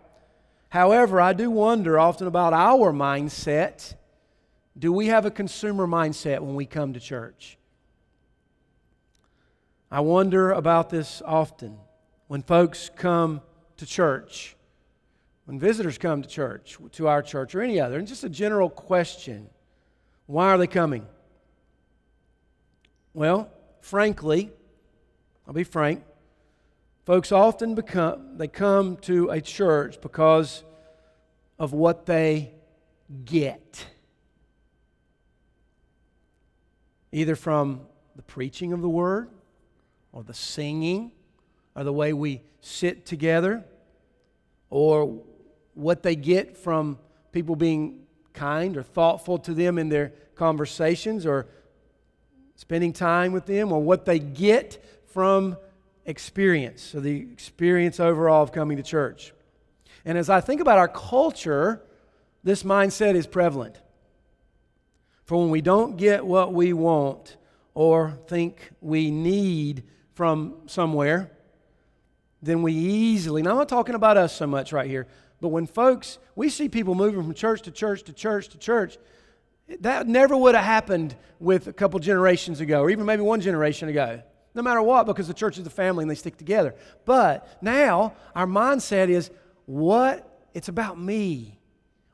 However, 0.70 1.22
I 1.22 1.34
do 1.34 1.50
wonder 1.50 1.98
often 1.98 2.28
about 2.28 2.54
our 2.54 2.92
mindset. 2.92 3.96
Do 4.78 4.92
we 4.92 5.08
have 5.08 5.26
a 5.26 5.32
consumer 5.32 5.88
mindset 5.88 6.42
when 6.42 6.56
we 6.56 6.66
come 6.66 6.94
to 6.94 7.00
church? 7.00 7.58
I 9.90 10.02
wonder 10.02 10.52
about 10.52 10.90
this 10.90 11.22
often. 11.26 11.78
When 12.28 12.42
folks 12.42 12.90
come 12.96 13.42
to 13.78 13.86
church, 13.86 14.56
when 15.46 15.60
visitors 15.60 15.98
come 15.98 16.22
to 16.22 16.28
church, 16.28 16.78
to 16.94 17.08
our 17.08 17.22
church 17.22 17.56
or 17.56 17.62
any 17.62 17.80
other, 17.80 17.98
and 17.98 18.08
just 18.08 18.24
a 18.24 18.30
general 18.30 18.70
question 18.70 19.50
why 20.28 20.50
are 20.50 20.58
they 20.58 20.68
coming? 20.68 21.06
Well, 23.16 23.50
frankly, 23.80 24.52
I'll 25.48 25.54
be 25.54 25.64
frank, 25.64 26.04
folks 27.06 27.32
often 27.32 27.74
become, 27.74 28.38
they 28.38 28.50
come 28.50 28.98
to 29.04 29.30
a 29.30 29.40
church 29.40 30.02
because 30.02 30.66
of 31.58 31.72
what 31.72 32.06
they 32.06 32.52
get. 33.24 33.86
Either 37.14 37.38
from 37.38 37.84
the 38.18 38.22
preaching 38.22 38.74
of 38.74 38.82
the 38.82 38.90
word, 38.90 39.30
or 40.12 40.22
the 40.22 40.34
singing, 40.34 41.14
or 41.74 41.86
the 41.86 41.94
way 41.94 42.12
we 42.12 42.42
sit 42.60 43.06
together, 43.06 43.64
or 44.70 45.24
what 45.74 46.04
they 46.04 46.18
get 46.18 46.58
from 46.58 47.00
people 47.32 47.56
being 47.56 48.02
kind 48.34 48.76
or 48.76 48.84
thoughtful 48.84 49.38
to 49.38 49.54
them 49.54 49.78
in 49.78 49.88
their 49.88 50.12
conversations, 50.36 51.26
or 51.26 51.48
spending 52.56 52.94
time 52.94 53.32
with 53.32 53.46
them, 53.46 53.72
or 53.72 53.82
what 53.82 54.06
they 54.06 54.20
get 54.20 54.84
from 55.08 55.58
experience, 56.06 56.82
so 56.82 57.00
the 57.00 57.22
experience 57.32 58.00
overall 58.00 58.44
of 58.44 58.52
coming 58.52 58.78
to 58.78 58.84
church. 58.84 59.34
And 60.04 60.18
as 60.18 60.30
I 60.30 60.42
think 60.42 60.62
about 60.62 60.78
our 60.78 60.88
culture, 60.88 61.82
this 62.44 62.64
mindset 62.64 63.16
is 63.16 63.26
prevalent. 63.26 63.80
For 65.24 65.40
when 65.40 65.50
we 65.50 65.62
don't 65.62 65.98
get 65.98 66.26
what 66.26 66.54
we 66.54 66.74
want 66.74 67.38
or 67.74 68.20
think 68.28 68.72
we 68.82 69.10
need 69.10 69.84
from 70.14 70.56
somewhere, 70.68 71.32
then 72.42 72.62
we 72.62 72.74
easily, 72.74 73.42
now 73.42 73.52
I'm 73.52 73.58
not 73.58 73.70
talking 73.70 73.96
about 73.96 74.18
us 74.18 74.36
so 74.36 74.46
much 74.46 74.72
right 74.72 74.88
here, 74.88 75.08
but 75.42 75.50
when 75.50 75.66
folks, 75.66 76.20
we 76.36 76.50
see 76.50 76.70
people 76.70 76.94
moving 76.94 77.24
from 77.24 77.34
church 77.34 77.64
to 77.64 77.72
church 77.72 78.04
to 78.04 78.14
church 78.14 78.50
to 78.50 78.58
church, 78.60 78.98
that 79.82 80.08
never 80.08 80.38
would 80.38 80.56
have 80.56 80.64
happened 80.64 81.16
with 81.40 81.68
a 81.68 81.74
couple 81.74 82.00
generations 82.00 82.62
ago, 82.62 82.82
or 82.82 82.90
even 82.90 83.06
maybe 83.06 83.22
one 83.22 83.42
generation 83.42 83.90
ago. 83.90 84.22
No 84.54 84.62
matter 84.62 84.82
what, 84.82 85.06
because 85.06 85.28
the 85.28 85.34
church 85.34 85.58
is 85.58 85.68
a 85.68 85.70
family 85.70 86.04
and 86.04 86.10
they 86.10 86.16
stick 86.16 86.38
together. 86.38 86.76
But 87.04 87.62
now 87.62 88.14
our 88.34 88.46
mindset 88.46 89.10
is 89.10 89.30
what? 89.66 90.48
It's 90.54 90.70
about 90.70 91.00
me. 91.00 91.60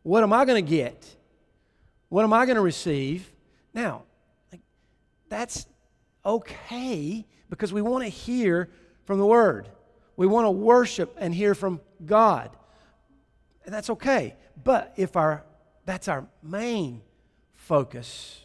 What 0.04 0.24
am 0.24 0.34
I 0.34 0.46
going 0.46 0.64
to 0.64 0.70
get? 0.70 1.16
What 2.10 2.24
am 2.24 2.34
I 2.34 2.46
going 2.46 2.56
to 2.56 2.62
receive? 2.62 3.32
Now, 3.74 4.04
like, 4.52 4.62
that's 5.30 5.68
okay 6.26 7.26
because 7.50 7.72
we 7.72 7.82
want 7.82 8.04
to 8.04 8.10
hear 8.10 8.70
from 9.06 9.20
the 9.20 9.26
Word. 9.26 9.70
We 10.16 10.26
want 10.26 10.46
to 10.46 10.52
worship 10.52 11.16
and 11.20 11.34
hear 11.34 11.54
from 11.54 11.80
God. 12.06 12.50
And 13.66 13.74
that's 13.74 13.92
okay. 13.92 14.36
But 14.64 14.94
if 14.98 15.16
our 15.16 15.44
that's 15.86 16.08
our 16.08 16.28
main 16.44 17.02
focus, 17.72 18.42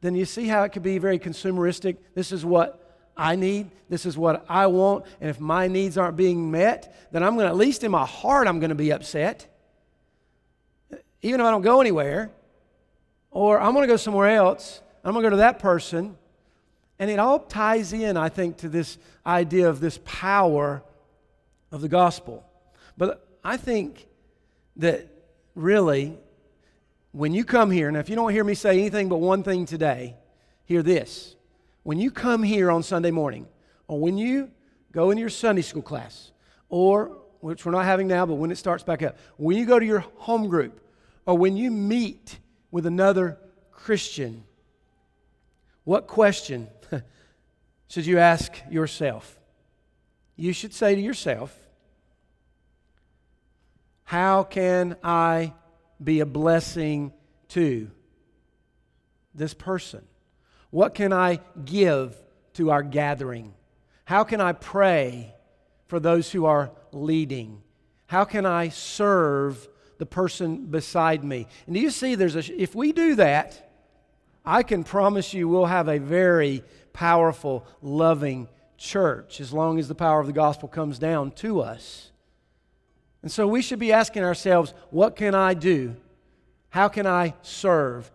then 0.00 0.16
you 0.16 0.24
see 0.24 0.48
how 0.48 0.64
it 0.64 0.70
could 0.70 0.82
be 0.82 0.98
very 0.98 1.16
consumeristic. 1.16 1.96
This 2.16 2.32
is 2.32 2.44
what 2.44 2.68
I 3.16 3.36
need, 3.36 3.70
this 3.88 4.04
is 4.04 4.18
what 4.18 4.44
I 4.48 4.66
want, 4.66 5.06
and 5.20 5.30
if 5.30 5.38
my 5.38 5.68
needs 5.68 5.96
aren't 5.96 6.16
being 6.16 6.50
met, 6.50 6.92
then 7.12 7.22
I'm 7.22 7.34
going 7.36 7.46
to, 7.46 7.50
at 7.50 7.56
least 7.56 7.84
in 7.84 7.92
my 7.92 8.04
heart, 8.04 8.48
I'm 8.48 8.58
going 8.58 8.70
to 8.70 8.74
be 8.74 8.92
upset. 8.92 9.46
Even 11.22 11.38
if 11.38 11.46
I 11.46 11.52
don't 11.52 11.62
go 11.62 11.80
anywhere, 11.80 12.32
or 13.30 13.60
I'm 13.60 13.74
going 13.74 13.84
to 13.84 13.92
go 13.92 13.96
somewhere 13.96 14.30
else, 14.30 14.80
I'm 15.04 15.12
going 15.12 15.22
to 15.22 15.26
go 15.30 15.36
to 15.36 15.42
that 15.46 15.60
person. 15.60 16.16
And 16.98 17.08
it 17.08 17.20
all 17.20 17.38
ties 17.38 17.92
in, 17.92 18.16
I 18.16 18.28
think, 18.28 18.56
to 18.56 18.68
this 18.68 18.98
idea 19.24 19.68
of 19.68 19.78
this 19.78 20.00
power 20.04 20.82
of 21.70 21.80
the 21.80 21.88
gospel. 21.88 22.44
But 22.98 23.24
I 23.44 23.56
think 23.56 24.08
that 24.78 25.06
really, 25.54 26.18
when 27.14 27.32
you 27.32 27.44
come 27.44 27.70
here, 27.70 27.86
and 27.86 27.96
if 27.96 28.08
you 28.08 28.16
don't 28.16 28.32
hear 28.32 28.42
me 28.42 28.54
say 28.54 28.72
anything 28.72 29.08
but 29.08 29.18
one 29.18 29.44
thing 29.44 29.66
today, 29.66 30.16
hear 30.64 30.82
this 30.82 31.36
when 31.84 31.96
you 31.96 32.10
come 32.10 32.42
here 32.42 32.72
on 32.72 32.82
Sunday 32.82 33.12
morning, 33.12 33.46
or 33.86 34.00
when 34.00 34.18
you 34.18 34.50
go 34.90 35.12
in 35.12 35.18
your 35.18 35.28
Sunday 35.28 35.62
school 35.62 35.82
class, 35.82 36.32
or 36.68 37.16
which 37.38 37.64
we're 37.64 37.70
not 37.70 37.84
having 37.84 38.08
now, 38.08 38.26
but 38.26 38.34
when 38.34 38.50
it 38.50 38.58
starts 38.58 38.82
back 38.82 39.00
up, 39.02 39.16
when 39.36 39.56
you 39.56 39.64
go 39.64 39.78
to 39.78 39.86
your 39.86 40.00
home 40.16 40.48
group, 40.48 40.80
or 41.24 41.38
when 41.38 41.56
you 41.56 41.70
meet 41.70 42.40
with 42.72 42.84
another 42.84 43.38
Christian, 43.70 44.42
what 45.84 46.08
question 46.08 46.66
should 47.88 48.06
you 48.06 48.18
ask 48.18 48.52
yourself? 48.68 49.38
You 50.34 50.52
should 50.52 50.74
say 50.74 50.96
to 50.96 51.00
yourself, 51.00 51.56
How 54.02 54.42
can 54.42 54.96
I 55.04 55.52
be 56.02 56.20
a 56.20 56.26
blessing 56.26 57.12
to 57.48 57.90
this 59.34 59.54
person? 59.54 60.04
What 60.70 60.94
can 60.94 61.12
I 61.12 61.40
give 61.64 62.16
to 62.54 62.70
our 62.70 62.82
gathering? 62.82 63.54
How 64.04 64.24
can 64.24 64.40
I 64.40 64.52
pray 64.52 65.34
for 65.86 66.00
those 66.00 66.30
who 66.30 66.46
are 66.46 66.72
leading? 66.92 67.62
How 68.06 68.24
can 68.24 68.46
I 68.46 68.68
serve 68.68 69.68
the 69.98 70.06
person 70.06 70.66
beside 70.66 71.24
me? 71.24 71.46
And 71.66 71.74
do 71.74 71.80
you 71.80 71.90
see 71.90 72.14
there's 72.14 72.36
a 72.36 72.60
if 72.60 72.74
we 72.74 72.92
do 72.92 73.14
that, 73.16 73.70
I 74.44 74.62
can 74.62 74.84
promise 74.84 75.32
you 75.32 75.48
we'll 75.48 75.66
have 75.66 75.88
a 75.88 75.98
very 75.98 76.62
powerful, 76.92 77.66
loving 77.80 78.48
church 78.76 79.40
as 79.40 79.52
long 79.52 79.78
as 79.78 79.88
the 79.88 79.94
power 79.94 80.20
of 80.20 80.26
the 80.26 80.32
gospel 80.32 80.68
comes 80.68 80.98
down 80.98 81.30
to 81.32 81.60
us. 81.60 82.10
And 83.24 83.32
so 83.32 83.46
we 83.46 83.62
should 83.62 83.78
be 83.78 83.90
asking 83.90 84.22
ourselves, 84.22 84.74
what 84.90 85.16
can 85.16 85.34
I 85.34 85.54
do? 85.54 85.96
How 86.68 86.88
can 86.88 87.06
I 87.06 87.32
serve? 87.40 88.12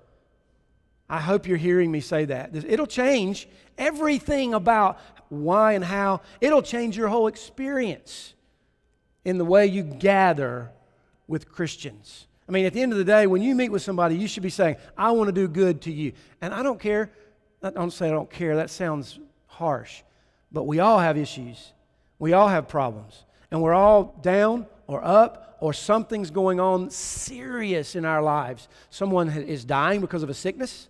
I 1.09 1.19
hope 1.19 1.47
you're 1.47 1.57
hearing 1.57 1.91
me 1.91 1.99
say 1.99 2.25
that. 2.25 2.55
It'll 2.55 2.85
change 2.85 3.49
everything 3.75 4.53
about 4.53 4.99
why 5.29 5.73
and 5.73 5.83
how. 5.83 6.21
It'll 6.39 6.61
change 6.61 6.95
your 6.95 7.07
whole 7.07 7.25
experience 7.25 8.35
in 9.25 9.39
the 9.39 9.45
way 9.45 9.65
you 9.65 9.81
gather 9.81 10.69
with 11.27 11.51
Christians. 11.51 12.27
I 12.47 12.51
mean, 12.51 12.67
at 12.67 12.73
the 12.73 12.81
end 12.83 12.91
of 12.91 12.99
the 12.99 13.03
day, 13.03 13.25
when 13.25 13.41
you 13.41 13.55
meet 13.55 13.69
with 13.69 13.81
somebody, 13.81 14.15
you 14.15 14.27
should 14.27 14.43
be 14.43 14.51
saying, 14.51 14.75
I 14.95 15.09
want 15.09 15.29
to 15.29 15.31
do 15.31 15.47
good 15.47 15.81
to 15.81 15.91
you. 15.91 16.13
And 16.39 16.53
I 16.53 16.61
don't 16.61 16.79
care. 16.79 17.09
I 17.63 17.71
don't 17.71 17.89
say 17.89 18.09
I 18.09 18.11
don't 18.11 18.29
care. 18.29 18.57
That 18.57 18.69
sounds 18.69 19.17
harsh. 19.47 20.03
But 20.51 20.65
we 20.65 20.77
all 20.77 20.99
have 20.99 21.17
issues. 21.17 21.73
We 22.19 22.33
all 22.33 22.47
have 22.47 22.67
problems. 22.67 23.25
And 23.49 23.63
we're 23.63 23.73
all 23.73 24.15
down 24.21 24.67
or 24.89 25.05
up 25.05 25.55
or 25.59 25.71
something's 25.71 26.31
going 26.31 26.59
on 26.59 26.89
serious 26.89 27.95
in 27.95 28.05
our 28.05 28.23
lives. 28.23 28.67
Someone 28.89 29.29
is 29.29 29.63
dying 29.63 30.01
because 30.01 30.23
of 30.23 30.31
a 30.31 30.33
sickness. 30.33 30.89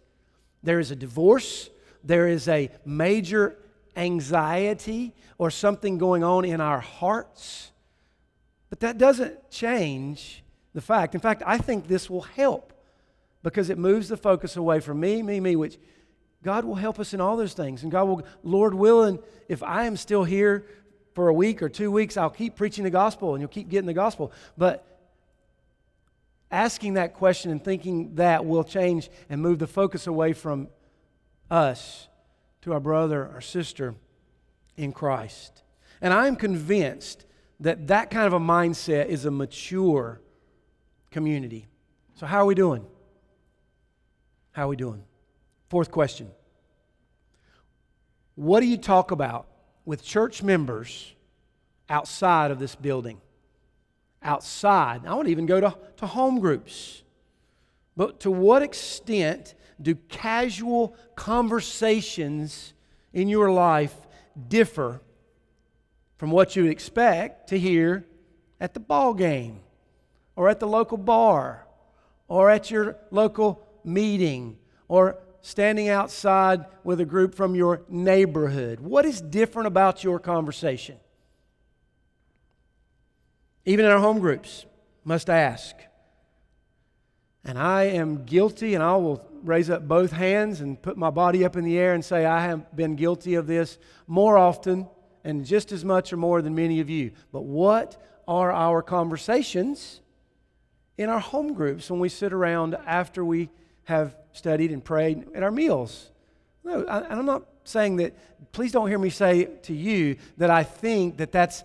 There 0.63 0.79
is 0.79 0.89
a 0.89 0.95
divorce, 0.95 1.69
there 2.01 2.29
is 2.29 2.47
a 2.47 2.69
major 2.85 3.57
anxiety 3.97 5.13
or 5.37 5.51
something 5.51 5.97
going 5.97 6.23
on 6.23 6.45
in 6.45 6.61
our 6.61 6.79
hearts. 6.79 7.71
But 8.69 8.79
that 8.79 8.97
doesn't 8.97 9.51
change 9.51 10.43
the 10.73 10.81
fact. 10.81 11.13
In 11.13 11.19
fact, 11.19 11.43
I 11.45 11.57
think 11.57 11.87
this 11.87 12.09
will 12.09 12.21
help 12.21 12.71
because 13.43 13.69
it 13.69 13.77
moves 13.77 14.07
the 14.07 14.15
focus 14.15 14.55
away 14.55 14.79
from 14.79 15.01
me, 15.01 15.21
me, 15.21 15.41
me, 15.41 15.57
which 15.57 15.77
God 16.41 16.63
will 16.63 16.75
help 16.75 16.99
us 16.99 17.13
in 17.13 17.19
all 17.19 17.35
those 17.35 17.53
things. 17.53 17.83
And 17.83 17.91
God 17.91 18.05
will, 18.05 18.23
Lord 18.43 18.73
willing, 18.73 19.19
if 19.49 19.61
I 19.61 19.85
am 19.85 19.97
still 19.97 20.23
here 20.23 20.65
for 21.19 21.27
a 21.27 21.33
week 21.33 21.61
or 21.61 21.67
two 21.67 21.91
weeks, 21.91 22.15
I'll 22.15 22.29
keep 22.29 22.55
preaching 22.55 22.85
the 22.85 22.89
gospel 22.89 23.33
and 23.33 23.41
you'll 23.41 23.49
keep 23.49 23.67
getting 23.67 23.87
the 23.87 23.93
gospel. 23.93 24.31
But 24.57 24.87
asking 26.49 26.93
that 26.93 27.13
question 27.13 27.51
and 27.51 27.61
thinking 27.61 28.15
that 28.15 28.45
will 28.45 28.63
change 28.63 29.09
and 29.29 29.41
move 29.41 29.59
the 29.59 29.67
focus 29.67 30.07
away 30.07 30.31
from 30.31 30.69
us 31.51 32.07
to 32.61 32.71
our 32.71 32.79
brother 32.79 33.29
or 33.35 33.41
sister 33.41 33.95
in 34.77 34.93
Christ. 34.93 35.61
And 35.99 36.13
I'm 36.13 36.37
convinced 36.37 37.25
that 37.59 37.87
that 37.87 38.11
kind 38.11 38.25
of 38.25 38.31
a 38.31 38.39
mindset 38.39 39.07
is 39.07 39.25
a 39.25 39.31
mature 39.31 40.21
community. 41.11 41.67
So, 42.15 42.27
how 42.27 42.37
are 42.37 42.45
we 42.45 42.55
doing? 42.55 42.85
How 44.53 44.63
are 44.63 44.69
we 44.69 44.77
doing? 44.77 45.03
Fourth 45.67 45.91
question 45.91 46.31
What 48.35 48.61
do 48.61 48.67
you 48.67 48.77
talk 48.77 49.11
about 49.11 49.48
with 49.89 50.03
church 50.03 50.41
members 50.41 51.13
outside 51.89 52.51
of 52.51 52.59
this 52.59 52.75
building? 52.75 53.19
outside. 54.21 55.05
I 55.05 55.21
to 55.23 55.27
even 55.29 55.45
go 55.45 55.61
to, 55.61 55.77
to 55.97 56.07
home 56.07 56.39
groups. 56.39 57.03
But 57.95 58.21
to 58.21 58.31
what 58.31 58.61
extent 58.61 59.55
do 59.81 59.95
casual 59.95 60.95
conversations 61.15 62.73
in 63.13 63.27
your 63.27 63.51
life 63.51 63.95
differ 64.47 65.01
from 66.17 66.31
what 66.31 66.55
you 66.55 66.63
would 66.63 66.71
expect 66.71 67.49
to 67.49 67.59
hear 67.59 68.05
at 68.59 68.73
the 68.73 68.79
ball 68.79 69.13
game 69.13 69.61
or 70.35 70.49
at 70.49 70.59
the 70.59 70.67
local 70.67 70.97
bar 70.97 71.65
or 72.27 72.49
at 72.49 72.69
your 72.69 72.97
local 73.11 73.65
meeting 73.83 74.57
or 74.87 75.17
standing 75.41 75.89
outside 75.89 76.65
with 76.83 76.99
a 76.99 77.05
group 77.05 77.35
from 77.35 77.55
your 77.55 77.81
neighborhood? 77.89 78.79
What 78.79 79.05
is 79.05 79.21
different 79.21 79.67
about 79.67 80.03
your 80.03 80.19
conversation? 80.19 80.97
Even 83.65 83.85
in 83.85 83.91
our 83.91 83.99
home 83.99 84.19
groups, 84.19 84.65
must 85.03 85.29
ask. 85.29 85.75
And 87.43 87.57
I 87.57 87.83
am 87.83 88.25
guilty, 88.25 88.75
and 88.75 88.83
I 88.83 88.95
will 88.97 89.25
raise 89.43 89.69
up 89.69 89.87
both 89.87 90.11
hands 90.11 90.61
and 90.61 90.81
put 90.81 90.97
my 90.97 91.09
body 91.09 91.45
up 91.45 91.55
in 91.55 91.63
the 91.63 91.77
air 91.77 91.93
and 91.93 92.03
say, 92.03 92.25
I 92.25 92.41
have 92.41 92.75
been 92.75 92.95
guilty 92.95 93.35
of 93.35 93.47
this 93.47 93.77
more 94.07 94.37
often 94.37 94.87
and 95.23 95.45
just 95.45 95.71
as 95.71 95.85
much 95.85 96.11
or 96.11 96.17
more 96.17 96.41
than 96.41 96.55
many 96.55 96.79
of 96.79 96.89
you. 96.89 97.11
But 97.31 97.43
what 97.43 98.01
are 98.27 98.51
our 98.51 98.81
conversations 98.81 100.01
in 100.97 101.09
our 101.09 101.19
home 101.19 101.53
groups 101.53 101.89
when 101.89 101.99
we 101.99 102.09
sit 102.09 102.33
around 102.33 102.75
after 102.85 103.23
we 103.23 103.49
have 103.85 104.15
studied 104.33 104.71
and 104.71 104.83
prayed 104.83 105.27
at 105.33 105.43
our 105.43 105.51
meals? 105.51 106.09
No, 106.63 106.85
I, 106.85 107.07
I'm 107.09 107.25
not 107.25 107.43
saying 107.63 107.97
that, 107.97 108.13
please 108.51 108.71
don't 108.71 108.87
hear 108.87 108.99
me 108.99 109.09
say 109.09 109.45
to 109.63 109.73
you 109.73 110.17
that 110.37 110.49
I 110.49 110.63
think 110.63 111.17
that 111.17 111.31
that's, 111.31 111.63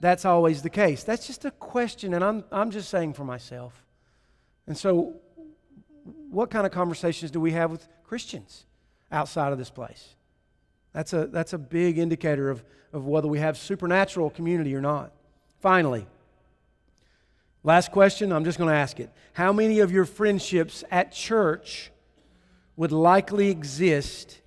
that's 0.00 0.24
always 0.24 0.62
the 0.62 0.70
case. 0.70 1.02
That's 1.02 1.26
just 1.26 1.44
a 1.44 1.50
question, 1.50 2.14
and 2.14 2.22
I'm, 2.22 2.44
I'm 2.52 2.70
just 2.70 2.88
saying 2.88 3.14
for 3.14 3.24
myself. 3.24 3.84
And 4.66 4.76
so, 4.76 5.14
what 6.30 6.50
kind 6.50 6.66
of 6.66 6.72
conversations 6.72 7.30
do 7.30 7.40
we 7.40 7.52
have 7.52 7.70
with 7.70 7.88
Christians 8.04 8.66
outside 9.10 9.52
of 9.52 9.58
this 9.58 9.70
place? 9.70 10.14
That's 10.92 11.12
a, 11.12 11.26
that's 11.26 11.52
a 11.52 11.58
big 11.58 11.98
indicator 11.98 12.50
of, 12.50 12.64
of 12.92 13.06
whether 13.06 13.28
we 13.28 13.38
have 13.38 13.56
supernatural 13.56 14.30
community 14.30 14.74
or 14.74 14.80
not. 14.80 15.12
Finally, 15.60 16.06
last 17.66 17.90
question, 17.90 18.32
I'm 18.32 18.44
just 18.44 18.56
going 18.56 18.70
to 18.70 18.76
ask 18.76 19.00
it. 19.00 19.10
How 19.34 19.52
many 19.52 19.80
of 19.80 19.90
your 19.92 20.06
friendships 20.06 20.84
at 20.90 21.12
church 21.12 21.90
would 22.76 22.92
likely 22.92 23.50
exist 23.50 24.40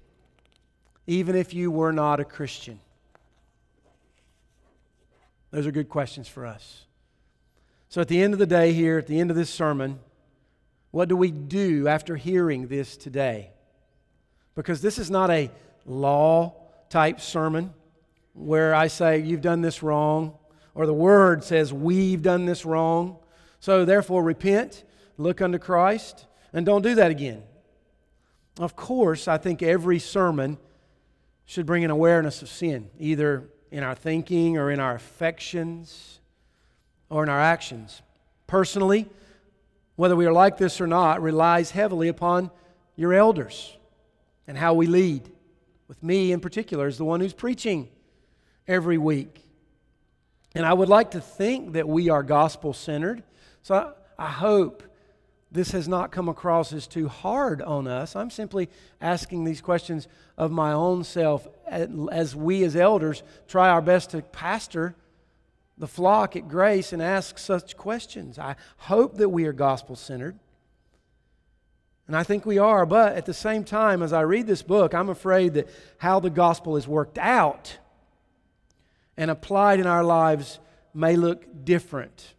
even 1.05 1.35
if 1.35 1.53
you 1.53 1.69
were 1.69 1.91
not 1.91 2.19
a 2.19 2.25
Christian? 2.25 2.79
Those 5.51 5.67
are 5.67 5.71
good 5.71 5.89
questions 5.89 6.27
for 6.27 6.45
us. 6.45 6.85
So, 7.89 8.01
at 8.01 8.07
the 8.07 8.21
end 8.21 8.33
of 8.33 8.39
the 8.39 8.45
day, 8.45 8.71
here, 8.71 8.99
at 8.99 9.07
the 9.07 9.19
end 9.19 9.31
of 9.31 9.35
this 9.35 9.49
sermon, 9.49 9.99
what 10.91 11.09
do 11.09 11.17
we 11.17 11.31
do 11.31 11.87
after 11.87 12.15
hearing 12.15 12.67
this 12.67 12.95
today? 12.95 13.49
Because 14.55 14.81
this 14.81 14.99
is 14.99 15.09
not 15.09 15.29
a 15.31 15.49
law 15.85 16.53
type 16.89 17.19
sermon 17.19 17.73
where 18.33 18.75
I 18.75 18.87
say, 18.87 19.19
You've 19.19 19.41
done 19.41 19.61
this 19.61 19.81
wrong, 19.81 20.37
or 20.79 20.85
the 20.85 20.93
word 20.93 21.43
says, 21.43 21.73
We've 21.73 22.21
done 22.21 22.45
this 22.45 22.63
wrong. 22.63 23.17
So, 23.59 23.83
therefore, 23.83 24.23
repent, 24.23 24.85
look 25.17 25.41
unto 25.41 25.57
Christ, 25.57 26.25
and 26.53 26.65
don't 26.65 26.83
do 26.83 26.95
that 26.95 27.11
again. 27.11 27.43
Of 28.57 28.77
course, 28.77 29.27
I 29.27 29.37
think 29.37 29.61
every 29.61 29.99
sermon 29.99 30.57
should 31.43 31.65
bring 31.65 31.83
an 31.83 31.91
awareness 31.91 32.41
of 32.41 32.47
sin, 32.47 32.89
either 32.97 33.49
in 33.71 33.83
our 33.83 33.93
thinking 33.93 34.57
or 34.57 34.71
in 34.71 34.79
our 34.79 34.95
affections 34.95 36.21
or 37.09 37.23
in 37.23 37.29
our 37.29 37.41
actions. 37.41 38.01
Personally, 38.47 39.05
whether 39.97 40.15
we 40.15 40.25
are 40.27 40.31
like 40.31 40.57
this 40.57 40.79
or 40.79 40.87
not, 40.87 41.21
relies 41.21 41.71
heavily 41.71 42.07
upon 42.07 42.51
your 42.95 43.13
elders 43.13 43.75
and 44.47 44.57
how 44.57 44.75
we 44.75 44.87
lead. 44.87 45.29
With 45.89 46.01
me 46.01 46.31
in 46.31 46.39
particular, 46.39 46.87
as 46.87 46.97
the 46.97 47.03
one 47.03 47.19
who's 47.19 47.33
preaching 47.33 47.89
every 48.65 48.97
week. 48.97 49.48
And 50.55 50.65
I 50.65 50.73
would 50.73 50.89
like 50.89 51.11
to 51.11 51.21
think 51.21 51.73
that 51.73 51.87
we 51.87 52.09
are 52.09 52.23
gospel 52.23 52.73
centered. 52.73 53.23
So 53.61 53.75
I, 54.17 54.25
I 54.25 54.29
hope 54.29 54.83
this 55.51 55.71
has 55.71 55.87
not 55.87 56.11
come 56.11 56.29
across 56.29 56.73
as 56.73 56.87
too 56.87 57.07
hard 57.07 57.61
on 57.61 57.87
us. 57.87 58.15
I'm 58.15 58.29
simply 58.29 58.69
asking 59.01 59.43
these 59.43 59.61
questions 59.61 60.07
of 60.37 60.51
my 60.51 60.73
own 60.73 61.03
self 61.03 61.47
as 61.67 62.35
we 62.35 62.63
as 62.63 62.75
elders 62.75 63.23
try 63.47 63.69
our 63.69 63.81
best 63.81 64.11
to 64.11 64.21
pastor 64.21 64.95
the 65.77 65.87
flock 65.87 66.35
at 66.35 66.47
Grace 66.47 66.93
and 66.93 67.01
ask 67.01 67.37
such 67.37 67.77
questions. 67.77 68.37
I 68.37 68.57
hope 68.77 69.15
that 69.17 69.29
we 69.29 69.45
are 69.45 69.53
gospel 69.53 69.95
centered. 69.95 70.37
And 72.05 72.15
I 72.15 72.23
think 72.23 72.45
we 72.45 72.57
are, 72.57 72.85
but 72.85 73.15
at 73.15 73.25
the 73.25 73.33
same 73.33 73.63
time, 73.63 74.03
as 74.03 74.13
I 74.13 74.21
read 74.21 74.45
this 74.45 74.63
book, 74.63 74.93
I'm 74.93 75.09
afraid 75.09 75.53
that 75.53 75.69
how 75.99 76.19
the 76.19 76.31
gospel 76.31 76.75
is 76.75 76.87
worked 76.87 77.17
out 77.17 77.77
and 79.19 79.29
applied 79.29 79.81
in 79.81 79.85
our 79.85 80.03
lives 80.03 80.59
may 80.93 81.17
look 81.17 81.65
different. 81.65 82.35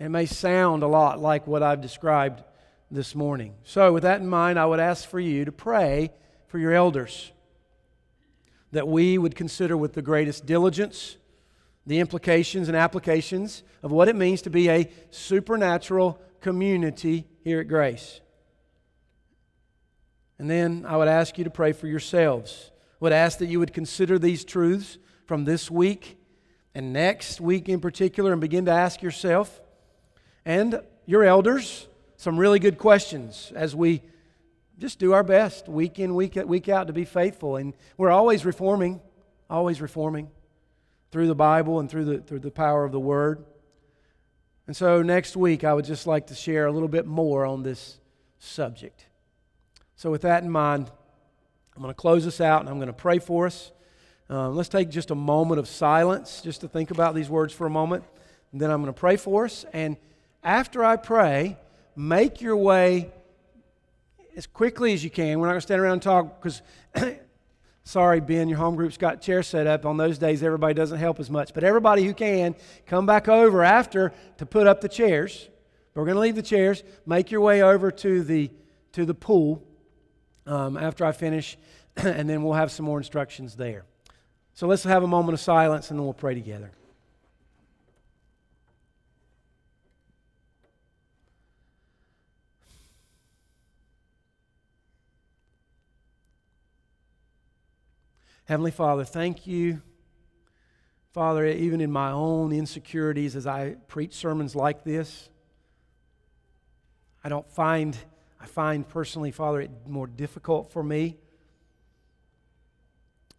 It 0.00 0.08
may 0.08 0.26
sound 0.26 0.82
a 0.82 0.88
lot 0.88 1.20
like 1.20 1.46
what 1.46 1.62
I've 1.62 1.80
described 1.80 2.42
this 2.90 3.14
morning. 3.14 3.54
So, 3.62 3.92
with 3.92 4.02
that 4.02 4.20
in 4.20 4.28
mind, 4.28 4.58
I 4.58 4.66
would 4.66 4.80
ask 4.80 5.08
for 5.08 5.20
you 5.20 5.44
to 5.44 5.52
pray 5.52 6.10
for 6.48 6.58
your 6.58 6.72
elders 6.72 7.30
that 8.72 8.88
we 8.88 9.18
would 9.18 9.36
consider 9.36 9.76
with 9.76 9.92
the 9.92 10.02
greatest 10.02 10.46
diligence 10.46 11.16
the 11.86 12.00
implications 12.00 12.66
and 12.68 12.76
applications 12.76 13.62
of 13.82 13.92
what 13.92 14.08
it 14.08 14.16
means 14.16 14.42
to 14.42 14.50
be 14.50 14.68
a 14.68 14.90
supernatural 15.10 16.20
community 16.40 17.24
here 17.44 17.60
at 17.60 17.68
Grace. 17.68 18.20
And 20.40 20.50
then 20.50 20.84
I 20.86 20.96
would 20.96 21.08
ask 21.08 21.38
you 21.38 21.44
to 21.44 21.50
pray 21.50 21.70
for 21.70 21.86
yourselves. 21.86 22.72
I 22.74 22.96
would 22.98 23.12
ask 23.12 23.38
that 23.38 23.46
you 23.46 23.60
would 23.60 23.72
consider 23.72 24.18
these 24.18 24.44
truths 24.44 24.98
from 25.28 25.44
this 25.44 25.70
week 25.70 26.18
and 26.74 26.94
next 26.94 27.38
week 27.38 27.68
in 27.68 27.80
particular 27.80 28.32
and 28.32 28.40
begin 28.40 28.64
to 28.64 28.72
ask 28.72 29.02
yourself 29.02 29.60
and 30.46 30.80
your 31.04 31.22
elders 31.22 31.86
some 32.16 32.38
really 32.38 32.58
good 32.58 32.78
questions 32.78 33.52
as 33.54 33.76
we 33.76 34.02
just 34.78 34.98
do 34.98 35.12
our 35.12 35.22
best 35.22 35.68
week 35.68 35.98
in, 35.98 36.14
week, 36.14 36.36
week 36.46 36.70
out 36.70 36.86
to 36.86 36.94
be 36.94 37.04
faithful. 37.04 37.56
And 37.56 37.74
we're 37.98 38.10
always 38.10 38.46
reforming, 38.46 39.02
always 39.50 39.82
reforming 39.82 40.30
through 41.10 41.26
the 41.26 41.34
Bible 41.34 41.78
and 41.78 41.90
through 41.90 42.06
the, 42.06 42.18
through 42.18 42.40
the 42.40 42.50
power 42.50 42.86
of 42.86 42.92
the 42.92 43.00
Word. 43.00 43.44
And 44.66 44.74
so 44.74 45.02
next 45.02 45.36
week, 45.36 45.62
I 45.62 45.74
would 45.74 45.84
just 45.84 46.06
like 46.06 46.28
to 46.28 46.34
share 46.34 46.66
a 46.66 46.72
little 46.72 46.88
bit 46.88 47.06
more 47.06 47.44
on 47.44 47.62
this 47.62 47.98
subject. 48.38 49.06
So, 49.96 50.10
with 50.10 50.22
that 50.22 50.42
in 50.42 50.50
mind, 50.50 50.90
I'm 51.76 51.82
going 51.82 51.92
to 51.92 52.00
close 52.00 52.24
this 52.24 52.40
out 52.40 52.60
and 52.60 52.68
I'm 52.70 52.76
going 52.76 52.86
to 52.86 52.92
pray 52.92 53.18
for 53.18 53.46
us. 53.46 53.72
Um, 54.30 54.56
let's 54.56 54.68
take 54.68 54.90
just 54.90 55.10
a 55.10 55.14
moment 55.14 55.58
of 55.58 55.68
silence 55.68 56.42
just 56.42 56.60
to 56.60 56.68
think 56.68 56.90
about 56.90 57.14
these 57.14 57.30
words 57.30 57.52
for 57.52 57.66
a 57.66 57.70
moment. 57.70 58.04
And 58.52 58.60
then 58.60 58.70
I'm 58.70 58.82
going 58.82 58.92
to 58.92 58.98
pray 58.98 59.16
for 59.16 59.44
us. 59.44 59.64
And 59.72 59.96
after 60.42 60.84
I 60.84 60.96
pray, 60.96 61.56
make 61.96 62.40
your 62.40 62.56
way 62.56 63.10
as 64.36 64.46
quickly 64.46 64.92
as 64.92 65.02
you 65.02 65.10
can. 65.10 65.38
We're 65.40 65.46
not 65.46 65.52
going 65.52 65.60
to 65.60 65.66
stand 65.66 65.80
around 65.80 65.92
and 65.94 66.02
talk 66.02 66.42
because 66.42 66.62
Sorry, 67.88 68.20
Ben, 68.20 68.50
your 68.50 68.58
home 68.58 68.76
group's 68.76 68.98
got 68.98 69.22
chairs 69.22 69.46
set 69.46 69.66
up. 69.66 69.86
On 69.86 69.96
those 69.96 70.18
days, 70.18 70.42
everybody 70.42 70.74
doesn't 70.74 70.98
help 70.98 71.18
as 71.20 71.30
much. 71.30 71.54
But 71.54 71.64
everybody 71.64 72.04
who 72.04 72.12
can, 72.12 72.54
come 72.84 73.06
back 73.06 73.28
over 73.28 73.64
after 73.64 74.12
to 74.36 74.44
put 74.44 74.66
up 74.66 74.82
the 74.82 74.90
chairs. 74.90 75.48
We're 75.94 76.04
going 76.04 76.16
to 76.16 76.20
leave 76.20 76.34
the 76.34 76.42
chairs. 76.42 76.82
Make 77.06 77.30
your 77.30 77.40
way 77.40 77.62
over 77.62 77.90
to 77.90 78.22
the, 78.22 78.50
to 78.92 79.06
the 79.06 79.14
pool 79.14 79.64
um, 80.46 80.76
after 80.76 81.02
I 81.06 81.12
finish, 81.12 81.56
and 81.96 82.28
then 82.28 82.42
we'll 82.42 82.52
have 82.52 82.70
some 82.70 82.84
more 82.84 82.98
instructions 82.98 83.56
there. 83.56 83.86
So 84.58 84.66
let's 84.66 84.82
have 84.82 85.04
a 85.04 85.06
moment 85.06 85.34
of 85.34 85.40
silence, 85.40 85.88
and 85.88 86.00
then 86.00 86.04
we'll 86.04 86.14
pray 86.14 86.34
together. 86.34 86.72
Heavenly 98.46 98.72
Father, 98.72 99.04
thank 99.04 99.46
you. 99.46 99.80
Father, 101.12 101.46
even 101.46 101.80
in 101.80 101.92
my 101.92 102.10
own 102.10 102.50
insecurities 102.50 103.36
as 103.36 103.46
I 103.46 103.76
preach 103.86 104.14
sermons 104.14 104.56
like 104.56 104.82
this, 104.82 105.28
I 107.22 107.28
don't 107.28 107.48
find, 107.48 107.96
I 108.40 108.46
find 108.46 108.88
personally, 108.88 109.30
Father, 109.30 109.60
it 109.60 109.70
more 109.86 110.08
difficult 110.08 110.72
for 110.72 110.82
me. 110.82 111.16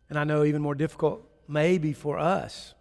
And 0.10 0.18
I 0.18 0.24
know 0.24 0.44
even 0.44 0.62
more 0.62 0.76
difficult 0.76 1.24
maybe 1.48 1.94
for 1.94 2.18
us. 2.18 2.74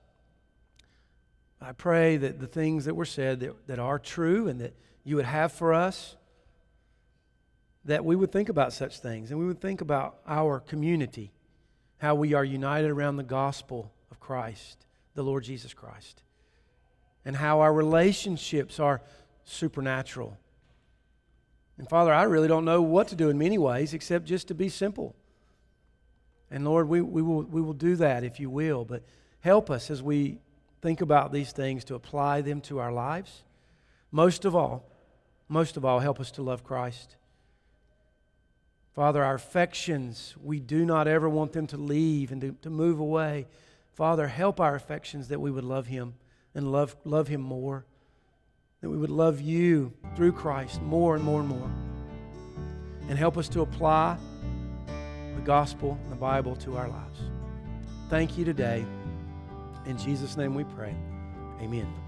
I 1.60 1.72
pray 1.72 2.16
that 2.16 2.38
the 2.38 2.46
things 2.46 2.84
that 2.84 2.94
were 2.94 3.04
said 3.04 3.40
that, 3.40 3.66
that 3.66 3.78
are 3.78 3.98
true 3.98 4.48
and 4.48 4.60
that 4.60 4.74
you 5.04 5.16
would 5.16 5.24
have 5.24 5.52
for 5.52 5.74
us, 5.74 6.16
that 7.84 8.04
we 8.04 8.14
would 8.14 8.30
think 8.30 8.48
about 8.48 8.72
such 8.72 9.00
things 9.00 9.30
and 9.30 9.40
we 9.40 9.46
would 9.46 9.60
think 9.60 9.80
about 9.80 10.18
our 10.26 10.60
community 10.60 11.32
how 11.98 12.14
we 12.14 12.32
are 12.32 12.44
united 12.44 12.90
around 12.90 13.16
the 13.16 13.22
gospel 13.22 13.92
of 14.10 14.20
Christ, 14.20 14.86
the 15.14 15.22
Lord 15.22 15.44
Jesus 15.44 15.74
Christ, 15.74 16.22
and 17.24 17.36
how 17.36 17.60
our 17.60 17.72
relationships 17.72 18.80
are 18.80 19.02
supernatural. 19.44 20.38
And 21.76 21.88
Father, 21.88 22.12
I 22.12 22.22
really 22.24 22.48
don't 22.48 22.64
know 22.64 22.82
what 22.82 23.08
to 23.08 23.16
do 23.16 23.28
in 23.28 23.38
many 23.38 23.58
ways 23.58 23.94
except 23.94 24.24
just 24.24 24.48
to 24.48 24.54
be 24.54 24.68
simple. 24.68 25.14
And 26.50 26.64
Lord, 26.64 26.88
we, 26.88 27.00
we, 27.00 27.22
will, 27.22 27.42
we 27.42 27.60
will 27.60 27.74
do 27.74 27.96
that 27.96 28.24
if 28.24 28.40
you 28.40 28.48
will, 28.50 28.84
but 28.84 29.02
help 29.40 29.70
us 29.70 29.90
as 29.90 30.02
we 30.02 30.38
think 30.80 31.00
about 31.00 31.32
these 31.32 31.52
things 31.52 31.84
to 31.84 31.94
apply 31.94 32.40
them 32.40 32.60
to 32.62 32.78
our 32.78 32.92
lives. 32.92 33.42
Most 34.10 34.44
of 34.44 34.56
all, 34.56 34.84
most 35.48 35.76
of 35.76 35.84
all, 35.84 35.98
help 35.98 36.20
us 36.20 36.30
to 36.32 36.42
love 36.42 36.64
Christ 36.64 37.16
Father, 38.98 39.22
our 39.22 39.36
affections, 39.36 40.34
we 40.42 40.58
do 40.58 40.84
not 40.84 41.06
ever 41.06 41.28
want 41.28 41.52
them 41.52 41.68
to 41.68 41.76
leave 41.76 42.32
and 42.32 42.40
to, 42.40 42.56
to 42.62 42.68
move 42.68 42.98
away. 42.98 43.46
Father, 43.94 44.26
help 44.26 44.58
our 44.58 44.74
affections 44.74 45.28
that 45.28 45.40
we 45.40 45.52
would 45.52 45.62
love 45.62 45.86
Him 45.86 46.14
and 46.52 46.72
love, 46.72 46.96
love 47.04 47.28
Him 47.28 47.40
more. 47.40 47.86
that 48.80 48.90
we 48.90 48.96
would 48.96 49.08
love 49.08 49.40
you 49.40 49.92
through 50.16 50.32
Christ 50.32 50.82
more 50.82 51.14
and 51.14 51.22
more 51.22 51.38
and 51.38 51.48
more. 51.48 51.70
And 53.08 53.16
help 53.16 53.38
us 53.38 53.48
to 53.50 53.60
apply 53.60 54.18
the 55.38 55.44
gospel 55.44 55.96
and 56.02 56.10
the 56.10 56.16
Bible 56.16 56.56
to 56.56 56.76
our 56.76 56.88
lives. 56.88 57.20
Thank 58.10 58.36
you 58.36 58.44
today. 58.44 58.84
In 59.86 59.96
Jesus' 59.96 60.36
name 60.36 60.54
we 60.54 60.64
pray. 60.64 60.94
Amen. 61.62 62.07